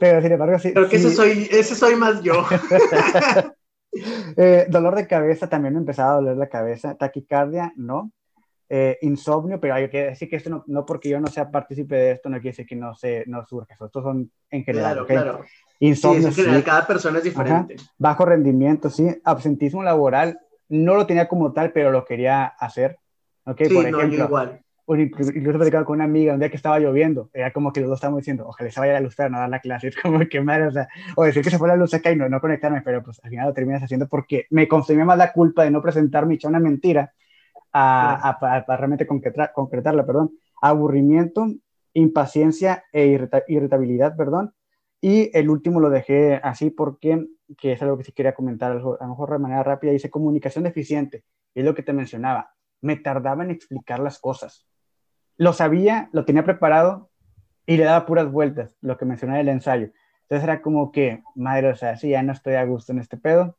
pero 0.00 0.22
sin 0.22 0.32
embargo 0.32 0.58
sí. 0.58 0.72
Creo 0.72 0.88
que 0.88 0.96
Ese, 0.96 1.10
soy, 1.10 1.48
ese 1.50 1.74
soy 1.74 1.96
más 1.96 2.22
yo. 2.22 2.44
eh, 4.36 4.66
dolor 4.70 4.94
de 4.96 5.06
cabeza, 5.06 5.48
también 5.48 5.74
me 5.74 5.80
empezaba 5.80 6.12
a 6.12 6.14
doler 6.16 6.36
la 6.36 6.48
cabeza, 6.48 6.94
taquicardia, 6.94 7.72
no, 7.76 8.12
eh, 8.70 8.98
insomnio, 9.02 9.58
pero 9.60 9.74
hay 9.74 9.88
que 9.88 10.06
decir 10.06 10.28
que 10.28 10.36
esto 10.36 10.50
no, 10.50 10.64
no, 10.66 10.84
porque 10.84 11.08
yo 11.08 11.20
no 11.20 11.28
sea 11.28 11.50
partícipe 11.50 11.94
de 11.94 12.10
esto, 12.12 12.28
no 12.28 12.36
quiere 12.36 12.50
decir 12.50 12.66
que 12.66 12.76
no, 12.76 12.94
se, 12.94 13.24
no 13.26 13.44
surge. 13.46 13.72
Estos 13.72 14.02
son 14.02 14.30
en 14.50 14.64
general. 14.64 15.06
Claro, 15.06 15.06
claro. 15.06 15.44
Insomnio. 15.80 16.30
Sí, 16.32 16.44
cada 16.64 16.86
persona 16.86 17.18
es 17.18 17.24
diferente. 17.24 17.76
Bajo 17.96 18.24
rendimiento, 18.24 18.90
sí. 18.90 19.08
Absentismo 19.24 19.82
laboral, 19.82 20.38
no 20.68 20.94
lo 20.96 21.06
tenía 21.06 21.28
como 21.28 21.52
tal, 21.52 21.72
pero 21.72 21.90
lo 21.90 22.04
quería 22.04 22.44
hacer. 22.44 22.98
Okay, 23.44 23.68
sí, 23.68 23.74
por 23.74 23.86
ejemplo, 23.86 24.18
no, 24.18 24.24
igual. 24.24 24.60
Incluso 24.90 25.58
platicaba 25.58 25.84
con 25.84 25.96
una 25.96 26.04
amiga 26.04 26.32
un 26.32 26.40
día 26.40 26.48
que 26.48 26.56
estaba 26.56 26.78
lloviendo, 26.78 27.28
era 27.34 27.52
como 27.52 27.74
que 27.74 27.80
los 27.80 27.90
dos 27.90 27.98
estábamos 27.98 28.20
diciendo, 28.20 28.46
ojalá 28.46 28.70
se 28.70 28.80
vaya 28.80 28.94
la 28.94 29.00
luz 29.00 29.14
para 29.14 29.28
no 29.28 29.38
dar 29.38 29.50
la 29.50 29.60
clase, 29.60 29.88
es 29.88 29.96
como 30.02 30.18
que 30.20 30.40
madre, 30.40 30.68
o 30.68 30.70
sea, 30.72 30.88
o 31.14 31.24
decir 31.24 31.42
que 31.42 31.50
se 31.50 31.58
fue 31.58 31.68
la 31.68 31.76
luz 31.76 31.92
acá 31.92 32.10
y 32.10 32.16
no, 32.16 32.26
no 32.30 32.40
conectarme, 32.40 32.80
pero 32.80 33.02
pues 33.02 33.20
al 33.22 33.28
final 33.28 33.48
lo 33.48 33.52
terminas 33.52 33.82
haciendo 33.82 34.08
porque 34.08 34.46
me 34.48 34.66
consumía 34.66 35.04
más 35.04 35.18
la 35.18 35.32
culpa 35.32 35.64
de 35.64 35.70
no 35.70 35.82
presentarme 35.82 36.34
y 36.34 36.36
echar 36.36 36.48
una 36.50 36.60
mentira 36.60 37.12
a, 37.80 38.66
realmente 38.76 39.06
concretar, 39.06 39.52
concretarla, 39.52 40.04
perdón, 40.04 40.32
aburrimiento, 40.60 41.46
impaciencia 41.94 42.84
e 42.92 43.18
irritabilidad, 43.48 44.16
perdón, 44.16 44.54
y 45.00 45.30
el 45.36 45.48
último 45.48 45.80
lo 45.80 45.90
dejé 45.90 46.40
así 46.42 46.70
porque, 46.70 47.26
que 47.56 47.72
es 47.72 47.82
algo 47.82 47.98
que 47.98 48.04
sí 48.04 48.12
quería 48.12 48.34
comentar, 48.34 48.72
a 48.72 48.74
lo 48.74 49.08
mejor 49.08 49.30
de 49.30 49.38
manera 49.38 49.62
rápida, 49.62 49.92
dice 49.92 50.10
comunicación 50.10 50.64
deficiente, 50.64 51.24
es 51.54 51.64
lo 51.64 51.74
que 51.74 51.82
te 51.82 51.92
mencionaba, 51.92 52.50
me 52.80 52.96
tardaba 52.96 53.44
en 53.44 53.50
explicar 53.50 54.00
las 54.00 54.18
cosas. 54.18 54.66
Lo 55.36 55.52
sabía, 55.52 56.08
lo 56.12 56.24
tenía 56.24 56.44
preparado 56.44 57.10
y 57.64 57.76
le 57.76 57.84
daba 57.84 58.06
puras 58.06 58.30
vueltas, 58.30 58.76
lo 58.80 58.96
que 58.96 59.04
mencionaba 59.04 59.40
el 59.40 59.48
ensayo. 59.48 59.90
Entonces 60.22 60.44
era 60.44 60.62
como 60.62 60.90
que, 60.90 61.22
madre, 61.34 61.70
o 61.70 61.76
sea, 61.76 61.96
sí, 61.96 62.10
ya 62.10 62.22
no 62.22 62.32
estoy 62.32 62.54
a 62.54 62.64
gusto 62.64 62.92
en 62.92 62.98
este 62.98 63.16
pedo, 63.16 63.56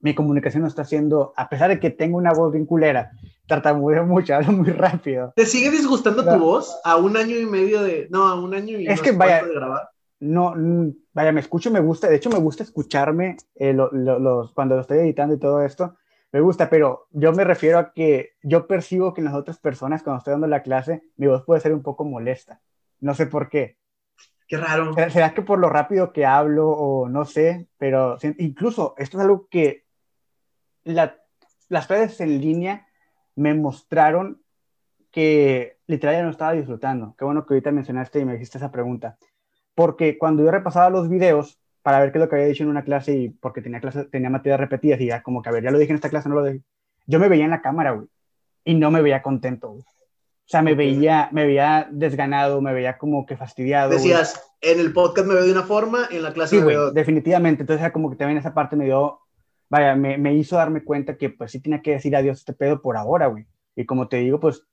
mi 0.00 0.14
comunicación 0.14 0.62
no 0.62 0.68
está 0.68 0.84
siendo, 0.84 1.32
a 1.36 1.48
pesar 1.48 1.70
de 1.70 1.78
que 1.78 1.90
tengo 1.90 2.16
una 2.16 2.32
voz 2.32 2.52
bien 2.52 2.66
culera, 2.66 3.12
tartamudeo 3.46 4.04
mucho, 4.04 4.34
hablo 4.36 4.52
muy 4.52 4.70
rápido. 4.70 5.32
¿Te 5.36 5.46
sigue 5.46 5.70
disgustando 5.70 6.24
tu 6.24 6.38
voz 6.38 6.80
a 6.84 6.96
un 6.96 7.16
año 7.16 7.36
y 7.36 7.46
medio 7.46 7.82
de, 7.82 8.08
no, 8.10 8.26
a 8.26 8.40
un 8.40 8.54
año 8.54 8.78
y 8.78 8.86
es 8.86 9.00
que 9.00 9.12
vaya, 9.12 9.44
de 9.44 9.54
grabar? 9.54 9.90
No, 10.20 10.54
mm, 10.56 10.90
vaya, 11.12 11.32
me 11.32 11.40
escucho, 11.40 11.70
me 11.70 11.80
gusta, 11.80 12.08
de 12.08 12.16
hecho 12.16 12.30
me 12.30 12.38
gusta 12.38 12.62
escucharme 12.62 13.36
eh, 13.54 13.72
los, 13.72 14.52
cuando 14.52 14.74
lo 14.74 14.82
estoy 14.82 14.98
editando 14.98 15.34
y 15.34 15.38
todo 15.38 15.62
esto, 15.62 15.96
me 16.32 16.40
gusta, 16.40 16.70
pero 16.70 17.08
yo 17.10 17.32
me 17.32 17.44
refiero 17.44 17.78
a 17.78 17.92
que 17.92 18.34
yo 18.42 18.66
percibo 18.66 19.12
que 19.12 19.20
en 19.20 19.24
las 19.24 19.34
otras 19.34 19.58
personas, 19.58 20.02
cuando 20.02 20.18
estoy 20.18 20.32
dando 20.32 20.46
la 20.46 20.62
clase, 20.62 21.02
mi 21.16 21.26
voz 21.26 21.44
puede 21.44 21.60
ser 21.60 21.74
un 21.74 21.82
poco 21.82 22.04
molesta. 22.04 22.60
No 23.00 23.14
sé 23.14 23.26
por 23.26 23.48
qué. 23.48 23.78
Qué 24.46 24.56
raro. 24.56 24.94
¿Será 24.94 25.34
que 25.34 25.42
por 25.42 25.58
lo 25.58 25.68
rápido 25.68 26.12
que 26.12 26.26
hablo 26.26 26.68
o 26.68 27.08
no 27.08 27.24
sé? 27.24 27.68
Pero 27.78 28.16
incluso 28.38 28.94
esto 28.98 29.16
es 29.16 29.22
algo 29.22 29.48
que 29.48 29.84
las 30.84 31.88
redes 31.88 32.20
en 32.20 32.40
línea 32.40 32.86
me 33.36 33.54
mostraron 33.54 34.42
que 35.10 35.78
literal 35.86 36.16
ya 36.16 36.22
no 36.22 36.30
estaba 36.30 36.52
disfrutando. 36.52 37.14
Qué 37.18 37.24
bueno 37.24 37.44
que 37.44 37.54
ahorita 37.54 37.72
mencionaste 37.72 38.20
y 38.20 38.24
me 38.24 38.34
dijiste 38.34 38.58
esa 38.58 38.70
pregunta. 38.70 39.18
Porque 39.74 40.18
cuando 40.18 40.44
yo 40.44 40.50
repasaba 40.50 40.90
los 40.90 41.08
videos 41.08 41.58
para 41.82 42.00
ver 42.00 42.12
qué 42.12 42.18
es 42.18 42.24
lo 42.24 42.28
que 42.28 42.36
había 42.36 42.48
dicho 42.48 42.62
en 42.62 42.68
una 42.68 42.84
clase 42.84 43.16
y 43.16 43.28
porque 43.30 43.62
tenía, 43.62 43.80
clase, 43.80 44.04
tenía 44.04 44.30
materias 44.30 44.60
repetidas 44.60 45.00
y 45.00 45.06
ya 45.06 45.22
como 45.22 45.42
que, 45.42 45.48
a 45.48 45.52
ver, 45.52 45.64
ya 45.64 45.70
lo 45.70 45.78
dije 45.78 45.92
en 45.92 45.96
esta 45.96 46.10
clase, 46.10 46.28
no 46.28 46.34
lo 46.34 46.44
dije. 46.44 46.62
Yo 47.06 47.18
me 47.18 47.28
veía 47.28 47.44
en 47.44 47.50
la 47.50 47.62
cámara, 47.62 47.92
güey, 47.92 48.06
y 48.64 48.74
no 48.74 48.90
me 48.90 49.02
veía 49.02 49.22
contento, 49.22 49.70
O 49.70 49.82
sea, 50.44 50.62
me 50.62 50.74
veía, 50.74 51.28
me 51.32 51.46
veía 51.46 51.88
desganado, 51.90 52.60
me 52.60 52.74
veía 52.74 52.98
como 52.98 53.24
que 53.24 53.36
fastidiado. 53.36 53.90
Decías, 53.90 54.52
en 54.60 54.78
el 54.78 54.92
podcast 54.92 55.26
me 55.26 55.34
veo 55.34 55.44
de 55.44 55.52
una 55.52 55.62
forma, 55.62 56.08
en 56.10 56.22
la 56.22 56.32
clase 56.32 56.56
sí, 56.56 56.60
me 56.60 56.68
veo... 56.68 56.90
definitivamente. 56.90 57.62
Entonces 57.62 57.80
era 57.82 57.92
como 57.92 58.10
que 58.10 58.16
también 58.16 58.38
esa 58.38 58.52
parte 58.52 58.76
me 58.76 58.84
dio 58.84 59.20
vaya, 59.70 59.94
me, 59.94 60.34
hizo 60.34 60.56
darme 60.56 60.84
cuenta 60.84 61.16
que 61.16 61.30
pues 61.30 61.52
sí 61.52 61.60
tenía 61.60 61.80
que 61.80 61.92
decir 61.92 62.14
adiós 62.16 62.38
a 62.38 62.40
este 62.40 62.52
pedo 62.52 62.82
por 62.82 62.96
ahora, 62.96 63.28
güey. 63.28 63.46
Y 63.76 63.86
como 63.86 64.08
te 64.08 64.18
digo, 64.18 64.40
pues 64.40 64.66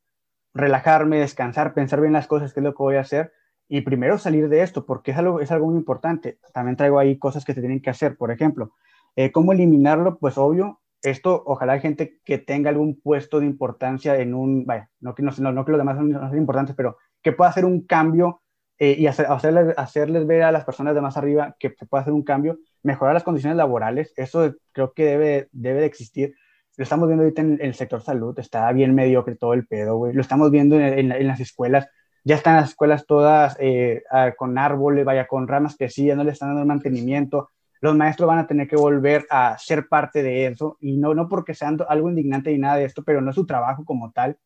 relajarme, 0.53 1.19
descansar, 1.19 1.73
pensar 1.73 2.01
bien 2.01 2.13
las 2.13 2.27
cosas, 2.27 2.53
qué 2.53 2.60
es 2.60 2.63
lo 2.63 2.73
que 2.73 2.83
voy 2.83 2.95
a 2.95 3.01
hacer 3.01 3.31
y 3.69 3.81
primero 3.81 4.17
salir 4.17 4.49
de 4.49 4.62
esto, 4.62 4.86
porque 4.86 5.12
es 5.12 5.17
algo, 5.17 5.41
es 5.41 5.51
algo 5.51 5.67
muy 5.67 5.77
importante. 5.77 6.39
También 6.53 6.77
traigo 6.77 6.99
ahí 6.99 7.17
cosas 7.17 7.45
que 7.45 7.53
se 7.53 7.60
tienen 7.62 7.81
que 7.81 7.89
hacer, 7.89 8.17
por 8.17 8.31
ejemplo, 8.31 8.73
eh, 9.15 9.31
¿cómo 9.31 9.51
eliminarlo? 9.51 10.17
Pues 10.19 10.38
obvio, 10.38 10.81
esto, 11.01 11.43
ojalá 11.45 11.73
hay 11.73 11.81
gente 11.81 12.19
que 12.23 12.38
tenga 12.38 12.69
algún 12.69 12.99
puesto 12.99 13.39
de 13.39 13.45
importancia 13.45 14.17
en 14.17 14.33
un, 14.33 14.65
vaya, 14.65 14.89
no 14.99 15.13
que, 15.13 15.23
no, 15.23 15.31
no, 15.31 15.65
que 15.65 15.71
los 15.71 15.79
demás 15.79 15.97
no 15.97 16.29
sean 16.29 16.38
importantes, 16.38 16.75
pero 16.75 16.97
que 17.21 17.33
pueda 17.33 17.49
hacer 17.49 17.65
un 17.65 17.86
cambio 17.86 18.41
eh, 18.79 18.95
y 18.97 19.07
hacer, 19.07 19.25
hacerles, 19.27 19.77
hacerles 19.77 20.25
ver 20.27 20.43
a 20.43 20.51
las 20.51 20.65
personas 20.65 20.95
de 20.95 21.01
más 21.01 21.17
arriba 21.17 21.55
que 21.60 21.75
se 21.77 21.86
puede 21.86 22.03
hacer 22.03 22.13
un 22.13 22.23
cambio 22.23 22.60
mejorar 22.83 23.13
las 23.13 23.23
condiciones 23.23 23.57
laborales, 23.57 24.13
eso 24.17 24.55
creo 24.71 24.93
que 24.93 25.05
debe, 25.05 25.49
debe 25.51 25.81
de 25.81 25.85
existir. 25.85 26.35
lo 26.77 26.83
estamos 26.83 27.07
viendo 27.07 27.23
ahorita 27.23 27.41
en, 27.41 27.59
el 27.61 27.73
sector 27.73 28.01
salud, 28.01 28.37
está 28.39 28.71
bien 28.71 28.95
mediocre 28.95 29.35
todo 29.35 29.53
el 29.53 29.67
pedo, 29.67 29.97
güey. 29.97 30.13
Lo 30.13 30.21
estamos 30.21 30.51
viendo 30.51 30.79
en, 30.79 31.11
en, 31.11 31.27
las 31.27 31.39
escuelas, 31.39 31.87
ya 32.23 32.35
están 32.35 32.57
las 32.57 32.69
escuelas 32.69 33.05
todas 33.05 33.57
eh, 33.59 34.03
con 34.37 34.57
árboles, 34.57 35.05
vaya, 35.05 35.27
con 35.27 35.47
ramas 35.47 35.77
ya 35.77 36.15
no 36.15 36.23
le 36.23 36.31
están 36.31 36.49
dando 36.49 36.65
mantenimiento. 36.65 37.49
Los 37.79 37.95
maestros 37.95 38.27
van 38.27 38.39
a 38.39 38.47
tener 38.47 38.67
que 38.67 38.75
volver 38.75 39.25
a 39.29 39.57
ser 39.59 39.87
parte 39.87 40.23
de 40.23 40.47
eso, 40.47 40.77
y 40.81 40.97
no, 40.97 41.13
no 41.13 41.29
porque 41.29 41.53
sea 41.53 41.71
algo 41.89 42.09
indignante 42.09 42.51
ni 42.51 42.57
nada 42.57 42.77
de 42.77 42.85
esto, 42.85 43.03
pero 43.03 43.21
no 43.21 43.29
es 43.29 43.35
su 43.35 43.45
trabajo 43.45 43.85
como 43.85 44.11
tal. 44.11 44.37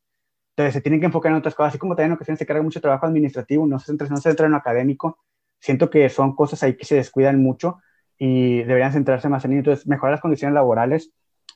Entonces 0.52 0.74
se 0.74 0.82
tienen 0.82 1.00
que 1.00 1.06
enfocar 1.08 1.32
en 1.32 1.38
otras 1.38 1.56
cosas, 1.56 1.72
así 1.72 1.80
como 1.80 1.96
también 1.96 2.12
en 2.12 2.16
ocasiones 2.16 2.40
se 2.40 2.46
carga 2.46 2.62
mucho 2.62 2.82
trabajo 2.82 3.06
administrativo, 3.06 3.66
no 3.66 3.80
se 3.80 3.88
centra, 3.88 4.08
no 4.10 4.18
se 4.18 4.24
centra 4.30 4.46
en 4.46 4.52
lo 4.52 4.58
académico. 4.58 5.18
Siento 5.60 5.90
que 5.90 6.10
son 6.10 6.36
cosas 6.36 6.62
ahí 6.64 6.76
que 6.76 6.86
se 6.86 6.96
descuidan 6.96 7.42
mucho 7.42 7.80
y 8.24 8.58
deberían 8.58 8.94
centrarse 8.94 9.30
más 9.30 9.44
en 9.46 9.54
ello. 9.54 9.60
Entonces, 9.62 9.88
mejorar 9.88 10.12
las 10.12 10.22
condiciones 10.22 10.54
laborales, 10.54 11.12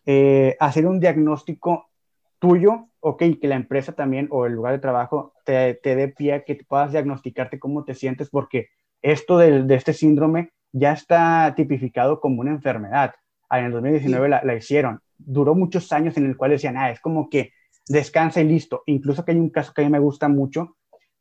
eh, 0.07 0.57
hacer 0.59 0.87
un 0.87 0.99
diagnóstico 0.99 1.91
tuyo, 2.39 2.87
ok, 3.01 3.21
que 3.39 3.47
la 3.47 3.55
empresa 3.55 3.91
también 3.91 4.27
o 4.31 4.47
el 4.47 4.53
lugar 4.53 4.73
de 4.73 4.79
trabajo 4.79 5.33
te, 5.45 5.75
te 5.75 5.95
dé 5.95 6.07
pie 6.07 6.33
a 6.33 6.43
que 6.43 6.55
puedas 6.67 6.91
diagnosticarte 6.91 7.59
cómo 7.59 7.83
te 7.83 7.93
sientes, 7.93 8.31
porque 8.31 8.69
esto 9.03 9.37
de, 9.37 9.61
de, 9.61 9.75
este 9.75 9.93
síndrome 9.93 10.53
ya 10.71 10.93
está 10.93 11.53
tipificado 11.55 12.19
como 12.19 12.41
una 12.41 12.49
enfermedad. 12.49 13.13
Ah, 13.47 13.59
en 13.59 13.65
el 13.65 13.71
2019 13.73 14.27
la, 14.27 14.41
la, 14.43 14.55
hicieron. 14.55 15.01
Duró 15.19 15.53
muchos 15.53 15.93
años 15.93 16.17
en 16.17 16.25
el 16.25 16.35
cual 16.35 16.49
decían, 16.49 16.77
ah, 16.77 16.89
es 16.89 16.99
como 16.99 17.29
que 17.29 17.53
descansa 17.87 18.41
y 18.41 18.45
listo. 18.45 18.81
Incluso 18.87 19.23
que 19.23 19.33
hay 19.33 19.37
un 19.37 19.51
caso 19.51 19.71
que 19.71 19.83
a 19.83 19.85
mí 19.85 19.91
me 19.91 19.99
gusta 19.99 20.29
mucho 20.29 20.77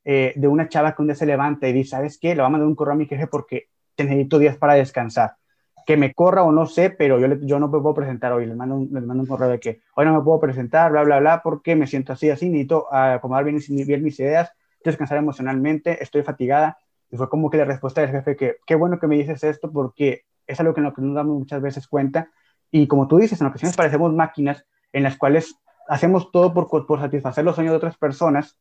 eh, 0.06 0.32
de 0.36 0.48
una 0.48 0.70
chava 0.70 0.94
que 0.94 1.02
un 1.02 1.08
día 1.08 1.16
se 1.16 1.26
levanta 1.26 1.68
y 1.68 1.74
dice, 1.74 1.90
¿sabes 1.90 2.18
qué? 2.18 2.28
Le 2.28 2.40
voy 2.40 2.46
a 2.46 2.48
mandar 2.48 2.66
un 2.66 2.74
correo 2.74 2.94
a 2.94 2.96
mi 2.96 3.04
jefe 3.04 3.26
porque 3.26 3.68
te 3.94 4.04
necesito 4.04 4.38
días 4.38 4.56
para 4.56 4.74
descansar 4.74 5.36
que 5.84 5.96
me 5.96 6.14
corra 6.14 6.42
o 6.42 6.52
no 6.52 6.66
sé, 6.66 6.90
pero 6.90 7.18
yo, 7.20 7.34
yo 7.40 7.58
no 7.58 7.68
me 7.68 7.80
puedo 7.80 7.94
presentar 7.94 8.32
hoy. 8.32 8.46
Les 8.46 8.56
mando, 8.56 8.76
un, 8.76 8.92
mando 8.92 9.22
un 9.22 9.26
correo 9.26 9.48
de 9.48 9.60
que 9.60 9.82
hoy 9.94 10.06
no 10.06 10.14
me 10.14 10.22
puedo 10.22 10.40
presentar, 10.40 10.90
bla, 10.90 11.02
bla, 11.02 11.20
bla, 11.20 11.42
porque 11.42 11.76
me 11.76 11.86
siento 11.86 12.12
así, 12.12 12.30
así, 12.30 12.48
necesito 12.48 12.92
acomodar 12.92 13.44
bien, 13.44 13.58
bien 13.68 14.02
mis 14.02 14.18
ideas, 14.18 14.52
descansar 14.82 15.18
emocionalmente, 15.18 16.02
estoy 16.02 16.22
fatigada. 16.22 16.78
Y 17.10 17.16
fue 17.16 17.28
como 17.28 17.50
que 17.50 17.58
la 17.58 17.64
respuesta 17.64 18.00
del 18.00 18.10
jefe 18.10 18.36
que, 18.36 18.56
qué 18.66 18.74
bueno 18.74 18.98
que 18.98 19.06
me 19.06 19.16
dices 19.16 19.44
esto, 19.44 19.70
porque 19.70 20.24
es 20.46 20.58
algo 20.60 20.74
que 20.74 20.80
en 20.80 20.84
lo 20.84 20.94
que 20.94 21.02
nos 21.02 21.14
damos 21.14 21.38
muchas 21.38 21.60
veces 21.60 21.86
cuenta. 21.86 22.30
Y 22.70 22.86
como 22.86 23.06
tú 23.06 23.18
dices, 23.18 23.40
en 23.40 23.46
ocasiones 23.46 23.76
parecemos 23.76 24.12
máquinas 24.12 24.64
en 24.92 25.02
las 25.02 25.16
cuales 25.16 25.54
hacemos 25.88 26.32
todo 26.32 26.54
por, 26.54 26.86
por 26.86 26.98
satisfacer 26.98 27.44
los 27.44 27.54
sueños 27.54 27.72
de 27.72 27.76
otras 27.76 27.96
personas. 27.98 28.56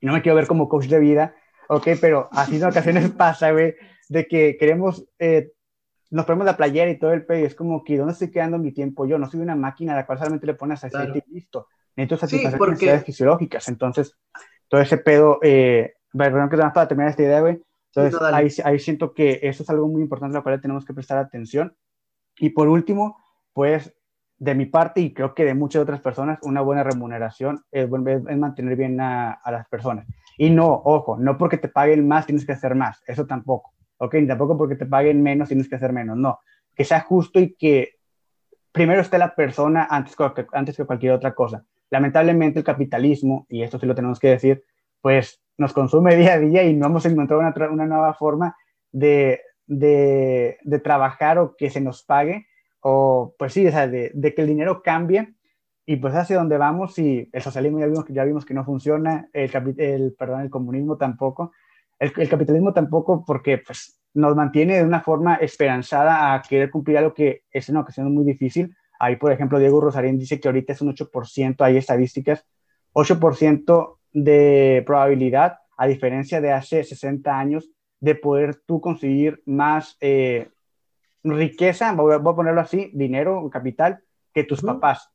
Y 0.00 0.06
no 0.06 0.12
me 0.12 0.22
quiero 0.22 0.36
ver 0.36 0.46
como 0.46 0.68
coach 0.68 0.86
de 0.86 1.00
vida, 1.00 1.34
ok, 1.68 1.88
pero 2.00 2.28
así 2.32 2.56
en 2.56 2.64
ocasiones 2.64 3.10
pasa, 3.16 3.52
güey, 3.52 3.74
de 4.08 4.26
que 4.26 4.56
queremos 4.58 5.06
eh, 5.18 5.52
nos 6.10 6.24
ponemos 6.24 6.46
la 6.46 6.56
playera 6.56 6.90
y 6.90 6.98
todo 6.98 7.12
el 7.12 7.24
pedo, 7.24 7.40
y 7.40 7.44
es 7.44 7.54
como 7.54 7.84
que, 7.84 7.98
¿dónde 7.98 8.12
estoy 8.12 8.30
quedando 8.30 8.58
mi 8.58 8.72
tiempo 8.72 9.06
yo? 9.06 9.18
No 9.18 9.30
soy 9.30 9.40
una 9.40 9.54
máquina 9.54 9.92
a 9.92 9.96
la 9.96 10.06
cual 10.06 10.18
solamente 10.18 10.46
le 10.46 10.54
pones 10.54 10.82
aceite 10.82 11.24
y 11.26 11.34
listo. 11.34 11.68
Necesito 11.96 12.16
satisfacer 12.16 12.58
sí, 12.58 12.66
necesidades 12.70 13.04
fisiológicas. 13.04 13.68
Entonces, 13.68 14.16
todo 14.68 14.80
ese 14.80 14.98
pedo, 14.98 15.38
eh, 15.42 15.94
perdón 16.16 16.48
que 16.48 16.56
más 16.56 16.72
para 16.72 16.88
terminar 16.88 17.10
esta 17.10 17.22
idea, 17.22 17.40
güey. 17.40 17.60
Entonces, 17.94 18.20
ahí, 18.32 18.48
ahí 18.64 18.78
siento 18.78 19.12
que 19.12 19.40
eso 19.42 19.62
es 19.62 19.70
algo 19.70 19.88
muy 19.88 20.00
importante 20.00 20.36
a 20.36 20.40
lo 20.40 20.42
cual 20.42 20.60
tenemos 20.60 20.84
que 20.84 20.94
prestar 20.94 21.18
atención. 21.18 21.76
Y 22.38 22.50
por 22.50 22.68
último, 22.68 23.18
pues, 23.52 23.92
de 24.38 24.54
mi 24.54 24.66
parte, 24.66 25.00
y 25.00 25.12
creo 25.12 25.34
que 25.34 25.44
de 25.44 25.54
muchas 25.54 25.82
otras 25.82 26.00
personas, 26.00 26.38
una 26.42 26.60
buena 26.60 26.84
remuneración 26.84 27.64
es, 27.70 27.84
es 27.84 28.38
mantener 28.38 28.76
bien 28.76 29.00
a, 29.00 29.32
a 29.32 29.50
las 29.50 29.68
personas. 29.68 30.06
Y 30.38 30.48
no, 30.48 30.72
ojo, 30.84 31.18
no 31.18 31.36
porque 31.36 31.58
te 31.58 31.68
paguen 31.68 32.08
más 32.08 32.24
tienes 32.24 32.46
que 32.46 32.52
hacer 32.52 32.74
más, 32.74 33.02
eso 33.06 33.26
tampoco 33.26 33.74
ok, 33.98 34.14
tampoco 34.26 34.56
porque 34.56 34.76
te 34.76 34.86
paguen 34.86 35.22
menos 35.22 35.48
tienes 35.48 35.68
que 35.68 35.76
hacer 35.76 35.92
menos, 35.92 36.16
no, 36.16 36.40
que 36.74 36.84
sea 36.84 37.00
justo 37.00 37.38
y 37.38 37.54
que 37.54 37.96
primero 38.72 39.00
esté 39.00 39.18
la 39.18 39.34
persona 39.34 39.86
antes 39.90 40.16
que, 40.16 40.46
antes 40.52 40.76
que 40.76 40.84
cualquier 40.84 41.12
otra 41.12 41.34
cosa. 41.34 41.64
Lamentablemente 41.90 42.58
el 42.58 42.64
capitalismo, 42.64 43.46
y 43.48 43.62
esto 43.62 43.78
sí 43.78 43.86
lo 43.86 43.94
tenemos 43.94 44.18
que 44.18 44.28
decir, 44.28 44.64
pues 45.00 45.42
nos 45.56 45.72
consume 45.72 46.16
día 46.16 46.34
a 46.34 46.38
día 46.38 46.62
y 46.64 46.74
no 46.74 46.86
hemos 46.86 47.04
encontrado 47.06 47.42
una, 47.42 47.54
una 47.70 47.86
nueva 47.86 48.14
forma 48.14 48.56
de, 48.92 49.40
de, 49.66 50.58
de, 50.62 50.78
trabajar 50.78 51.38
o 51.38 51.56
que 51.56 51.70
se 51.70 51.80
nos 51.80 52.04
pague, 52.04 52.46
o 52.80 53.34
pues 53.38 53.52
sí, 53.52 53.66
o 53.66 53.70
sea, 53.70 53.88
de, 53.88 54.12
de, 54.14 54.34
que 54.34 54.42
el 54.42 54.48
dinero 54.48 54.82
cambie 54.82 55.34
y 55.90 55.96
pues 55.96 56.14
hacia 56.14 56.36
donde 56.36 56.58
vamos 56.58 56.98
y 56.98 57.30
el 57.32 57.40
socialismo 57.40 57.78
ya 57.78 57.86
vimos, 57.86 58.04
ya 58.10 58.24
vimos 58.24 58.44
que 58.44 58.52
no 58.52 58.62
funciona, 58.62 59.30
el, 59.32 59.50
el, 59.78 60.14
perdón, 60.18 60.42
el 60.42 60.50
comunismo 60.50 60.98
tampoco, 60.98 61.52
el, 61.98 62.12
el, 62.14 62.28
capitalismo 62.28 62.74
tampoco 62.74 63.24
porque 63.24 63.56
pues, 63.56 63.98
nos 64.12 64.36
mantiene 64.36 64.76
de 64.76 64.84
una 64.84 65.00
forma 65.00 65.36
esperanzada 65.36 66.34
a 66.34 66.42
querer 66.42 66.70
cumplir 66.70 66.98
algo 66.98 67.14
que 67.14 67.44
es 67.50 67.70
en 67.70 67.78
ocasiones 67.78 68.12
muy 68.12 68.26
difícil. 68.26 68.76
Ahí, 69.00 69.16
por 69.16 69.32
ejemplo, 69.32 69.58
Diego 69.58 69.80
Rosarín 69.80 70.18
dice 70.18 70.38
que 70.38 70.48
ahorita 70.48 70.74
es 70.74 70.82
un 70.82 70.94
8%, 70.94 71.56
hay 71.64 71.78
estadísticas, 71.78 72.44
8% 72.92 73.96
de 74.12 74.82
probabilidad, 74.84 75.56
a 75.78 75.86
diferencia 75.86 76.42
de 76.42 76.52
hace 76.52 76.84
60 76.84 77.38
años, 77.38 77.70
de 77.98 78.14
poder 78.14 78.56
tú 78.66 78.82
conseguir 78.82 79.42
más 79.46 79.96
eh, 80.02 80.50
riqueza, 81.24 81.94
voy 81.94 82.14
a, 82.14 82.20
ponerlo 82.20 82.60
así, 82.60 82.90
dinero, 82.92 83.48
capital, 83.48 84.00
que 84.34 84.44
tus 84.44 84.60
papás 84.60 85.14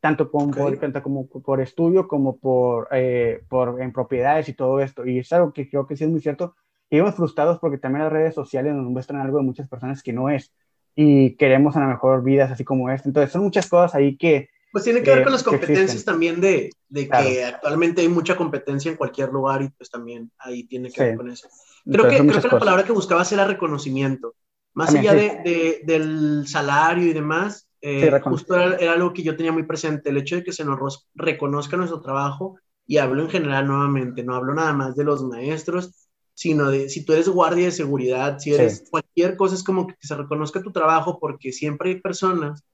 tanto, 0.00 0.30
por, 0.30 1.02
como 1.02 1.26
por 1.28 1.60
estudio 1.60 2.06
como 2.06 2.38
por, 2.38 2.88
eh, 2.92 3.42
por 3.48 3.80
en 3.82 3.92
propiedades 3.92 4.48
y 4.48 4.54
todo 4.54 4.80
esto. 4.80 5.06
Y 5.06 5.18
es 5.18 5.32
algo 5.32 5.52
que 5.52 5.68
creo 5.68 5.86
que 5.86 5.96
sí 5.96 6.04
es 6.04 6.10
muy 6.10 6.20
cierto. 6.20 6.54
Y 6.90 6.96
vivimos 6.96 7.16
frustrados 7.16 7.58
porque 7.58 7.78
también 7.78 8.04
las 8.04 8.12
redes 8.12 8.34
sociales 8.34 8.74
nos 8.74 8.86
muestran 8.86 9.20
algo 9.20 9.38
de 9.38 9.44
muchas 9.44 9.68
personas 9.68 10.02
que 10.02 10.12
no 10.12 10.30
es. 10.30 10.52
Y 10.94 11.36
queremos 11.36 11.76
a 11.76 11.80
lo 11.80 11.86
mejor 11.86 12.22
vidas 12.22 12.50
así 12.50 12.64
como 12.64 12.90
esta. 12.90 13.08
Entonces 13.08 13.32
son 13.32 13.42
muchas 13.42 13.68
cosas 13.68 13.94
ahí 13.94 14.16
que... 14.16 14.48
Pues 14.70 14.84
tiene 14.84 15.02
que 15.02 15.10
ver 15.10 15.22
con 15.22 15.32
las 15.32 15.42
competencias 15.42 16.04
también 16.04 16.40
de, 16.40 16.70
de 16.88 17.08
que 17.08 17.44
actualmente 17.44 18.02
hay 18.02 18.08
mucha 18.08 18.36
competencia 18.36 18.90
en 18.90 18.98
cualquier 18.98 19.30
lugar 19.30 19.62
y 19.62 19.70
pues 19.70 19.90
también 19.90 20.30
ahí 20.38 20.64
tiene 20.64 20.90
que 20.90 21.02
ver 21.02 21.16
con 21.16 21.30
eso. 21.30 21.48
Creo 21.84 22.08
que, 22.08 22.18
creo 22.18 22.42
que 22.42 22.48
la 22.48 22.58
palabra 22.58 22.84
que 22.84 22.92
buscabas 22.92 23.32
era 23.32 23.46
reconocimiento. 23.46 24.34
Más 24.74 24.94
allá 24.94 25.14
de, 25.14 25.40
de, 25.42 25.80
del 25.84 26.46
salario 26.46 27.06
y 27.06 27.12
demás, 27.12 27.67
eh, 27.80 28.10
justo 28.22 28.56
era, 28.56 28.92
algo 28.92 29.12
que 29.12 29.22
yo 29.22 29.36
tenía 29.36 29.52
muy 29.52 29.64
presente, 29.64 30.10
el 30.10 30.16
hecho 30.16 30.36
de 30.36 30.44
que 30.44 30.52
se 30.52 30.64
nos 30.64 31.08
reconozca 31.14 31.76
nuestro 31.76 32.00
trabajo, 32.00 32.58
y 32.86 32.96
hablo 32.98 33.22
en 33.22 33.30
general 33.30 33.66
nuevamente, 33.66 34.24
no 34.24 34.34
hablo 34.34 34.54
nada 34.54 34.72
más 34.72 34.96
de 34.96 35.04
los 35.04 35.22
maestros, 35.22 36.08
sino 36.34 36.70
de 36.70 36.88
si 36.88 37.04
tú 37.04 37.12
eres 37.12 37.28
guardia 37.28 37.66
de 37.66 37.72
seguridad, 37.72 38.38
si 38.38 38.54
eres 38.54 38.84
cualquier 38.90 39.36
cosa, 39.36 39.56
es 39.56 39.64
como 39.64 39.86
que 39.86 39.94
se 40.00 40.14
reconozca 40.14 40.62
tu 40.62 40.72
trabajo, 40.72 41.18
porque 41.20 41.52
siempre 41.52 41.90
hay 41.90 42.00
personas 42.00 42.64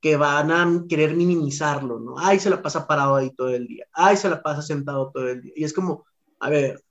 que 0.00 0.16
van 0.16 0.52
a 0.52 0.84
querer 0.88 1.16
minimizarlo, 1.16 1.98
¿no? 1.98 2.18
Ay, 2.18 2.38
se 2.38 2.50
la 2.50 2.60
pasa 2.60 2.86
parado 2.86 3.16
ahí 3.16 3.34
todo 3.34 3.48
el 3.48 3.66
día, 3.66 3.86
ay, 3.92 4.16
se 4.16 4.28
la 4.28 4.42
pasa 4.42 4.62
sentado 4.62 5.10
todo 5.12 5.28
el 5.28 5.40
día, 5.40 5.52
y 5.56 5.64
es 5.64 5.72
como, 5.72 6.04
a 6.40 6.50
ver, 6.50 6.84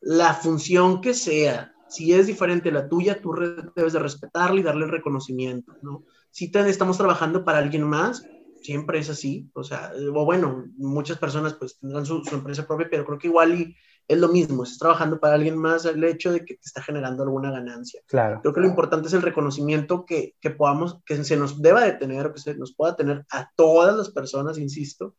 la 0.00 0.34
función 0.34 1.00
que 1.00 1.12
sea, 1.12 1.74
si 1.88 2.12
es 2.12 2.28
diferente 2.28 2.68
a 2.68 2.72
la 2.72 2.88
tuya, 2.88 3.20
tú 3.20 3.34
debes 3.74 3.92
de 3.92 3.98
respetarla 3.98 4.60
y 4.60 4.62
darle 4.62 4.84
el 4.84 4.92
reconocimiento, 4.92 5.74
¿no? 5.82 6.04
Si 6.30 6.50
estamos 6.54 6.98
trabajando 6.98 7.44
para 7.44 7.58
alguien 7.58 7.82
más, 7.82 8.24
siempre 8.62 8.98
es 8.98 9.10
así, 9.10 9.50
o 9.54 9.64
sea, 9.64 9.92
o 10.14 10.24
bueno, 10.24 10.64
muchas 10.76 11.18
personas 11.18 11.54
pues 11.54 11.78
tendrán 11.78 12.06
su, 12.06 12.22
empresa 12.32 12.66
propia, 12.66 12.88
pero 12.90 13.04
creo 13.04 13.18
que 13.18 13.28
igual 13.28 13.54
y 13.54 13.76
es 14.06 14.18
lo 14.18 14.28
mismo, 14.28 14.64
estás 14.64 14.78
trabajando 14.78 15.20
para 15.20 15.34
alguien 15.34 15.56
más, 15.56 15.84
el 15.84 16.02
hecho 16.02 16.32
de 16.32 16.44
que 16.44 16.54
te 16.54 16.60
está 16.64 16.82
generando 16.82 17.22
alguna 17.22 17.50
ganancia. 17.50 18.00
Claro. 18.06 18.40
Creo 18.42 18.52
que 18.52 18.60
lo 18.60 18.66
importante 18.66 19.06
es 19.06 19.14
el 19.14 19.22
reconocimiento 19.22 20.04
que, 20.04 20.34
que 20.40 20.50
podamos, 20.50 20.98
que 21.06 21.22
se 21.22 21.36
nos 21.36 21.62
deba 21.62 21.84
de 21.84 21.92
tener, 21.92 22.32
que 22.32 22.40
se 22.40 22.54
nos 22.56 22.74
pueda 22.74 22.96
tener 22.96 23.24
a 23.30 23.48
todas 23.54 23.96
las 23.96 24.10
personas, 24.10 24.58
insisto, 24.58 25.14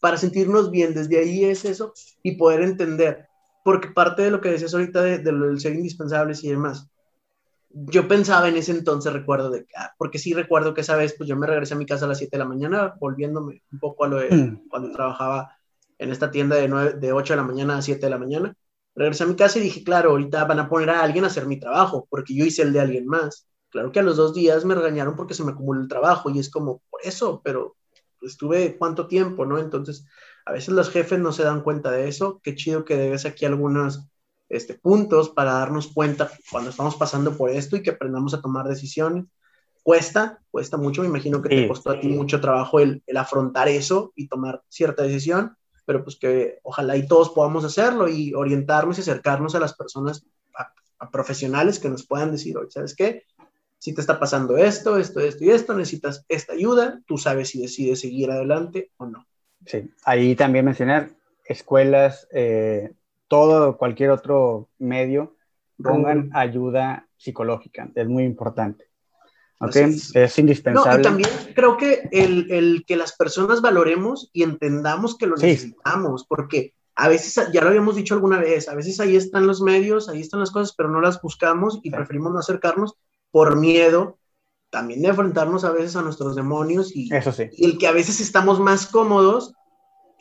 para 0.00 0.18
sentirnos 0.18 0.70
bien, 0.70 0.92
desde 0.92 1.18
ahí 1.18 1.44
es 1.44 1.64
eso, 1.64 1.94
y 2.22 2.36
poder 2.36 2.60
entender, 2.60 3.28
porque 3.64 3.88
parte 3.88 4.22
de 4.22 4.30
lo 4.30 4.42
que 4.42 4.50
decías 4.50 4.74
ahorita 4.74 5.00
de, 5.02 5.18
de, 5.18 5.60
ser 5.60 5.74
indispensables 5.74 6.44
y 6.44 6.50
demás, 6.50 6.90
yo 7.74 8.06
pensaba 8.06 8.48
en 8.48 8.56
ese 8.56 8.70
entonces, 8.70 9.12
recuerdo 9.12 9.50
de 9.50 9.66
ah, 9.76 9.92
porque 9.98 10.18
sí 10.18 10.32
recuerdo 10.32 10.74
que 10.74 10.82
esa 10.82 10.96
vez, 10.96 11.14
pues 11.16 11.28
yo 11.28 11.36
me 11.36 11.46
regresé 11.46 11.74
a 11.74 11.76
mi 11.76 11.86
casa 11.86 12.04
a 12.04 12.08
las 12.08 12.18
7 12.18 12.36
de 12.36 12.38
la 12.38 12.48
mañana, 12.48 12.94
volviéndome 13.00 13.62
un 13.72 13.78
poco 13.80 14.04
a 14.04 14.08
lo 14.08 14.18
de 14.18 14.30
mm. 14.30 14.68
cuando 14.68 14.92
trabajaba 14.92 15.56
en 15.98 16.10
esta 16.10 16.30
tienda 16.30 16.56
de, 16.56 16.68
9, 16.68 16.94
de 16.94 17.12
8 17.12 17.32
de 17.32 17.36
la 17.36 17.42
mañana 17.42 17.76
a 17.76 17.82
7 17.82 18.00
de 18.00 18.10
la 18.10 18.18
mañana. 18.18 18.54
Regresé 18.94 19.24
a 19.24 19.26
mi 19.26 19.34
casa 19.34 19.58
y 19.58 19.62
dije, 19.62 19.82
claro, 19.82 20.10
ahorita 20.10 20.44
van 20.44 20.60
a 20.60 20.68
poner 20.68 20.90
a 20.90 21.02
alguien 21.02 21.24
a 21.24 21.26
hacer 21.26 21.46
mi 21.46 21.58
trabajo, 21.58 22.06
porque 22.08 22.34
yo 22.34 22.44
hice 22.44 22.62
el 22.62 22.72
de 22.72 22.80
alguien 22.80 23.06
más. 23.06 23.48
Claro 23.70 23.90
que 23.90 23.98
a 23.98 24.04
los 24.04 24.16
dos 24.16 24.34
días 24.34 24.64
me 24.64 24.76
regañaron 24.76 25.16
porque 25.16 25.34
se 25.34 25.42
me 25.42 25.50
acumuló 25.50 25.80
el 25.80 25.88
trabajo 25.88 26.30
y 26.30 26.38
es 26.38 26.48
como, 26.50 26.80
por 26.90 27.00
eso, 27.02 27.40
pero 27.42 27.76
estuve 28.22 28.76
cuánto 28.78 29.08
tiempo, 29.08 29.46
¿no? 29.46 29.58
Entonces, 29.58 30.06
a 30.46 30.52
veces 30.52 30.74
los 30.74 30.90
jefes 30.90 31.18
no 31.18 31.32
se 31.32 31.42
dan 31.42 31.62
cuenta 31.62 31.90
de 31.90 32.06
eso. 32.06 32.40
Qué 32.44 32.54
chido 32.54 32.84
que 32.84 32.96
debes 32.96 33.26
aquí 33.26 33.44
algunas 33.46 34.06
este, 34.48 34.74
puntos 34.74 35.30
para 35.30 35.54
darnos 35.54 35.88
cuenta 35.88 36.30
cuando 36.50 36.70
estamos 36.70 36.96
pasando 36.96 37.36
por 37.36 37.50
esto 37.50 37.76
y 37.76 37.82
que 37.82 37.90
aprendamos 37.90 38.34
a 38.34 38.40
tomar 38.40 38.66
decisiones. 38.66 39.24
Cuesta, 39.82 40.40
cuesta 40.50 40.76
mucho, 40.78 41.02
me 41.02 41.08
imagino 41.08 41.42
que 41.42 41.50
te 41.50 41.68
costó 41.68 41.90
a 41.90 42.00
ti 42.00 42.08
mucho 42.08 42.40
trabajo 42.40 42.80
el, 42.80 43.02
el, 43.06 43.16
afrontar 43.18 43.68
eso 43.68 44.12
y 44.16 44.28
tomar 44.28 44.62
cierta 44.68 45.02
decisión, 45.02 45.56
pero 45.84 46.02
pues 46.02 46.16
que 46.16 46.58
ojalá 46.62 46.96
y 46.96 47.06
todos 47.06 47.30
podamos 47.30 47.64
hacerlo 47.64 48.08
y 48.08 48.32
orientarnos 48.32 48.96
y 48.96 49.02
acercarnos 49.02 49.54
a 49.54 49.60
las 49.60 49.74
personas, 49.74 50.24
a, 50.56 51.10
profesionales 51.10 51.78
que 51.78 51.90
nos 51.90 52.06
puedan 52.06 52.32
decir, 52.32 52.56
oye, 52.56 52.70
¿sabes 52.70 52.96
qué? 52.96 53.24
si 53.84 53.92
te 53.92 54.00
está 54.00 54.18
pasando 54.18 54.56
esto, 54.56 54.96
esto, 54.96 55.20
esto 55.20 55.44
y 55.44 55.50
esto, 55.50 55.74
necesitas 55.74 56.24
esta 56.30 56.54
ayuda, 56.54 57.02
tú 57.06 57.18
sabes 57.18 57.50
si 57.50 57.60
decides 57.60 58.00
seguir 58.00 58.30
adelante 58.30 58.90
o 58.96 59.04
no. 59.04 59.26
Sí, 59.66 59.90
ahí 60.06 60.34
también 60.34 60.64
mencionar 60.64 61.10
escuelas, 61.44 62.26
eh, 62.32 62.94
todo, 63.28 63.76
cualquier 63.76 64.10
otro 64.10 64.68
medio, 64.78 65.36
pongan 65.82 66.30
ayuda 66.34 67.08
psicológica, 67.16 67.90
es 67.94 68.06
muy 68.06 68.24
importante. 68.24 68.86
¿Ok? 69.60 69.76
Es. 69.76 70.38
indispensable. 70.38 70.94
No, 70.94 71.00
y 71.00 71.02
también 71.02 71.30
creo 71.54 71.76
que 71.76 72.08
el, 72.12 72.50
el, 72.50 72.84
que 72.86 72.96
las 72.96 73.16
personas 73.16 73.62
valoremos 73.62 74.30
y 74.32 74.42
entendamos 74.42 75.16
que 75.16 75.26
lo 75.26 75.36
necesitamos, 75.36 76.26
porque 76.28 76.74
a 76.96 77.08
veces, 77.08 77.50
ya 77.52 77.60
lo 77.62 77.68
habíamos 77.68 77.96
dicho 77.96 78.14
alguna 78.14 78.38
vez, 78.38 78.68
a 78.68 78.74
veces 78.74 79.00
ahí 79.00 79.16
están 79.16 79.46
los 79.46 79.60
medios, 79.62 80.08
ahí 80.08 80.20
están 80.20 80.40
las 80.40 80.50
cosas, 80.50 80.74
pero 80.76 80.90
no 80.90 81.00
las 81.00 81.20
buscamos 81.20 81.80
y 81.82 81.90
preferimos 81.90 82.32
no 82.32 82.38
acercarnos 82.38 82.94
por 83.30 83.56
miedo 83.56 84.18
también 84.70 85.02
de 85.02 85.08
enfrentarnos 85.08 85.64
a 85.64 85.70
veces 85.70 85.94
a 85.94 86.02
nuestros 86.02 86.34
demonios 86.34 86.94
y, 86.94 87.12
Eso 87.14 87.30
sí. 87.30 87.44
y 87.52 87.64
el 87.64 87.78
que 87.78 87.86
a 87.86 87.92
veces 87.92 88.18
estamos 88.20 88.58
más 88.58 88.86
cómodos 88.86 89.54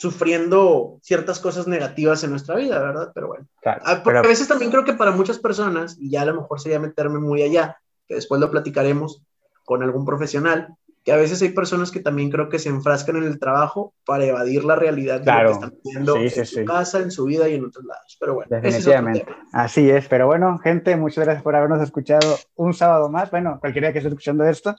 sufriendo 0.04 1.00
ciertas 1.02 1.40
cosas 1.40 1.66
negativas 1.66 2.26
en 2.26 2.32
nuestra 2.32 2.58
vida, 2.58 2.78
¿verdad? 2.78 3.14
Pero 3.16 3.28
bueno, 3.28 3.48
ah, 3.64 4.02
porque 4.04 4.20
a 4.20 4.22
veces 4.22 4.50
también 4.50 4.70
creo 4.70 4.84
que 4.84 4.92
para 4.92 5.12
muchas 5.12 5.40
personas, 5.40 5.96
y 5.98 6.12
ya 6.12 6.24
a 6.24 6.26
lo 6.26 6.42
mejor 6.42 6.60
sería 6.60 6.78
meterme 6.78 7.20
muy 7.20 7.42
allá, 7.42 7.78
que 8.06 8.16
después 8.16 8.42
lo 8.42 8.52
platicaremos 8.52 9.24
con 9.64 9.82
algún 9.82 10.04
profesional, 10.04 10.76
que 11.06 11.14
a 11.14 11.16
veces 11.16 11.42
hay 11.42 11.52
personas 11.52 11.90
que 11.90 12.02
también 12.02 12.30
creo 12.30 12.50
que 12.50 12.60
se 12.60 12.68
enfrascan 12.68 13.16
en 13.16 13.24
el 13.24 13.40
trabajo 13.40 13.94
para 14.06 14.26
evadir 14.26 14.66
la 14.66 14.76
realidad 14.76 15.22
de 15.22 15.32
lo 15.32 15.48
que 15.48 15.54
están 15.54 15.74
viviendo 15.82 16.18
en 16.18 16.46
su 16.46 16.66
casa, 16.66 17.00
en 17.00 17.10
su 17.10 17.24
vida 17.24 17.48
y 17.48 17.54
en 17.54 17.64
otros 17.64 17.86
lados. 17.86 18.18
Pero 18.20 18.34
bueno, 18.34 18.50
definitivamente. 18.50 19.26
Así 19.54 19.90
es, 19.90 20.10
pero 20.10 20.28
bueno, 20.28 20.60
gente, 20.60 20.98
muchas 20.98 21.24
gracias 21.24 21.44
por 21.44 21.56
habernos 21.56 21.82
escuchado 21.82 22.38
un 22.56 22.74
sábado 22.74 23.08
más. 23.08 23.32
Bueno, 23.32 23.58
cualquiera 23.62 23.94
que 23.94 24.00
esté 24.00 24.10
escuchando 24.10 24.44
esto, 24.44 24.76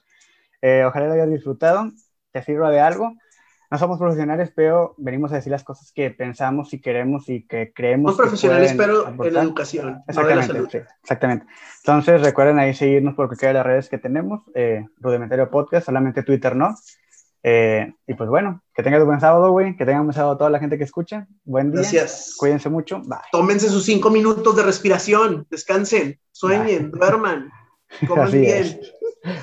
eh, 0.61 0.85
ojalá 0.87 1.07
lo 1.07 1.15
hayas 1.15 1.31
disfrutado, 1.31 1.91
te 2.31 2.43
sirva 2.43 2.71
de 2.71 2.81
algo 2.81 3.15
no 3.75 3.79
somos 3.79 3.99
profesionales, 3.99 4.53
pero 4.55 4.95
venimos 4.99 5.33
a 5.33 5.35
decir 5.35 5.51
las 5.51 5.65
cosas 5.65 5.91
que 5.91 6.09
pensamos 6.13 6.73
y 6.75 6.81
queremos 6.81 7.29
y 7.29 7.45
que 7.45 7.73
creemos. 7.75 8.13
Somos 8.13 8.29
profesionales, 8.29 8.73
pero 8.77 9.09
en 9.09 9.35
la 9.35 9.43
educación. 9.43 10.01
Exactamente, 10.07 10.87
exactamente. 11.03 11.47
Entonces, 11.79 12.23
recuerden 12.23 12.61
ahí 12.61 12.73
seguirnos 12.73 13.17
por 13.17 13.27
cualquiera 13.27 13.49
de 13.49 13.55
las 13.55 13.67
redes 13.67 13.89
que 13.89 13.99
tenemos, 13.99 14.43
eh, 14.55 14.87
Rudimentario 14.99 15.51
Podcast, 15.51 15.87
solamente 15.87 16.23
Twitter 16.23 16.55
no. 16.55 16.73
Eh, 17.43 17.93
y 18.07 18.15
pues 18.15 18.31
bueno, 18.31 18.63
que 18.77 18.85
tengan 18.85 19.01
un 19.01 19.09
buen 19.09 19.21
sábado, 19.21 19.51
güey. 19.51 19.77
Que 19.77 19.85
tengan 19.85 20.03
un 20.03 20.07
buen 20.07 20.15
sábado 20.15 20.35
a 20.35 20.39
toda 20.39 20.51
la 20.51 20.61
gente 20.61 20.79
que 20.79 20.85
escucha. 20.85 21.27
Buen 21.43 21.73
día. 21.73 21.81
Gracias. 21.81 22.37
Cuídense 22.39 22.71
mucho. 22.71 23.01
Bye. 23.01 23.19
Tómense 23.33 23.69
sus 23.71 23.85
cinco 23.85 24.09
minutos 24.09 24.55
de 24.55 24.63
respiración. 24.63 25.49
Descansen, 25.51 26.21
sueñen, 26.31 26.93
duerman. 26.93 27.51
Coman 28.07 28.31
bien. 28.31 28.81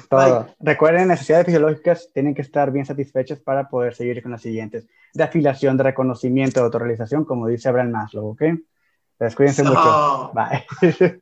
Todo. 0.10 0.48
Recuerden, 0.60 1.08
necesidades 1.08 1.46
fisiológicas 1.46 2.10
tienen 2.14 2.36
que 2.36 2.42
estar 2.42 2.72
bien 2.72 2.86
satisfechas 2.86 3.40
para 3.40 3.70
poder 3.70 3.94
seguir 3.96 4.22
con 4.22 4.32
las 4.32 4.42
siguientes. 4.42 4.88
De 5.14 5.24
afiliación, 5.24 5.78
de 5.78 5.84
reconocimiento, 5.84 6.60
de 6.60 6.66
autorrealización, 6.66 7.26
como 7.26 7.48
dice 7.48 7.70
Abraham 7.70 7.92
Maslow, 7.92 8.30
¿ok? 8.30 8.42
Entonces, 8.42 9.36
cuídense 9.36 9.64
mucho. 9.64 10.32
Bye. 10.34 11.22